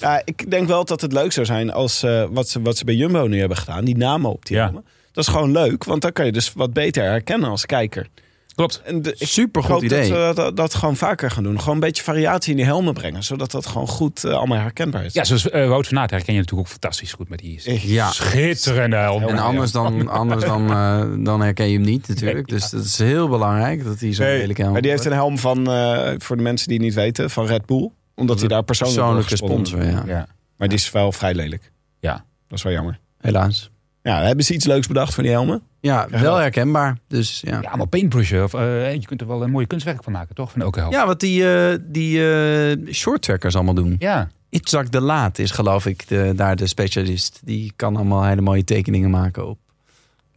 [0.00, 2.84] Ja, ik denk wel dat het leuk zou zijn als eh, wat, ze, wat ze
[2.84, 4.62] bij Jumbo nu hebben gedaan, die namen op die Ja.
[4.64, 4.84] helmen.
[5.12, 8.06] Dat is gewoon leuk, want dan kan je dus wat beter herkennen als kijker.
[8.54, 8.82] Klopt.
[8.84, 10.10] En de, ik Supergoed hoop idee.
[10.10, 11.58] dat we dat, dat gewoon vaker gaan doen.
[11.60, 15.04] Gewoon een beetje variatie in die helmen brengen, zodat dat gewoon goed eh, allemaal herkenbaar
[15.04, 15.12] is.
[15.12, 18.10] Ja, zoals eh, Wout van Aert herken je natuurlijk ook fantastisch goed met die Ja.
[18.10, 19.22] schitterende helm.
[19.22, 22.50] En anders dan, anders dan, eh, dan herken je hem niet natuurlijk.
[22.50, 25.02] Nee, Dus dat is heel belangrijk dat hij zo'n Nee, lelijke helm maar die heeft
[25.04, 25.14] heeft.
[25.14, 27.90] een helm van, eh, voor de mensen die het niet weten, van Red Bull.
[28.18, 30.02] Omdat hij daar persoonlijk persoonlijke sponsor, ja.
[30.06, 30.26] Ja.
[30.56, 31.72] Maar die is wel vrij lelijk.
[32.00, 32.24] Ja.
[32.48, 32.98] Dat is wel jammer.
[33.20, 33.70] Helaas.
[34.02, 35.62] Ja, hebben ze iets leuks bedacht voor die helmen?
[35.80, 36.98] Ja, wel herkenbaar.
[37.08, 37.58] Dus ja.
[37.62, 38.44] Ja, maar paintbrushen.
[38.44, 40.52] Of, eh, je kunt er wel een mooie kunstwerk van maken, toch?
[40.52, 40.92] Van elke helm.
[40.92, 43.96] Ja, wat die, eh die eh shorttrackers allemaal doen.
[43.98, 44.28] Ja.
[44.50, 47.40] Itzak de Laat is geloof ik de, daar de specialist.
[47.44, 49.58] Die kan allemaal hele mooie tekeningen maken op,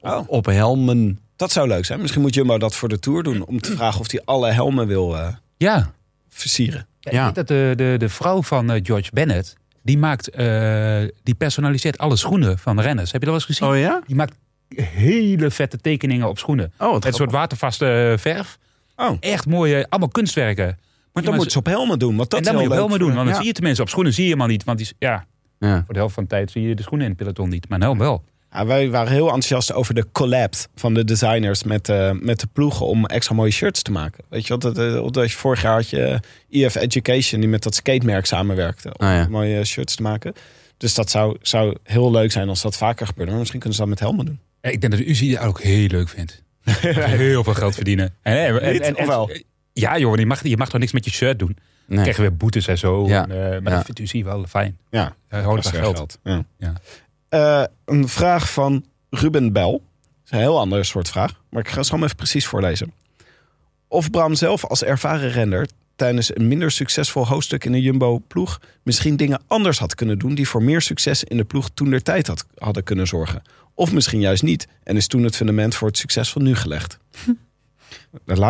[0.02, 0.24] op, Oh.
[0.28, 1.20] op helmen.
[1.36, 2.02] Dat zou leuk zijn.
[2.02, 3.46] Misschien moet Jumbo dat voor de Tour doen.
[3.46, 5.28] Om te vragen of hij alle helmen wil eh,
[5.58, 5.92] Ja.
[6.30, 6.88] versieren.
[7.10, 11.98] Ja, dat de, de, de vrouw van eh, George Bennett, die maakt, eh, die personaliseert
[11.98, 13.12] alle schoenen van renners.
[13.12, 13.68] Heb je dat wel eens gezien?
[13.76, 14.02] Oh ja?
[14.08, 14.36] Die maakt
[14.76, 16.74] hele vette tekeningen op schoenen.
[16.78, 18.58] Oh, Met een soort watervaste eh, verf.
[18.96, 19.18] Oh.
[19.20, 20.78] Echt mooie, allemaal kunstwerken.
[21.14, 22.16] Maar dan moet ze op helmen doen.
[22.16, 23.90] Want dat en is moet je leuk maar doen, want dan zie je tenminste op
[23.90, 24.64] schoenen zie je helemaal niet.
[24.64, 25.26] Want die, is- ja,
[25.60, 25.76] Ja.
[25.86, 27.70] voor de helft van de tijd zie je de schoenen in het peloton niet.
[27.70, 28.24] Maar helm wel.
[28.52, 32.48] Ja, wij waren heel enthousiast over de collab van de designers met, eh, met de
[32.54, 34.24] ploegen om extra mooie shirts te maken.
[34.30, 34.62] Weet je wat?
[34.62, 38.88] Dat, eh, dat je vorig jaar had je EF Education die met dat skatemerk samenwerkte
[38.98, 39.28] om Ah, ja.
[39.30, 40.34] mooie shirts te maken.
[40.78, 43.30] Dus dat zou, zou heel leuk zijn als dat vaker gebeurde.
[43.32, 44.40] Maar misschien kunnen ze dat met helmen doen.
[44.62, 46.44] Ik denk dat de UCI dat ook heel leuk vindt.
[47.24, 48.14] heel veel geld verdienen.
[48.22, 49.30] En, en, en, Niet, en- of wel?
[49.74, 51.56] Ja joh, je mag, je mag toch niks met je shirt doen.
[51.56, 52.00] Dan Nee.
[52.02, 53.08] krijg je weer boetes en zo.
[53.08, 53.24] Ja.
[53.24, 53.76] En, eh, maar Ja.
[53.78, 54.78] dat vindt UCI wel fijn.
[54.90, 56.20] Ja, Uh, is weer geld.
[56.24, 56.44] Ja.
[56.58, 56.74] Ja.
[57.32, 59.72] Eh, een vraag van Ruben Bel.
[59.72, 59.82] Dat
[60.26, 61.42] is een heel ander soort vraag.
[61.50, 62.94] Maar ik ga ze hem even precies voorlezen.
[63.88, 68.60] Of Bram zelf als ervaren renner tijdens een minder succesvol hoofdstuk in de Jumbo-ploeg...
[68.84, 70.36] misschien dingen anders had kunnen doen...
[70.36, 73.42] die voor meer succes in de ploeg toen der tijd had, hadden kunnen zorgen.
[73.74, 74.68] Of misschien juist niet.
[74.84, 76.98] En is toen het fundament voor het succes van nu gelegd.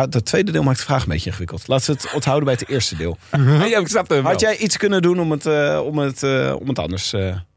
[0.08, 1.68] Dat tweede deel maakt de vraag een beetje ingewikkeld.
[1.68, 3.18] Laten we het onthouden bij het eerste deel.
[3.68, 4.24] ja, ik snap hem.
[4.24, 7.14] Had jij iets kunnen doen om het, eh, om het, eh, om het anders...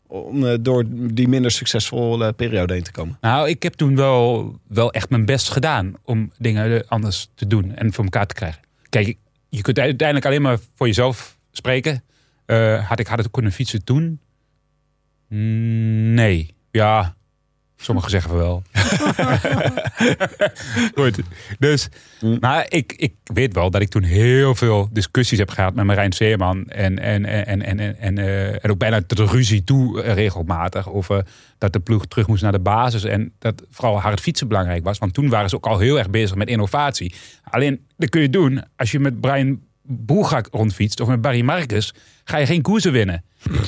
[0.07, 3.17] om eh, door die minder succesvolle periode heen te komen?
[3.21, 7.75] Nou, ik heb toen wel, wel echt mijn best gedaan om dingen anders te doen
[7.75, 8.61] en voor elkaar te krijgen.
[8.89, 9.17] Kijk,
[9.49, 12.03] je kunt uiteindelijk alleen maar voor jezelf spreken.
[12.45, 14.19] Eh, had ik had het kunnen fietsen toen?
[15.29, 16.53] Mm, Nee.
[16.71, 17.15] Ja.
[17.77, 18.63] Sommigen zeggen wel.
[20.95, 21.19] Goed.
[21.59, 21.89] Dus,
[22.39, 26.11] maar ik, ik weet wel dat ik toen heel veel discussies heb gehad met Marijn
[26.11, 26.67] Seeman.
[26.67, 30.13] En, en, en, en, en, en, eh, en ook bijna tot de ruzie toe eh,
[30.13, 30.89] regelmatig.
[30.89, 31.25] Over
[31.57, 33.03] dat de ploeg terug moest naar de basis.
[33.03, 34.97] En dat vooral hard fietsen belangrijk was.
[34.97, 37.13] Want toen waren ze ook al heel erg bezig met innovatie.
[37.43, 40.99] Alleen, dat kun je doen als je met Brian Boelgak rondfietst.
[40.99, 41.93] Of met Barry Marcus.
[42.23, 43.23] Ga je geen koersen winnen.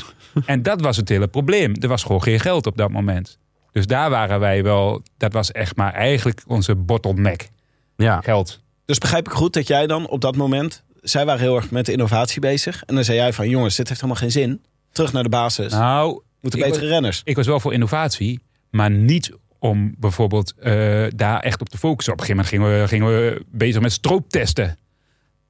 [0.46, 1.76] en dat was het hele probleem.
[1.80, 3.38] Er was gewoon geen geld op dat moment.
[3.78, 7.50] Dus daar waren wij wel, dat was echt maar eigenlijk onze bottleneck.
[7.96, 8.22] Ja.
[8.22, 8.60] Geld.
[8.86, 10.84] Dus begrijp ik goed dat jij dan op dat moment...
[11.02, 12.84] Zij waren heel erg met de innovatie bezig.
[12.86, 14.62] En dan zei jij van, jongens, dit heeft helemaal geen zin.
[14.92, 15.72] Terug naar de basis.
[15.72, 17.22] Nou, Moeten ik betere was- renners.
[17.24, 22.14] ik was wel voor innovatie, maar niet om bijvoorbeeld eh, daar echt op te focussen.
[22.14, 24.78] Op een gegeven moment gingen we, gingen we bezig met strooptesten.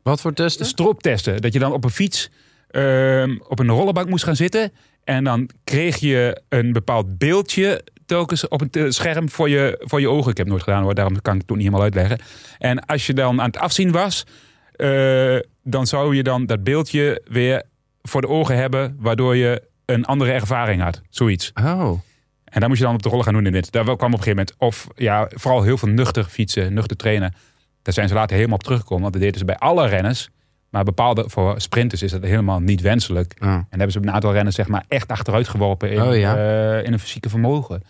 [0.03, 0.65] Wat voor testen?
[0.65, 1.41] Strooptesten.
[1.41, 2.29] Dat je dan op een fiets
[2.69, 4.71] ehm, op een rollenbank moest gaan zitten.
[5.07, 9.99] En dan kreeg je een bepaald beeldje telkens op het eh, scherm voor je, voor
[9.99, 10.31] je ogen.
[10.31, 12.19] Ik heb het nooit gedaan hoor, daarom kan ik het toen niet helemaal uitleggen.
[12.57, 14.25] En als je dan aan het afzien was,
[14.71, 17.63] eh, dan zou je dan dat beeldje weer
[18.01, 21.01] voor de ogen hebben, waardoor je een andere ervaring had.
[21.09, 21.51] Zoiets.
[21.53, 21.99] Oh.
[22.43, 23.71] En daar moest je dan op de rollen gaan doen in dit.
[23.71, 24.55] Daar kwam op een gegeven moment.
[24.57, 27.33] Of ja, vooral heel veel nuchter fietsen, nuchter trainen.
[27.81, 29.01] Daar zijn ze later helemaal op teruggekomen.
[29.01, 30.29] Want dat deden ze bij alle renners.
[30.69, 33.33] Maar bepaalde, voor sprinters is dat helemaal niet wenselijk.
[33.39, 36.35] En hebben ze een aantal renners zeg maar echt achteruit geworpen in, Oh, ja.
[36.37, 37.83] eh, in een fysieke vermogen.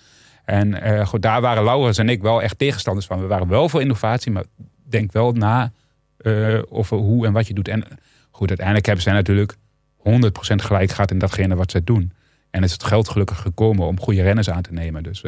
[0.46, 3.20] En eh, goed, daar waren Laurens en ik wel echt tegenstanders van.
[3.22, 4.44] We waren wel voor innovatie, maar
[4.90, 5.72] denk wel na
[6.18, 7.68] eh, over hoe en wat je doet.
[7.68, 7.84] En
[8.32, 9.56] goed, uiteindelijk hebben zij natuurlijk
[9.98, 12.12] 100% gelijk gehad in datgene wat zij doen.
[12.50, 15.04] En is het geld gelukkig gekomen om goede renners aan te nemen.
[15.04, 15.24] Dus,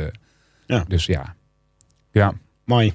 [0.65, 0.83] Ja.
[0.87, 1.35] dus ja.
[2.11, 2.33] Ja.
[2.65, 2.93] Mooi.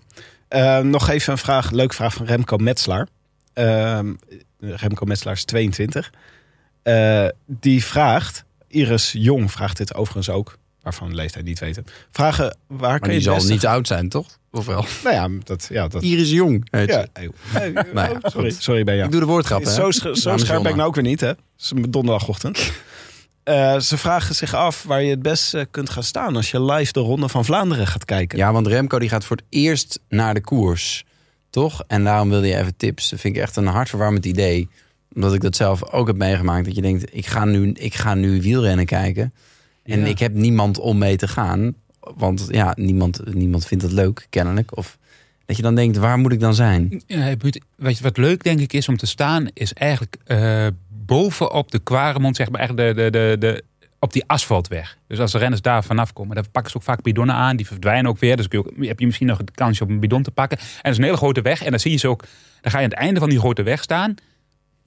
[0.83, 3.07] Nog even een vraag, leuke vraag van Remco Metslaar.
[3.55, 4.13] Ehm,
[4.61, 6.11] Remco Metslaar is 22.
[6.83, 11.85] Eh, die vraagt, Iris Jong vraagt dit overigens ook, waarvan de leeftijd niet weten.
[12.11, 14.39] Vragen, waar Maar kun je die zal beste- niet oud zijn, toch?
[14.51, 14.85] Of wel?
[15.05, 15.67] Nou ja, dat...
[15.71, 17.07] Ja, dat Iris Jong heet ja.
[17.15, 18.63] Nee, Nou ja, oh, sorry, goed.
[18.63, 19.05] sorry Benja.
[19.05, 19.71] Ik doe de woordgrap, hè?
[19.73, 21.33] Zo, zo scherp ben ik nou ook weer niet, hè?
[21.89, 22.59] Donderdagochtend.
[23.45, 26.93] Eh, ze vragen zich af waar je het best kunt gaan staan als je live
[26.93, 28.39] de Ronde van Vlaanderen gaat kijken.
[28.39, 31.05] Ja, want Remco die gaat voor het eerst naar de koers.
[31.55, 31.85] Toch?
[31.87, 33.11] En daarom wilde je even tips.
[33.11, 34.69] Dat vind ik echt een hartverwarmend idee.
[35.15, 36.65] Omdat ik dat zelf ook heb meegemaakt.
[36.65, 39.33] Dat je denkt, ik ga nu, ik ga nu wielrennen kijken.
[39.83, 40.07] En Ja.
[40.07, 41.75] ik heb niemand om mee te gaan.
[42.01, 44.77] Want ja, niemand, niemand vindt het leuk, kennelijk.
[44.77, 44.99] Of
[45.47, 47.03] dat je dan denkt, waar moet ik dan zijn?
[47.07, 47.35] Ja,
[47.77, 49.49] weet je wat leuk denk ik is om te staan?
[49.53, 50.67] Is eigenlijk eh
[51.07, 53.65] bovenop de Kwaremond, zeg maar, echt de, de, de, de,
[54.05, 54.99] op die asfaltweg.
[55.09, 57.57] Dus als de renners daar vanaf komen, dan pakken ze ook vaak bidonnen aan.
[57.57, 58.37] Die verdwijnen ook weer.
[58.37, 58.47] Dus
[58.79, 60.59] heb je misschien nog de kans op een bidon te pakken.
[60.59, 61.63] En dat is een hele grote weg.
[61.63, 62.25] En dan zie je ze ook,
[62.61, 64.15] dan ga je aan het einde van die grote weg staan.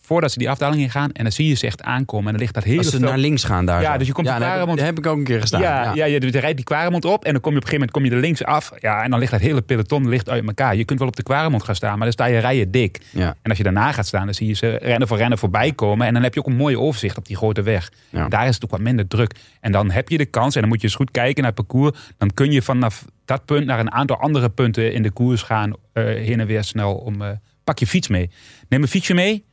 [0.07, 1.11] Voordat ze die afdaling in gaan.
[1.11, 2.25] En dan zie je ze echt aankomen.
[2.25, 3.81] En dan ligt dat hele Als ze naar links gaan daar.
[3.81, 3.97] Ja, zo.
[3.97, 5.41] dus je komt ja, de daar heb, ik, Kwaremond- daar heb ik ook een keer
[5.41, 5.61] gestaan.
[5.61, 6.05] Ja, Ja, ja.
[6.05, 8.11] je, rijdt die Kwaremond op en dan kom je op een gegeven moment kom je
[8.11, 8.71] er links af.
[8.79, 10.75] Ja, en dan ligt dat hele peloton ligt uit elkaar.
[10.75, 13.01] Je kunt wel op de Kwaremond gaan staan, maar dan sta je rijen dik.
[13.09, 13.27] Ja.
[13.41, 16.07] En als je daarna gaat staan, dan zie je ze rennen voor rennen voorbij komen.
[16.07, 17.91] En dan heb je ook een mooi overzicht op die grote weg.
[18.09, 18.27] Ja.
[18.27, 19.33] Daar is het ook wat minder druk.
[19.61, 21.67] En dan heb je de kans, en dan moet je eens goed kijken naar het
[21.67, 21.97] parcours.
[22.17, 25.73] Dan kun je vanaf dat punt naar een aantal andere punten in de koers gaan.
[25.93, 26.93] eh, heen en weer snel.
[26.95, 27.29] Om, eh,
[27.63, 28.29] pak je fiets mee.
[28.69, 29.45] Neem een fietsje mee.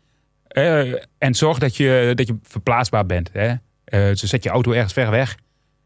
[0.54, 3.30] Eh, en zorg dat je, dat je verplaatsbaar bent.
[3.32, 3.48] Hè.
[3.48, 3.58] Eh,
[4.08, 5.36] dus zet je auto ergens ver weg.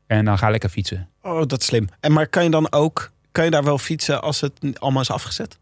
[0.06, 1.08] En dan ga lekker fietsen.
[1.22, 1.88] Oh, dat is slim.
[2.00, 5.10] En maar kan je dan ook, kan je daar wel fietsen als het allemaal is
[5.10, 5.58] afgezet?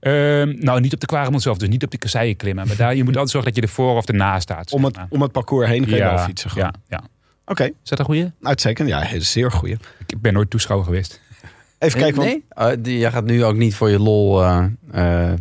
[0.00, 2.66] Ehm, nou, niet op de Kwaremond zelf, dus niet op de kasseien klimmen.
[2.66, 4.72] Maar daar, je moet altijd zorgen dat je ervoor of ernaast staat.
[4.72, 6.74] Om het, om het parcours heen kun je ja, wel fietsen gewoon.
[6.88, 7.04] Ja, ja.
[7.44, 8.32] Oké, Is dat een goeie?
[8.42, 8.88] uitstekend.
[8.88, 9.76] Ja, zeer goeie.
[10.06, 11.20] Ik ben nooit toeschouwer geweest.
[11.78, 12.44] Even kijken, want nee?
[12.68, 15.32] Oh, die- jij gaat nu ook niet voor je lol eh,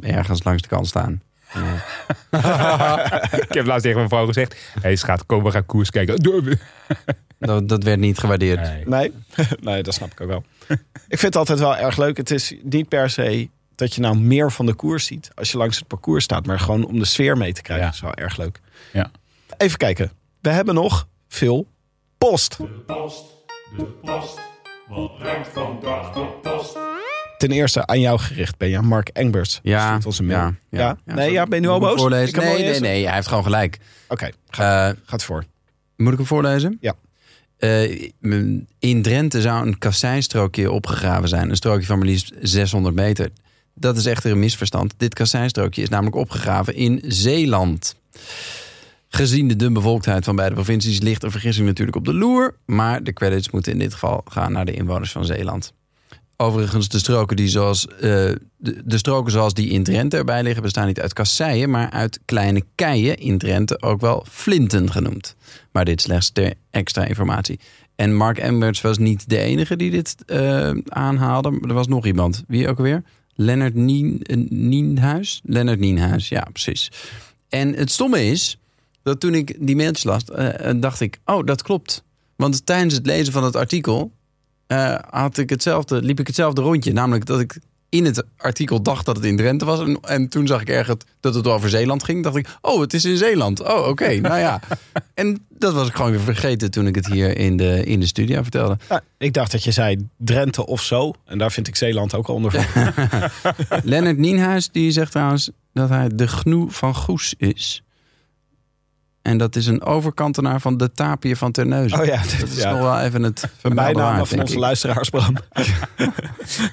[0.00, 1.22] ergens langs de kant staan.
[3.48, 6.22] ik heb laatst tegen mijn vrouw gezegd: Hé, hey, schat, kom, we gaan koers kijken.
[7.38, 8.60] Dat, dat werd niet gewaardeerd.
[8.60, 8.84] Nee.
[8.86, 9.12] Nee,
[9.60, 10.44] nee, dat snap ik ook wel.
[11.08, 12.16] ik vind het altijd wel erg leuk.
[12.16, 15.56] Het is niet per se dat je nou meer van de koers ziet als je
[15.58, 17.86] langs het parcours staat, maar gewoon om de sfeer mee te krijgen.
[17.86, 17.90] Ja.
[17.90, 18.60] Dat is wel erg leuk.
[18.92, 19.10] Ja.
[19.56, 20.12] Even kijken.
[20.40, 21.66] We hebben nog veel
[22.18, 22.56] post.
[22.86, 23.24] Post,
[23.76, 24.40] de post.
[24.88, 26.91] Wat brengt vandaag de post?
[27.42, 29.60] Ten eerste aan jou gericht, ben je Mark Engberts.
[29.62, 30.38] Ja, een mail.
[30.38, 30.96] ja, Ja?
[31.06, 31.14] ja.
[31.14, 32.00] Nee, ja, ben je nu al boos?
[32.00, 32.38] Voorlezen?
[32.38, 33.78] Nee, nee, nee, hij heeft gewoon gelijk.
[34.08, 35.44] Oké, ga, Eh, gaat voor.
[35.96, 36.78] moet ik hem voorlezen?
[36.80, 36.94] Ja.
[37.58, 38.10] Eh,
[38.78, 41.50] in Drenthe zou een kasseinstrookje opgegraven zijn.
[41.50, 43.28] Een strookje van maar liefst 600 meter.
[43.74, 44.94] Dat is echter een misverstand.
[44.96, 47.96] Dit kasseinstrookje is namelijk opgegraven in Zeeland.
[49.08, 52.54] Gezien de dunbevolktheid van beide provincies ligt een vergissing natuurlijk op de loer.
[52.66, 55.72] Maar de credits moeten in dit geval gaan naar de inwoners van Zeeland.
[56.42, 58.00] Overigens, de stroken, die zoals, eh,
[58.56, 60.62] de, stroken zoals die in Drenthe erbij liggen...
[60.62, 63.82] bestaan niet uit kasseien, maar uit kleine keien in Drenthe...
[63.82, 65.36] ook wel flinten genoemd.
[65.72, 67.60] Maar dit slechts ter extra informatie.
[67.94, 71.58] En Mark Emberts was niet de enige die dit eh, aanhaalde.
[71.68, 72.44] Er was nog iemand.
[72.48, 73.02] Wie ook alweer?
[73.34, 75.40] Lennart eh, Nienhuis?
[75.44, 76.90] Lennart Nienhuis, ja, precies.
[77.48, 78.58] En het stomme is
[79.02, 80.24] dat toen ik die mailtjes las,
[80.80, 82.04] dacht ik, oh, dat klopt.
[82.36, 84.12] Want tijdens het lezen van het artikel
[84.72, 86.92] eh, had ik hetzelfde, liep ik hetzelfde rondje.
[86.92, 87.58] Namelijk dat ik
[87.88, 89.80] in het artikel dacht dat het in Drenthe was.
[89.80, 92.22] En, en toen zag ik ergens dat het over Zeeland ging.
[92.22, 93.60] dacht ik, oh, het is in Zeeland.
[93.62, 94.60] Oh, oké, nou ja.
[95.14, 98.06] En dat was ik gewoon weer vergeten toen ik het hier in de, in de
[98.06, 98.78] studio vertelde.
[98.88, 101.12] Ja, ik dacht dat je zei Drenthe of zo.
[101.24, 102.92] En daar vind ik Zeeland ook al onder van.
[103.90, 107.82] Lennart Nienhuis die zegt trouwens dat hij de gnoe van Goes is.
[109.22, 112.00] En dat is een overkantenaar van de tapie van Terneuzen.
[112.00, 112.70] Oh ja, dat is ja.
[112.70, 114.58] nog wel even het bijnaam waard, van onze ik.
[114.58, 115.36] luisteraars, Bram.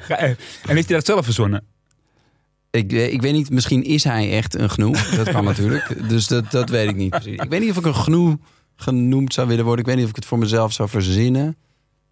[0.08, 1.64] Ja, en en heeft hij dat zelf verzonnen?
[2.72, 4.96] Ik, eh, ik weet niet, misschien is hij echt een gnoe.
[5.16, 6.10] Dat kan natuurlijk.
[6.10, 7.38] Dus dat, dat weet ik niet precies.
[7.40, 8.40] Ik weet niet of ik een gnoe
[8.76, 9.82] genoemd zou willen worden.
[9.82, 11.58] Ik weet niet of ik het voor mezelf zou verzinnen.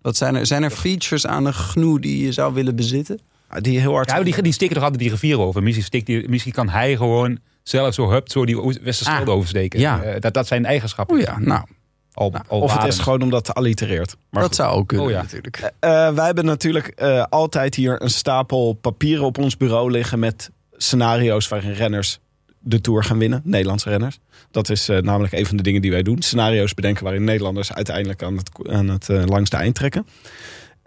[0.02, 3.20] Wat zijn er, zijn er features aan een gnoe die je zou willen bezitten?
[3.60, 4.10] Die heel hard...
[4.10, 5.64] Ja, die, die steken toch altijd die rivier over.
[5.64, 7.40] Misschien, steekt die, misschien kan hij gewoon
[7.70, 9.80] zelf zo hupt, zo die Westerschelde Ah, oversteken.
[9.80, 10.02] ja.
[10.04, 11.16] Eh, dat, dat zijn eigenschappen.
[11.16, 11.66] Oh ja, nou,
[12.14, 14.16] Al, al Of het is gewoon omdat het allitereert.
[14.30, 14.56] Maar dat goed.
[14.56, 15.22] zou ook kunnen Oh ja.
[15.22, 15.72] natuurlijk.
[15.80, 20.52] Eh, wij hebben natuurlijk eh, altijd hier een stapel papieren op ons bureau liggen met
[20.78, 22.20] scenario's waarin renners
[22.60, 23.42] de Tour gaan winnen.
[23.44, 24.20] Nederlandse renners.
[24.52, 26.22] Dat is eh, namelijk een van de dingen die wij doen.
[26.22, 30.08] Scenario's bedenken waarin Nederlanders uiteindelijk aan het, aan het eh, langste eind trekken.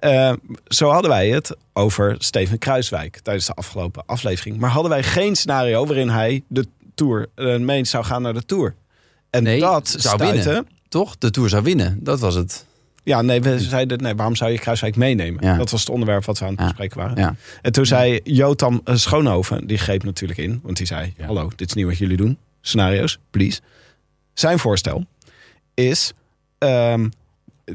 [0.00, 0.32] Eh,
[0.66, 4.58] zo hadden wij het over Steven Kruiswijk tijdens de afgelopen aflevering.
[4.58, 8.44] Maar hadden wij geen scenario waarin hij de Tour uh, meent zou gaan naar de
[8.44, 8.74] Tour.
[9.30, 10.66] En Nee, dat zou winnen.
[10.88, 11.18] Toch?
[11.18, 11.98] De Tour zou winnen.
[12.04, 12.66] Dat was het.
[13.02, 15.44] Ja, nee, we zeiden, nee, waarom zou je Kruiswijk meenemen?
[15.44, 15.56] Ja.
[15.56, 17.16] Dat was het onderwerp wat we aan het bespreken waren.
[17.16, 17.34] Ja.
[17.62, 20.60] En toen zei Jotam eh, Schoonhoven, die greep natuurlijk in.
[20.62, 22.38] Want die zei, hallo, dit is niet wat jullie doen.
[22.60, 23.60] Scenario's, please.
[24.32, 25.04] Zijn voorstel
[25.74, 26.12] is
[26.58, 27.08] ehm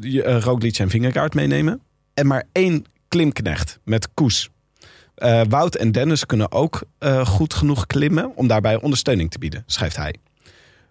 [0.02, 1.82] je, eh, Roglic en Vingegaard meenemen.
[2.16, 4.50] En maar één klimknecht met koes.
[5.16, 9.64] Eh, Wout en Dennis kunnen ook eh, goed genoeg klimmen om daarbij ondersteuning te bieden,
[9.66, 10.16] schrijft hij.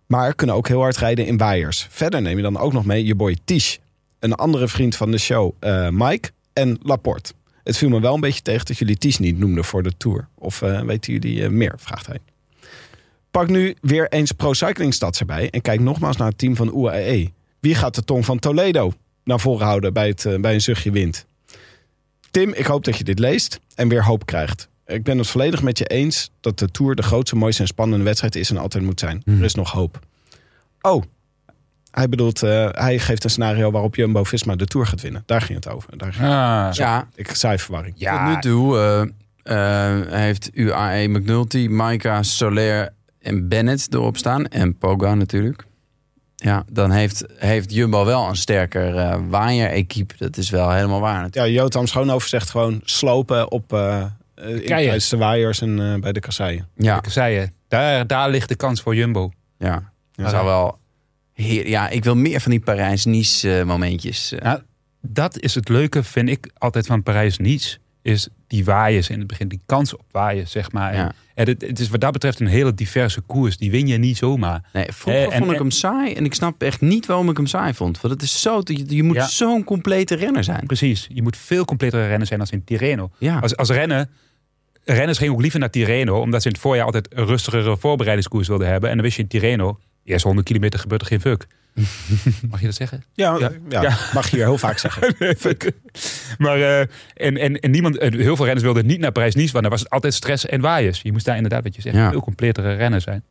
[0.06, 1.86] Maar kunnen ook heel hard rijden in waaiers.
[1.90, 3.76] Verder neem je dan ook nog mee je boy Tish.
[4.18, 7.32] Een andere vriend van de show, eh, Mike en Laporte.
[7.62, 10.28] Het viel me wel een beetje tegen dat jullie Tish niet noemden voor de Tour.
[10.34, 12.18] Of weten jullie meer, vraagt hij.
[13.30, 16.76] Pak nu weer eens Pro Cycling Stats erbij en kijk nogmaals naar het team van
[16.76, 17.32] UAE.
[17.60, 18.92] Wie gaat de tong van Toledo
[19.24, 21.26] naar voren houden bij, het, eh, bij een zuchtje wind?
[22.30, 24.68] Tim, ik hoop dat je dit leest en weer hoop krijgt.
[24.86, 28.04] Ik ben het volledig met je eens dat de Tour de grootste, mooiste en spannende
[28.04, 29.22] wedstrijd is en altijd moet zijn.
[29.26, 29.98] Er is nog hoop.
[30.80, 31.02] Oh,
[31.90, 35.22] hij bedoelt, eh, hij geeft een scenario waarop Jumbo-Visma de Tour gaat winnen.
[35.26, 35.98] Daar ging het over.
[35.98, 37.94] Daar ging Ah, Ja, Ik zei verwarring.
[37.98, 38.24] ja.
[38.24, 38.78] Tot nu toe
[39.44, 44.46] eh, eh, heeft UAE McNulty, Maika, Soler en Bennett erop staan.
[44.46, 45.64] En Poga natuurlijk.
[46.44, 50.14] Ja, dan heeft, heeft Jumbo wel een sterker eh waaier-equipe.
[50.18, 51.20] Dat is wel helemaal waar.
[51.22, 51.54] natuurlijk.
[51.54, 53.72] Ja, Jotam Schoonhoven zegt gewoon slopen op
[54.36, 56.68] in tijdens de waaiers en eh, bij de kasseien.
[56.76, 59.30] Ja, Ik zei je, daar, daar ligt de kans voor Jumbo.
[59.58, 59.92] ja.
[60.12, 60.78] Dat zou wel...
[61.32, 64.32] Heer, ja, ik wil meer van die Parijs-Nice eh, momentjes.
[64.32, 64.40] eh.
[64.42, 64.60] Nou,
[65.00, 67.78] dat is het leuke, vind ik altijd van Parijs-Nice.
[68.02, 70.92] Is die waaiers in het begin, die kans op waaien, zeg maar.
[70.92, 71.12] En, Ja.
[71.34, 73.56] en het, het is wat dat betreft een hele diverse koers.
[73.56, 74.62] Die win je niet zomaar.
[74.72, 76.12] Nee, vroeger Eh, en- vond ik en- hem saai.
[76.14, 78.00] En ik snap echt niet waarom ik hem saai vond.
[78.00, 78.60] Want het is zo...
[78.64, 79.26] Je, je moet Ja.
[79.26, 80.66] zo'n complete renner zijn.
[80.66, 83.10] Precies, je moet veel completere rennen zijn als in Tirreno.
[83.18, 83.38] Ja.
[83.38, 84.10] Als, als rennen,
[84.84, 88.48] renners gingen ook liever naar Tirreno, omdat ze in het voorjaar altijd een rustigere voorbereidingskoers
[88.48, 88.88] wilden hebben.
[88.88, 91.46] En dan wist je in Tirreno, eerst 100 kilometer gebeurt er geen fuck.
[92.50, 93.04] Mag je dat zeggen?
[93.12, 93.50] Ja, Ja.
[93.68, 93.82] ja.
[93.82, 93.96] Ja.
[94.14, 95.14] mag je hier heel vaak zeggen.
[96.38, 96.80] maar eh,
[97.14, 99.80] en, en, en niemand, eh, heel veel renners wilden niet naar Parijs-Nice, want dan was
[99.82, 101.00] het altijd stress en waaiers.
[101.02, 102.10] Je moest daar inderdaad, wat je zegt, Ja.
[102.10, 103.22] veel completere rennen zijn.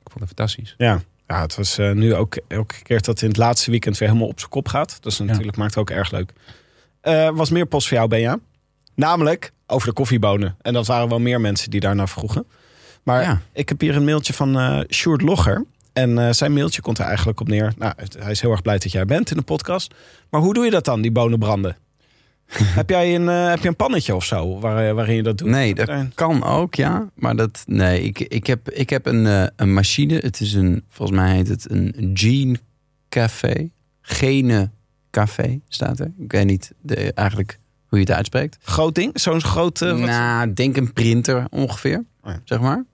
[0.00, 0.74] Ik vond het fantastisch.
[0.78, 3.98] Ja, ja het was eh, nu ook elke keer dat het in het laatste weekend
[3.98, 4.98] weer helemaal op zijn kop gaat.
[5.00, 6.32] Dat is natuurlijk maakt het ook erg leuk.
[7.00, 8.38] Eh, was meer post voor jou, Benja.
[8.94, 10.56] Namelijk over de koffiebonen.
[10.62, 12.46] En dat waren wel meer mensen die daarnaar vroegen.
[13.02, 15.64] Maar ik heb hier een mailtje van Sjoerd Logger.
[15.92, 17.72] En eh, zijn mailtje komt er eigenlijk op neer.
[17.78, 19.94] Nou, hij is heel erg blij dat jij bent in de podcast.
[20.30, 21.76] Maar hoe doe je dat dan, die bonen branden?
[22.52, 25.38] heb, jij een, eh, heb je een pannetje of zo waar, eh, waarin je dat
[25.38, 25.48] doet?
[25.48, 27.10] Nee, dat kan ook, ja.
[27.14, 30.14] Maar dat, nee, ik, ik heb, ik heb een, een machine.
[30.18, 32.56] Het is een, volgens mij heet het een Gene
[33.08, 33.70] Café.
[34.00, 34.70] Gene
[35.10, 36.10] Café staat er.
[36.18, 38.58] Ik weet niet de, eigenlijk hoe je het uitspreekt.
[38.62, 39.20] Groot ding?
[39.20, 39.78] Zo'n groot...
[39.78, 42.40] wat- nou, denk een printer ongeveer, Oh ja.
[42.44, 42.84] zeg maar.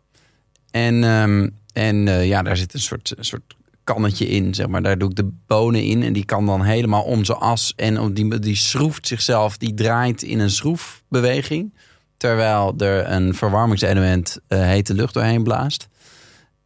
[0.71, 3.55] En, ehm, en eh, ja, daar zit een soort, soort
[3.85, 4.83] kannetje in, zeg maar.
[4.83, 7.73] Daar doe ik de bonen in en die kan dan helemaal om zijn as.
[7.77, 11.75] En die, die schroeft zichzelf, die draait in een schroefbeweging.
[12.17, 15.89] Terwijl er een verwarmingselement eh, hete lucht doorheen blaast.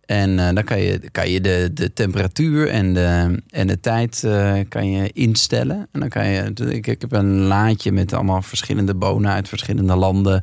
[0.06, 4.26] En eh, dan kan je, kan je de, de temperatuur en de, en de tijd
[4.68, 5.88] kan je instellen.
[5.92, 6.52] En dan kan je.
[6.54, 10.42] Ik, ik heb een laadje met allemaal verschillende bonen uit verschillende landen.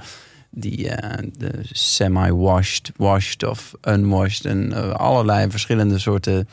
[0.59, 4.45] Die eh, de semi-washed, washed of unwashed.
[4.45, 6.47] En eh, allerlei verschillende soorten.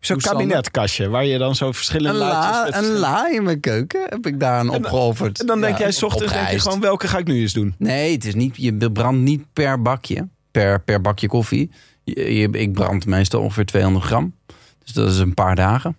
[0.00, 2.74] Zo'n kabinetkastje waar je dan zo verschillende Een la, laadjes...
[2.80, 5.40] met een la in mijn keuken heb ik daar aan opgeofferd.
[5.40, 7.52] En dan denk Ja, jij, s ochtends denk je gewoon, welke ga ik nu eens
[7.52, 7.74] doen?
[7.78, 11.70] Nee, het is niet, je brandt niet per bakje, per, per bakje koffie.
[12.04, 14.34] Je, je- ik brand meestal ongeveer 200 gram.
[14.84, 15.96] Dus dat is een paar dagen.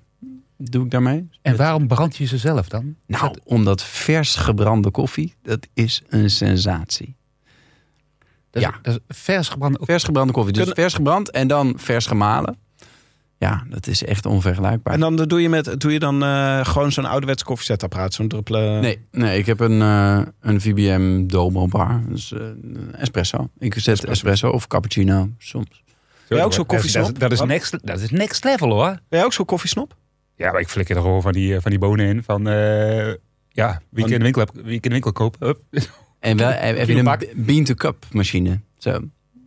[0.58, 1.30] Doe ik daarmee.
[1.42, 2.96] En waarom brand je ze zelf dan?
[3.08, 7.16] Nou, omdat vers gebrande koffie, dat is een sensatie.
[8.52, 8.74] Ja.
[9.08, 9.80] vers gebrande...
[9.82, 10.54] Vers gebrande koffie.
[10.54, 12.58] Dus Kunnen- vers gebrand en dan vers gemalen.
[13.38, 14.94] Ja, dat is echt onvergelijkbaar.
[14.94, 18.82] En dan doe je, met, doe je dan eh, gewoon zo'n ouderwets koffiezetapparaat, zo'n druppelen...
[18.82, 22.02] Nee, nee, ik heb een, eh, een VBM Domo bar.
[22.10, 23.50] Dus eh, een espresso.
[23.60, 24.50] Ik zet espresso.
[24.50, 25.84] of cappuccino soms.
[26.28, 27.20] Ben jij ook zo'n Dat is- koffiesnop?
[27.20, 28.86] Dat, is- dat, is next, dat is next level hoor.
[28.90, 29.96] Ben jij ook zo'n koffiesnop?
[30.36, 32.24] Ja, maar ik flikker er gewoon van die, van die bonen in.
[32.24, 33.08] Van, eh,
[33.50, 35.36] ja, wie ik in de winkel, heb, wie ik in de winkel koop.
[35.40, 35.60] Hup.
[36.22, 38.60] En wel, heb je een bean-to-cup machine.
[38.78, 39.00] Zo.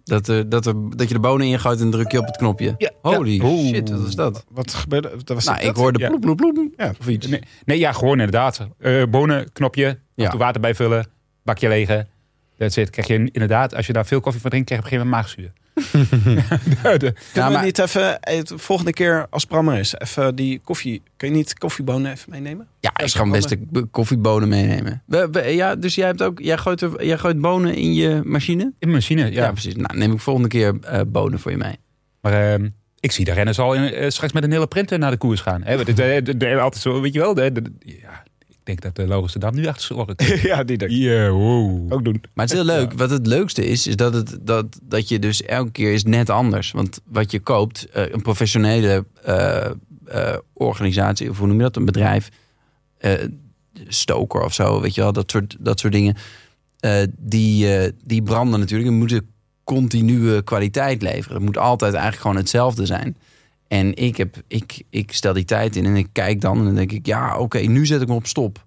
[0.04, 2.74] Dat, er, dat, er, dat je de bonen ingooit en druk je op het knopje.
[2.78, 3.68] Ja, Holy ja.
[3.74, 4.44] Shit, wat is dat?
[4.50, 5.10] Wat gebeurde?
[5.24, 5.66] Dat was Nou, dat?
[5.68, 6.08] ik hoorde Ja.
[6.08, 6.72] ploep, ploep, ploep.
[6.76, 6.94] Ja.
[7.00, 7.26] Of iets.
[7.26, 8.68] Nee, nee, ja, gewoon inderdaad.
[8.78, 10.36] Eh bonen, knopje, Ja.
[10.36, 11.06] water bijvullen,
[11.42, 12.08] bakje legen.
[12.58, 12.90] That's it.
[12.90, 15.20] Krijg je inderdaad, als je daar veel koffie van drinkt, krijg je op een gegeven
[15.20, 15.63] moment maagzuur.
[15.74, 15.80] De-
[16.98, 20.34] Kunnen Ja, we maar- niet even, eh, de volgende keer als Bram er is, even
[20.34, 21.02] die koffie...
[21.16, 22.66] Kun je niet koffiebonen even meenemen?
[22.80, 25.02] Ja, ik kan best de koffiebonen meenemen.
[25.06, 28.20] We- we- ja, dus jij, hebt ook, jij, gooit er, jij gooit bonen in je
[28.24, 28.62] machine?
[28.62, 29.42] in de machine, ja.
[29.44, 29.74] Ja, precies.
[29.74, 31.76] Nou, neem ik volgende keer eh, bonen voor je mee.
[32.20, 32.68] Maar ehm,
[33.00, 35.40] ik zie de renners al in, eh, straks met een hele printer naar de koers
[35.40, 35.62] gaan.
[35.62, 37.34] Hè, want het, eh, de- de- altijd zo, weet je wel.
[37.34, 38.22] De, de- ja,
[38.64, 40.14] denk dat de Logische Dam nu achter zijn oren
[40.48, 41.92] ja, die denk ik wow.
[41.92, 42.22] ook doen.
[42.34, 42.92] Maar het is heel leuk.
[42.92, 46.30] Wat het leukste is, is dat, het, dat, dat je dus elke keer is net
[46.30, 46.70] anders.
[46.70, 49.64] Want wat je koopt, eh, een professionele eh,
[50.06, 52.28] eh, organisatie, of hoe noem je dat, een bedrijf,
[52.98, 53.12] eh,
[53.88, 56.16] stoker of zo, weet je wel, dat soort, dat soort dingen.
[56.80, 59.28] eh, die, eh, die branden natuurlijk en moeten
[59.64, 61.36] continue kwaliteit leveren.
[61.36, 63.16] Het moet altijd eigenlijk gewoon hetzelfde zijn.
[63.74, 66.74] En ik, heb, ik, ik stel die tijd in en ik kijk dan en dan
[66.74, 68.64] denk ik, ja, oké, nu zet ik me op stop.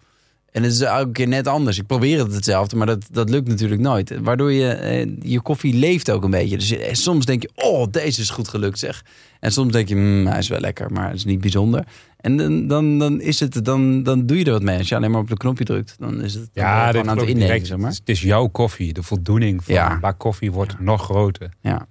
[0.52, 1.78] En het is elke keer net anders.
[1.78, 4.20] Ik probeer het hetzelfde, maar dat, dat lukt natuurlijk nooit.
[4.22, 6.58] Waardoor je, eh, je koffie leeft ook een beetje.
[6.58, 9.06] Dus je- soms denk je, oh, deze is goed gelukt zeg.
[9.40, 11.84] En soms denk je, "Hmm, hij is wel lekker, maar het is niet bijzonder.
[12.18, 14.78] En dan, dan, dan, is het, dan, dan doe je er wat mee.
[14.78, 17.28] Als je alleen maar op de knopje drukt, dan is het Ja, gewoon aan het
[17.28, 17.92] innemen, zeg maar.
[17.92, 18.94] Het is jouw koffie.
[18.94, 19.92] De voldoening van Ja.
[19.92, 21.50] een bak koffie wordt nog groter.
[21.62, 21.88] Ja.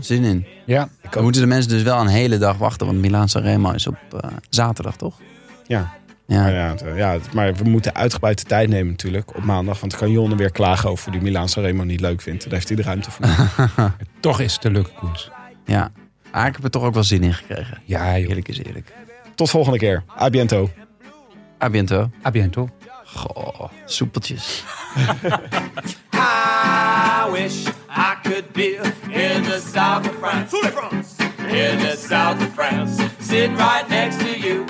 [0.00, 0.46] zin in.
[0.66, 0.88] Ja.
[1.10, 2.86] Dan moeten de mensen dus wel een hele dag wachten.
[2.86, 5.18] Want Milaan Sanremo is op eh, zaterdag, toch?
[5.66, 5.98] Ja.
[6.26, 6.42] Ja.
[6.42, 9.80] Maar, ja, ja, maar we moeten uitgebreid de tijd nemen natuurlijk op maandag.
[9.80, 12.42] Want dan kan Jonne weer klagen over die Milaan Sanremo niet leuk vindt.
[12.44, 13.26] Daar heeft hij de ruimte voor.
[14.20, 15.30] Toch is het een leuke koers.
[15.66, 15.90] ja.
[16.32, 17.78] Ah, ik heb er toch ook wel zin in gekregen.
[17.84, 18.28] Ja, joh.
[18.28, 18.92] Eerlijk is eerlijk.
[19.34, 20.02] Tot volgende keer.
[20.20, 20.70] A biento.
[21.62, 22.10] A biento.
[22.26, 22.68] A biento.
[23.04, 24.64] Goh, soepeltjes.
[26.14, 27.66] I wish
[28.02, 30.54] I could be in the south of France.
[30.54, 34.64] In the south of France, sitting right next to you.